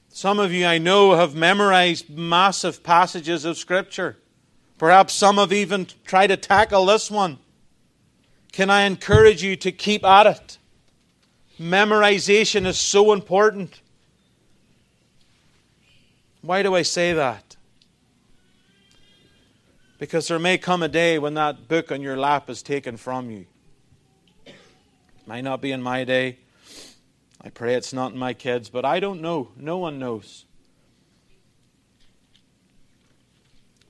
Some 0.09 0.39
of 0.39 0.51
you, 0.51 0.65
I 0.65 0.77
know, 0.77 1.15
have 1.15 1.35
memorized 1.35 2.09
massive 2.09 2.83
passages 2.83 3.45
of 3.45 3.57
Scripture. 3.57 4.17
Perhaps 4.77 5.13
some 5.13 5.37
have 5.37 5.53
even 5.53 5.87
tried 6.05 6.27
to 6.27 6.37
tackle 6.37 6.85
this 6.85 7.09
one. 7.09 7.39
Can 8.51 8.69
I 8.69 8.83
encourage 8.83 9.41
you 9.43 9.55
to 9.57 9.71
keep 9.71 10.03
at 10.03 10.27
it? 10.27 10.57
Memorization 11.59 12.65
is 12.65 12.77
so 12.77 13.13
important. 13.13 13.81
Why 16.43 16.61
do 16.61 16.75
I 16.75 16.81
say 16.81 17.13
that? 17.13 17.55
Because 19.97 20.27
there 20.27 20.39
may 20.39 20.57
come 20.57 20.83
a 20.83 20.89
day 20.89 21.17
when 21.17 21.35
that 21.35 21.69
book 21.69 21.89
on 21.89 22.01
your 22.01 22.17
lap 22.17 22.49
is 22.49 22.61
taken 22.61 22.97
from 22.97 23.31
you. 23.31 23.45
It 24.45 24.53
Might 25.25 25.45
not 25.45 25.61
be 25.61 25.71
in 25.71 25.81
my 25.81 26.03
day. 26.03 26.39
I 27.41 27.49
pray 27.49 27.75
it's 27.75 27.93
not 27.93 28.11
in 28.11 28.19
my 28.19 28.33
kids, 28.33 28.69
but 28.69 28.83
I 28.83 28.99
don't 28.99 29.21
know. 29.21 29.51
No 29.55 29.77
one 29.77 29.99
knows. 29.99 30.43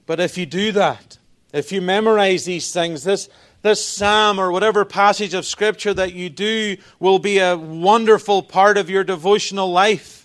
But 0.05 0.19
if 0.19 0.37
you 0.37 0.45
do 0.45 0.71
that, 0.73 1.17
if 1.53 1.71
you 1.71 1.81
memorize 1.81 2.45
these 2.45 2.71
things, 2.71 3.03
this, 3.03 3.29
this 3.63 3.83
psalm 3.83 4.39
or 4.39 4.51
whatever 4.51 4.85
passage 4.85 5.33
of 5.33 5.47
scripture 5.47 5.93
that 5.95 6.13
you 6.13 6.29
do 6.29 6.77
will 6.99 7.17
be 7.17 7.39
a 7.39 7.57
wonderful 7.57 8.43
part 8.43 8.77
of 8.77 8.91
your 8.91 9.03
devotional 9.03 9.71
life. 9.71 10.22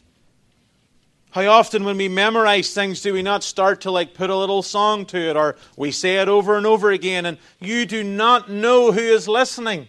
How 1.31 1.47
often, 1.47 1.85
when 1.85 1.99
we 1.99 2.09
memorize 2.09 2.73
things, 2.73 3.03
do 3.03 3.13
we 3.13 3.23
not 3.23 3.45
start 3.45 3.83
to 3.83 3.91
like 3.91 4.15
put 4.15 4.31
a 4.31 4.37
little 4.37 4.63
song 4.63 5.05
to 5.07 5.19
it 5.19 5.37
or 5.37 5.57
we 5.77 5.91
say 5.91 6.17
it 6.17 6.29
over 6.29 6.57
and 6.57 6.67
over 6.67 6.91
again 6.91 7.27
and 7.27 7.39
you 7.61 7.85
do 7.85 8.03
not 8.03 8.51
know 8.51 8.93
who 8.93 9.01
is 9.01 9.29
listening? 9.29 9.89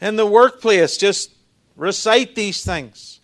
in 0.00 0.16
the 0.16 0.26
workplace. 0.26 0.96
Just 0.96 1.30
recite 1.76 2.34
these 2.34 2.64
things. 2.64 3.20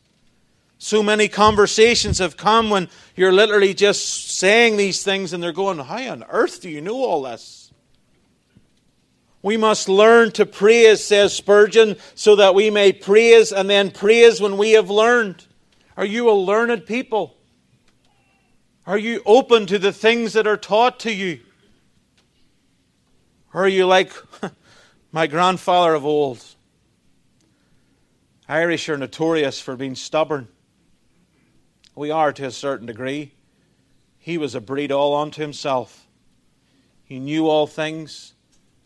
So 0.78 1.02
many 1.02 1.28
conversations 1.28 2.18
have 2.18 2.36
come 2.36 2.70
when 2.70 2.88
you're 3.14 3.32
literally 3.32 3.72
just 3.72 4.30
saying 4.32 4.76
these 4.76 5.04
things 5.04 5.32
and 5.32 5.42
they're 5.42 5.52
going, 5.52 5.78
How 5.78 6.10
on 6.10 6.24
earth 6.28 6.60
do 6.60 6.68
you 6.68 6.80
know 6.80 6.96
all 6.96 7.22
this? 7.22 7.72
We 9.42 9.56
must 9.56 9.88
learn 9.88 10.30
to 10.32 10.46
praise, 10.46 11.04
says 11.04 11.34
Spurgeon, 11.34 11.96
so 12.14 12.36
that 12.36 12.54
we 12.54 12.70
may 12.70 12.92
praise 12.92 13.52
and 13.52 13.68
then 13.68 13.90
praise 13.90 14.40
when 14.40 14.56
we 14.56 14.72
have 14.72 14.90
learned. 14.90 15.46
Are 15.96 16.04
you 16.04 16.30
a 16.30 16.32
learned 16.32 16.86
people? 16.86 17.36
Are 18.86 18.98
you 18.98 19.22
open 19.24 19.66
to 19.66 19.78
the 19.78 19.92
things 19.92 20.32
that 20.32 20.46
are 20.46 20.56
taught 20.56 21.00
to 21.00 21.12
you? 21.12 21.40
Or 23.54 23.64
are 23.64 23.68
you 23.68 23.86
like 23.86 24.12
my 25.12 25.26
grandfather 25.26 25.94
of 25.94 26.04
old? 26.04 26.42
Irish 28.48 28.88
are 28.88 28.96
notorious 28.96 29.60
for 29.60 29.76
being 29.76 29.94
stubborn. 29.94 30.48
We 31.94 32.10
are 32.10 32.32
to 32.32 32.46
a 32.46 32.50
certain 32.50 32.86
degree. 32.86 33.32
He 34.18 34.38
was 34.38 34.54
a 34.54 34.60
breed 34.60 34.90
all 34.90 35.16
unto 35.16 35.42
himself. 35.42 36.06
He 37.04 37.18
knew 37.18 37.48
all 37.48 37.66
things, 37.66 38.34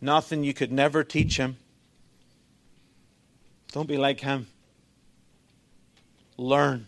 nothing 0.01 0.43
you 0.43 0.53
could 0.53 0.71
never 0.71 1.03
teach 1.03 1.37
him. 1.37 1.57
Don't 3.71 3.87
be 3.87 3.97
like 3.97 4.19
him. 4.19 4.47
Learn. 6.37 6.87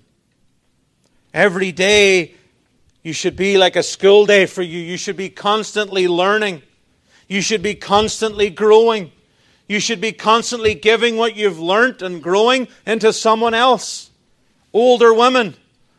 Every 1.33 1.71
day 1.71 2.35
you 3.03 3.13
should 3.13 3.35
be 3.35 3.57
like 3.57 3.75
a 3.75 3.83
school 3.83 4.25
day 4.25 4.45
for 4.45 4.61
you. 4.61 4.79
You 4.79 4.97
should 4.97 5.17
be 5.17 5.29
constantly 5.29 6.07
learning. 6.07 6.63
You 7.27 7.41
should 7.41 7.61
be 7.61 7.75
constantly 7.75 8.49
growing. 8.49 9.11
You 9.67 9.79
should 9.79 10.01
be 10.01 10.11
constantly 10.11 10.73
giving 10.73 11.15
what 11.15 11.35
you've 11.35 11.59
learnt 11.59 12.01
and 12.01 12.23
growing 12.23 12.67
into 12.85 13.13
someone 13.13 13.53
else. 13.53 14.09
Older 14.73 15.13
women, 15.13 15.55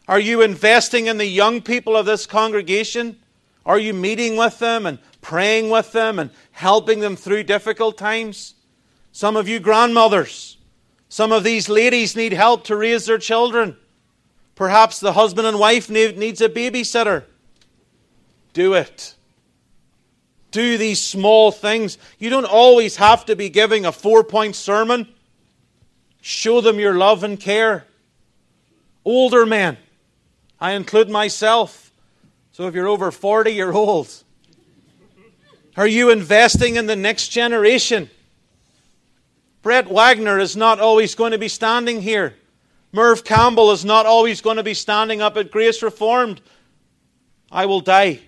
are 0.08 0.18
you 0.18 0.42
investing 0.42 1.06
in 1.06 1.18
the 1.18 1.26
young 1.26 1.60
people 1.60 1.96
of 1.96 2.06
this 2.06 2.26
congregation? 2.26 3.16
Are 3.64 3.78
you 3.78 3.94
meeting 3.94 4.36
with 4.36 4.58
them 4.58 4.86
and 4.86 4.98
praying 5.20 5.70
with 5.70 5.92
them 5.92 6.18
and 6.18 6.30
helping 6.50 6.98
them 6.98 7.14
through 7.14 7.44
difficult 7.44 7.96
times? 7.96 8.54
Some 9.12 9.36
of 9.36 9.48
you 9.48 9.60
grandmothers, 9.60 10.56
some 11.08 11.30
of 11.30 11.44
these 11.44 11.68
ladies 11.68 12.16
need 12.16 12.32
help 12.32 12.64
to 12.64 12.76
raise 12.76 13.06
their 13.06 13.18
children. 13.18 13.76
Perhaps 14.60 15.00
the 15.00 15.14
husband 15.14 15.46
and 15.46 15.58
wife 15.58 15.88
need, 15.88 16.18
needs 16.18 16.42
a 16.42 16.48
babysitter. 16.50 17.24
Do 18.52 18.74
it. 18.74 19.14
Do 20.50 20.76
these 20.76 21.00
small 21.00 21.50
things. 21.50 21.96
You 22.18 22.28
don't 22.28 22.44
always 22.44 22.96
have 22.96 23.24
to 23.24 23.36
be 23.36 23.48
giving 23.48 23.86
a 23.86 23.90
four 23.90 24.22
point 24.22 24.54
sermon. 24.54 25.08
Show 26.20 26.60
them 26.60 26.78
your 26.78 26.92
love 26.92 27.24
and 27.24 27.40
care. 27.40 27.86
Older 29.02 29.46
men, 29.46 29.78
I 30.60 30.72
include 30.72 31.08
myself. 31.08 31.90
So 32.52 32.66
if 32.66 32.74
you're 32.74 32.86
over 32.86 33.10
40, 33.10 33.52
you're 33.52 33.72
old. 33.72 34.12
Are 35.74 35.86
you 35.86 36.10
investing 36.10 36.76
in 36.76 36.84
the 36.84 36.96
next 36.96 37.28
generation? 37.28 38.10
Brett 39.62 39.88
Wagner 39.90 40.38
is 40.38 40.54
not 40.54 40.80
always 40.80 41.14
going 41.14 41.32
to 41.32 41.38
be 41.38 41.48
standing 41.48 42.02
here. 42.02 42.34
Merv 42.92 43.24
Campbell 43.24 43.70
is 43.70 43.84
not 43.84 44.06
always 44.06 44.40
going 44.40 44.56
to 44.56 44.62
be 44.62 44.74
standing 44.74 45.22
up 45.22 45.36
at 45.36 45.50
Grace 45.50 45.82
Reformed. 45.82 46.40
I 47.50 47.66
will 47.66 47.80
die. 47.80 48.20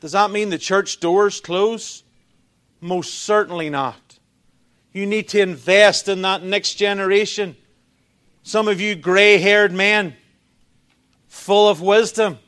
Does 0.00 0.12
that 0.12 0.30
mean 0.30 0.50
the 0.50 0.58
church 0.58 0.98
doors 0.98 1.40
close? 1.40 2.02
Most 2.80 3.20
certainly 3.20 3.70
not. 3.70 4.18
You 4.92 5.06
need 5.06 5.28
to 5.28 5.40
invest 5.40 6.08
in 6.08 6.22
that 6.22 6.42
next 6.42 6.74
generation. 6.74 7.56
Some 8.42 8.66
of 8.66 8.80
you 8.80 8.94
gray 8.94 9.38
haired 9.38 9.72
men, 9.72 10.16
full 11.28 11.68
of 11.68 11.80
wisdom, 11.80 12.38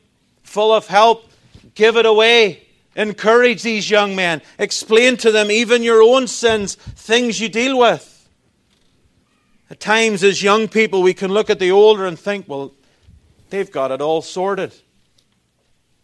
full 0.43 0.73
of 0.73 0.87
help, 0.87 1.29
give 1.73 1.95
it 1.95 2.05
away. 2.05 2.67
Encourage 2.95 3.63
these 3.63 3.89
young 3.89 4.15
men. 4.15 4.41
Explain 4.57 5.17
to 5.17 5.31
them 5.31 5.51
even 5.51 5.83
your 5.83 6.01
own 6.01 6.27
sins, 6.27 6.75
things 6.75 7.39
you 7.39 7.49
deal 7.49 7.77
with. 7.77 8.14
At 9.69 9.79
times, 9.79 10.23
as 10.23 10.43
young 10.43 10.67
people, 10.67 11.01
we 11.01 11.13
can 11.13 11.31
look 11.31 11.49
at 11.49 11.59
the 11.59 11.71
older 11.71 12.05
and 12.05 12.17
think, 12.17 12.47
well, 12.47 12.73
they've 13.49 13.71
got 13.71 13.91
it 13.91 14.01
all 14.01 14.21
sorted. 14.21 14.73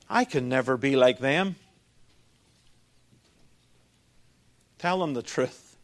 I 0.10 0.26
can 0.26 0.50
never 0.50 0.78
be 0.78 0.96
like 0.96 1.20
them. 1.20 1.56
Tell 4.80 5.00
them 5.00 5.14
the 5.14 5.22
truth. 5.22 5.78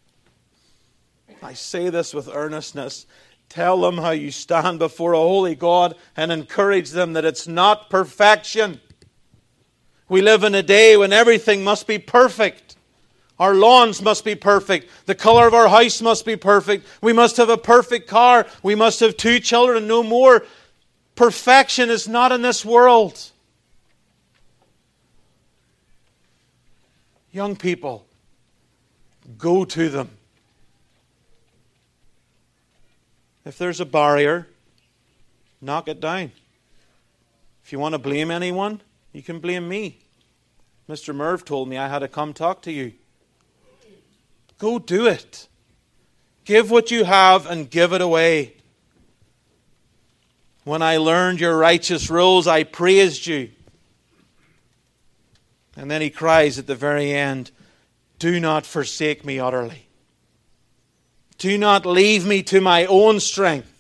I 1.42 1.54
say 1.54 1.90
this 1.90 2.14
with 2.14 2.28
earnestness. 2.28 3.06
Tell 3.48 3.80
them 3.80 3.98
how 4.00 4.10
you 4.10 4.32
stand 4.32 4.80
before 4.80 5.14
a 5.14 5.18
holy 5.18 5.56
God 5.56 5.96
and 6.18 6.32
encourage 6.32 6.90
them 6.90 7.14
that 7.14 7.24
it's 7.24 7.48
not 7.48 7.90
perfection. 7.90 8.82
We 10.10 10.22
live 10.22 10.44
in 10.44 10.56
a 10.56 10.64
day 10.64 10.98
when 10.98 11.14
everything 11.14 11.64
must 11.64 11.86
be 11.86 12.00
perfect. 12.00 12.67
Our 13.40 13.54
lawns 13.54 14.02
must 14.02 14.26
be 14.26 14.36
perfect. 14.36 14.90
The 15.06 15.16
color 15.16 15.48
of 15.48 15.54
our 15.54 15.68
house 15.68 16.02
must 16.02 16.26
be 16.26 16.36
perfect. 16.36 16.88
We 17.02 17.14
must 17.14 17.38
have 17.38 17.50
a 17.50 17.58
perfect 17.58 18.08
car. 18.08 18.48
We 18.64 18.74
must 18.74 19.00
have 19.02 19.16
two 19.16 19.40
children, 19.40 19.88
no 19.88 20.02
more. 20.02 20.44
Perfection 21.16 21.90
is 21.90 22.08
not 22.08 22.32
in 22.32 22.42
this 22.42 22.66
world. 22.66 23.32
Young 27.32 27.56
people, 27.56 28.08
go 29.38 29.66
to 29.66 29.90
them. 29.90 30.10
If 33.46 33.58
there's 33.58 33.80
a 33.80 33.86
barrier, 33.86 34.48
knock 35.62 35.88
it 35.88 36.02
down. 36.02 36.32
If 37.64 37.72
you 37.72 37.80
want 37.80 37.94
to 37.94 38.00
blame 38.00 38.32
anyone, 38.32 38.82
you 39.14 39.22
can 39.22 39.40
blame 39.40 39.70
me. 39.70 40.00
Mr. 40.90 41.14
Merv 41.14 41.46
told 41.46 41.70
me 41.70 41.78
I 41.78 41.88
had 41.88 42.00
to 42.00 42.08
come 42.08 42.34
talk 42.34 42.62
to 42.64 42.72
you. 42.72 42.94
Go 44.58 44.80
do 44.80 45.08
it. 45.08 45.48
Give 46.46 46.72
what 46.72 46.92
you 46.92 47.04
have 47.04 47.46
and 47.46 47.70
give 47.70 47.94
it 47.94 48.02
away. 48.02 48.54
When 50.64 50.82
I 50.82 50.98
learned 50.98 51.40
your 51.40 51.58
righteous 51.58 52.10
rules, 52.10 52.48
I 52.48 52.64
praised 52.64 53.28
you. 53.28 53.52
And 55.76 55.92
then 55.92 56.02
he 56.02 56.10
cries 56.10 56.58
at 56.58 56.68
the 56.68 56.76
very 56.76 57.14
end, 57.14 57.52
Do 58.18 58.40
not 58.40 58.66
forsake 58.66 59.24
me 59.24 59.40
utterly. 59.40 59.88
Do 61.38 61.58
not 61.58 61.86
leave 61.86 62.26
me 62.26 62.42
to 62.44 62.60
my 62.60 62.86
own 62.86 63.20
strength. 63.20 63.74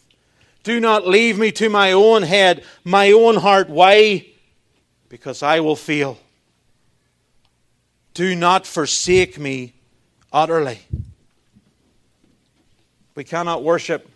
Do 0.63 0.79
not 0.79 1.07
leave 1.07 1.39
me 1.39 1.51
to 1.53 1.69
my 1.69 1.93
own 1.93 2.23
head, 2.23 2.63
my 2.83 3.11
own 3.11 3.37
heart. 3.37 3.69
Why? 3.69 4.27
Because 5.09 5.41
I 5.41 5.61
will 5.61 5.75
feel. 5.75 6.19
Do 8.13 8.35
not 8.35 8.67
forsake 8.67 9.39
me 9.39 9.73
utterly. 10.37 10.79
We 13.15 13.23
cannot 13.23 13.63
worship. 13.63 14.07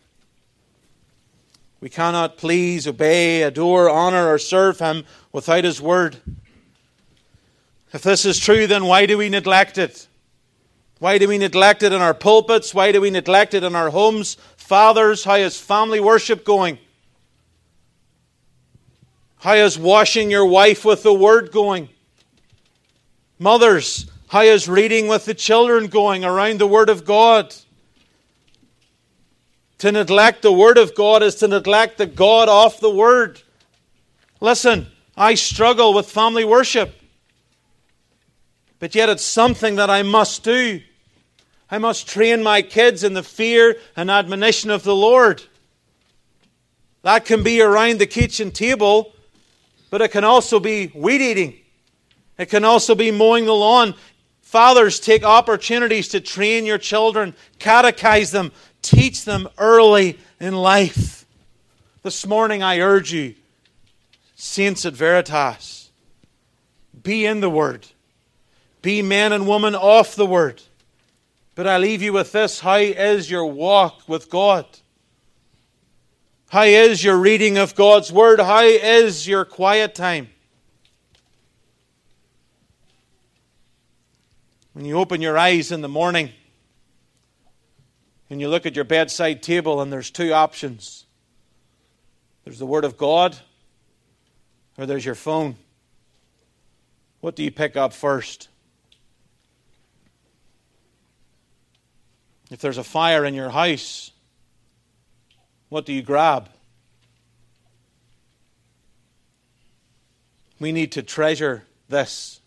We 1.79 1.89
cannot 1.89 2.37
please, 2.37 2.87
obey, 2.87 3.41
adore, 3.41 3.89
honor, 3.89 4.31
or 4.31 4.37
serve 4.37 4.77
Him 4.77 5.03
without 5.31 5.63
His 5.63 5.81
Word. 5.81 6.17
If 7.91 8.03
this 8.03 8.23
is 8.23 8.37
true, 8.37 8.67
then 8.67 8.85
why 8.85 9.07
do 9.07 9.17
we 9.17 9.29
neglect 9.29 9.79
it? 9.79 10.07
Why 10.99 11.17
do 11.17 11.27
we 11.27 11.39
neglect 11.39 11.81
it 11.81 11.91
in 11.91 12.01
our 12.01 12.13
pulpits? 12.13 12.71
Why 12.71 12.91
do 12.91 13.01
we 13.01 13.09
neglect 13.09 13.55
it 13.55 13.63
in 13.63 13.75
our 13.75 13.89
homes? 13.89 14.37
Fathers, 14.57 15.23
how 15.23 15.35
is 15.35 15.59
family 15.59 15.99
worship 15.99 16.45
going? 16.45 16.77
How 19.39 19.55
is 19.55 19.75
washing 19.75 20.29
your 20.29 20.45
wife 20.45 20.85
with 20.85 21.01
the 21.01 21.13
Word 21.13 21.51
going? 21.51 21.89
Mothers, 23.39 24.05
how 24.31 24.43
is 24.43 24.69
reading 24.69 25.09
with 25.09 25.25
the 25.25 25.33
children 25.33 25.87
going 25.87 26.23
around 26.23 26.57
the 26.57 26.65
Word 26.65 26.87
of 26.87 27.03
God? 27.03 27.53
To 29.79 29.91
neglect 29.91 30.41
the 30.41 30.53
Word 30.53 30.77
of 30.77 30.95
God 30.95 31.21
is 31.21 31.35
to 31.35 31.49
neglect 31.49 31.97
the 31.97 32.05
God 32.05 32.47
of 32.47 32.79
the 32.79 32.89
Word. 32.89 33.41
Listen, 34.39 34.87
I 35.17 35.33
struggle 35.33 35.93
with 35.93 36.09
family 36.09 36.45
worship. 36.45 36.95
But 38.79 38.95
yet 38.95 39.09
it's 39.09 39.21
something 39.21 39.75
that 39.75 39.89
I 39.89 40.01
must 40.01 40.45
do. 40.45 40.79
I 41.69 41.77
must 41.77 42.07
train 42.07 42.41
my 42.41 42.61
kids 42.61 43.03
in 43.03 43.13
the 43.13 43.23
fear 43.23 43.75
and 43.97 44.09
admonition 44.09 44.69
of 44.69 44.83
the 44.83 44.95
Lord. 44.95 45.43
That 47.01 47.25
can 47.25 47.43
be 47.43 47.61
around 47.61 47.99
the 47.99 48.07
kitchen 48.07 48.51
table, 48.51 49.13
but 49.89 49.99
it 49.99 50.13
can 50.13 50.23
also 50.23 50.61
be 50.61 50.89
weed 50.95 51.19
eating. 51.19 51.57
It 52.37 52.49
can 52.49 52.65
also 52.65 52.95
be 52.95 53.11
mowing 53.11 53.45
the 53.45 53.53
lawn. 53.53 53.93
Fathers, 54.51 54.99
take 54.99 55.23
opportunities 55.23 56.09
to 56.09 56.19
train 56.19 56.65
your 56.65 56.77
children, 56.77 57.33
catechize 57.57 58.33
them, 58.33 58.51
teach 58.81 59.23
them 59.23 59.47
early 59.57 60.19
in 60.41 60.53
life. 60.53 61.25
This 62.03 62.27
morning, 62.27 62.61
I 62.61 62.81
urge 62.81 63.13
you, 63.13 63.35
Saints 64.35 64.85
at 64.85 64.91
Veritas, 64.91 65.89
be 67.01 67.25
in 67.25 67.39
the 67.39 67.49
Word, 67.49 67.87
be 68.81 69.01
men 69.01 69.31
and 69.31 69.47
women 69.47 69.73
off 69.73 70.17
the 70.17 70.25
Word. 70.25 70.61
But 71.55 71.65
I 71.65 71.77
leave 71.77 72.01
you 72.01 72.11
with 72.11 72.33
this 72.33 72.59
how 72.59 72.75
is 72.75 73.31
your 73.31 73.45
walk 73.45 74.01
with 74.09 74.29
God? 74.29 74.65
How 76.49 76.63
is 76.63 77.01
your 77.01 77.15
reading 77.15 77.57
of 77.57 77.73
God's 77.73 78.11
Word? 78.11 78.41
How 78.41 78.63
is 78.63 79.25
your 79.25 79.45
quiet 79.45 79.95
time? 79.95 80.27
When 84.73 84.85
you 84.85 84.97
open 84.97 85.21
your 85.21 85.37
eyes 85.37 85.71
in 85.71 85.81
the 85.81 85.89
morning 85.89 86.31
and 88.29 88.39
you 88.39 88.47
look 88.47 88.65
at 88.65 88.75
your 88.75 88.85
bedside 88.85 89.43
table, 89.43 89.81
and 89.81 89.91
there's 89.91 90.09
two 90.09 90.33
options 90.33 91.05
there's 92.43 92.57
the 92.57 92.65
Word 92.65 92.85
of 92.85 92.97
God, 92.97 93.37
or 94.77 94.87
there's 94.87 95.05
your 95.05 95.15
phone. 95.15 95.55
What 97.19 97.35
do 97.35 97.43
you 97.43 97.51
pick 97.51 97.77
up 97.77 97.93
first? 97.93 98.49
If 102.49 102.59
there's 102.59 102.79
a 102.79 102.83
fire 102.83 103.23
in 103.25 103.35
your 103.35 103.51
house, 103.51 104.11
what 105.69 105.85
do 105.85 105.93
you 105.93 106.01
grab? 106.01 106.49
We 110.59 110.71
need 110.71 110.91
to 110.93 111.03
treasure 111.03 111.63
this. 111.87 112.40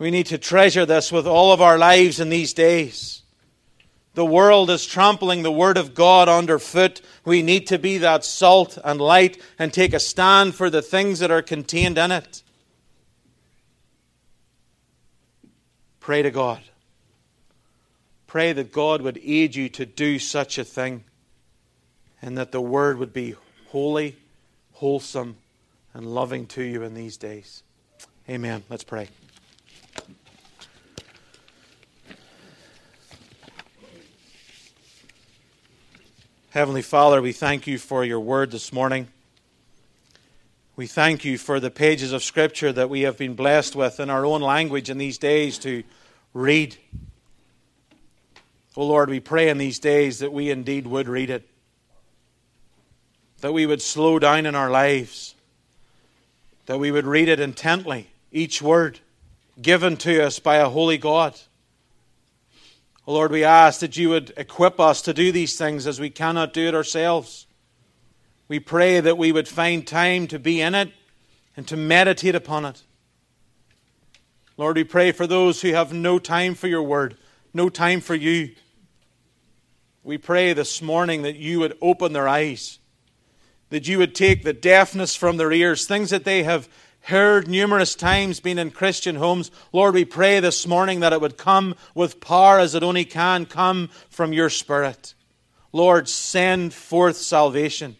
We 0.00 0.10
need 0.10 0.26
to 0.26 0.38
treasure 0.38 0.86
this 0.86 1.12
with 1.12 1.26
all 1.26 1.52
of 1.52 1.60
our 1.60 1.76
lives 1.76 2.20
in 2.20 2.30
these 2.30 2.54
days. 2.54 3.20
The 4.14 4.24
world 4.24 4.70
is 4.70 4.86
trampling 4.86 5.42
the 5.42 5.52
Word 5.52 5.76
of 5.76 5.94
God 5.94 6.26
underfoot. 6.26 7.02
We 7.26 7.42
need 7.42 7.66
to 7.66 7.78
be 7.78 7.98
that 7.98 8.24
salt 8.24 8.78
and 8.82 8.98
light 8.98 9.38
and 9.58 9.70
take 9.70 9.92
a 9.92 10.00
stand 10.00 10.54
for 10.54 10.70
the 10.70 10.80
things 10.80 11.18
that 11.18 11.30
are 11.30 11.42
contained 11.42 11.98
in 11.98 12.12
it. 12.12 12.42
Pray 16.00 16.22
to 16.22 16.30
God. 16.30 16.62
Pray 18.26 18.54
that 18.54 18.72
God 18.72 19.02
would 19.02 19.20
aid 19.22 19.54
you 19.54 19.68
to 19.68 19.84
do 19.84 20.18
such 20.18 20.56
a 20.56 20.64
thing 20.64 21.04
and 22.22 22.38
that 22.38 22.52
the 22.52 22.60
Word 22.62 22.96
would 22.96 23.12
be 23.12 23.34
holy, 23.66 24.16
wholesome, 24.72 25.36
and 25.92 26.06
loving 26.06 26.46
to 26.46 26.62
you 26.62 26.84
in 26.84 26.94
these 26.94 27.18
days. 27.18 27.62
Amen. 28.30 28.62
Let's 28.70 28.84
pray. 28.84 29.10
Heavenly 36.52 36.82
Father, 36.82 37.22
we 37.22 37.30
thank 37.30 37.68
you 37.68 37.78
for 37.78 38.04
your 38.04 38.18
word 38.18 38.50
this 38.50 38.72
morning. 38.72 39.06
We 40.74 40.88
thank 40.88 41.24
you 41.24 41.38
for 41.38 41.60
the 41.60 41.70
pages 41.70 42.10
of 42.10 42.24
Scripture 42.24 42.72
that 42.72 42.90
we 42.90 43.02
have 43.02 43.16
been 43.16 43.34
blessed 43.34 43.76
with 43.76 44.00
in 44.00 44.10
our 44.10 44.26
own 44.26 44.40
language 44.40 44.90
in 44.90 44.98
these 44.98 45.16
days 45.16 45.58
to 45.58 45.84
read. 46.34 46.76
Oh 48.76 48.84
Lord, 48.84 49.10
we 49.10 49.20
pray 49.20 49.48
in 49.48 49.58
these 49.58 49.78
days 49.78 50.18
that 50.18 50.32
we 50.32 50.50
indeed 50.50 50.88
would 50.88 51.08
read 51.08 51.30
it, 51.30 51.48
that 53.42 53.52
we 53.52 53.64
would 53.64 53.80
slow 53.80 54.18
down 54.18 54.44
in 54.44 54.56
our 54.56 54.70
lives, 54.70 55.36
that 56.66 56.80
we 56.80 56.90
would 56.90 57.06
read 57.06 57.28
it 57.28 57.38
intently, 57.38 58.10
each 58.32 58.60
word 58.60 58.98
given 59.62 59.96
to 59.98 60.26
us 60.26 60.40
by 60.40 60.56
a 60.56 60.68
holy 60.68 60.98
God. 60.98 61.38
Lord, 63.10 63.32
we 63.32 63.42
ask 63.42 63.80
that 63.80 63.96
you 63.96 64.10
would 64.10 64.32
equip 64.36 64.78
us 64.78 65.02
to 65.02 65.12
do 65.12 65.32
these 65.32 65.58
things 65.58 65.86
as 65.86 65.98
we 65.98 66.10
cannot 66.10 66.52
do 66.52 66.68
it 66.68 66.74
ourselves. 66.76 67.46
We 68.46 68.60
pray 68.60 69.00
that 69.00 69.18
we 69.18 69.32
would 69.32 69.48
find 69.48 69.84
time 69.84 70.28
to 70.28 70.38
be 70.38 70.60
in 70.60 70.76
it 70.76 70.92
and 71.56 71.66
to 71.68 71.76
meditate 71.76 72.36
upon 72.36 72.64
it. 72.66 72.82
Lord, 74.56 74.76
we 74.76 74.84
pray 74.84 75.10
for 75.10 75.26
those 75.26 75.60
who 75.60 75.72
have 75.72 75.92
no 75.92 76.20
time 76.20 76.54
for 76.54 76.68
your 76.68 76.84
word, 76.84 77.16
no 77.52 77.68
time 77.68 78.00
for 78.00 78.14
you. 78.14 78.54
We 80.04 80.16
pray 80.16 80.52
this 80.52 80.80
morning 80.80 81.22
that 81.22 81.36
you 81.36 81.58
would 81.60 81.76
open 81.82 82.12
their 82.12 82.28
eyes, 82.28 82.78
that 83.70 83.88
you 83.88 83.98
would 83.98 84.14
take 84.14 84.44
the 84.44 84.52
deafness 84.52 85.16
from 85.16 85.36
their 85.36 85.50
ears, 85.50 85.86
things 85.86 86.10
that 86.10 86.24
they 86.24 86.44
have 86.44 86.68
heard 87.02 87.48
numerous 87.48 87.94
times 87.94 88.40
being 88.40 88.58
in 88.58 88.70
Christian 88.70 89.16
homes. 89.16 89.50
Lord, 89.72 89.94
we 89.94 90.04
pray 90.04 90.40
this 90.40 90.66
morning 90.66 91.00
that 91.00 91.12
it 91.12 91.20
would 91.20 91.36
come 91.36 91.74
with 91.94 92.20
power 92.20 92.58
as 92.58 92.74
it 92.74 92.82
only 92.82 93.04
can 93.04 93.46
come 93.46 93.88
from 94.10 94.32
your 94.32 94.50
Spirit. 94.50 95.14
Lord, 95.72 96.08
send 96.08 96.74
forth 96.74 97.16
salvation. 97.16 97.96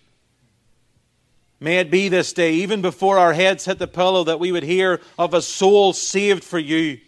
May 1.60 1.78
it 1.78 1.90
be 1.90 2.08
this 2.08 2.32
day, 2.32 2.54
even 2.54 2.80
before 2.80 3.18
our 3.18 3.34
heads 3.34 3.66
hit 3.66 3.78
the 3.78 3.86
pillow, 3.86 4.24
that 4.24 4.40
we 4.40 4.50
would 4.50 4.62
hear 4.62 5.00
of 5.18 5.34
a 5.34 5.42
soul 5.42 5.92
saved 5.92 6.42
for 6.42 6.58
you. 6.58 6.98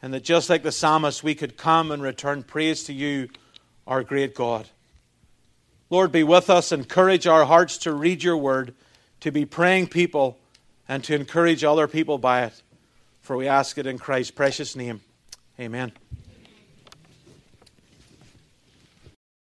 And 0.00 0.14
that 0.14 0.22
just 0.22 0.48
like 0.48 0.62
the 0.62 0.70
psalmist, 0.70 1.24
we 1.24 1.34
could 1.34 1.56
come 1.56 1.90
and 1.90 2.00
return 2.00 2.44
praise 2.44 2.84
to 2.84 2.92
you, 2.92 3.28
our 3.86 4.04
great 4.04 4.34
God. 4.36 4.68
Lord, 5.90 6.12
be 6.12 6.22
with 6.22 6.48
us, 6.50 6.70
encourage 6.70 7.26
our 7.26 7.44
hearts 7.44 7.78
to 7.78 7.92
read 7.92 8.22
your 8.22 8.36
word, 8.36 8.74
to 9.20 9.32
be 9.32 9.44
praying 9.44 9.88
people 9.88 10.38
and 10.88 11.04
to 11.04 11.14
encourage 11.14 11.62
other 11.62 11.86
people 11.86 12.18
by 12.18 12.44
it. 12.44 12.62
For 13.20 13.36
we 13.36 13.46
ask 13.46 13.76
it 13.78 13.86
in 13.86 13.98
Christ's 13.98 14.30
precious 14.30 14.74
name. 14.74 15.02
Amen. 15.60 15.92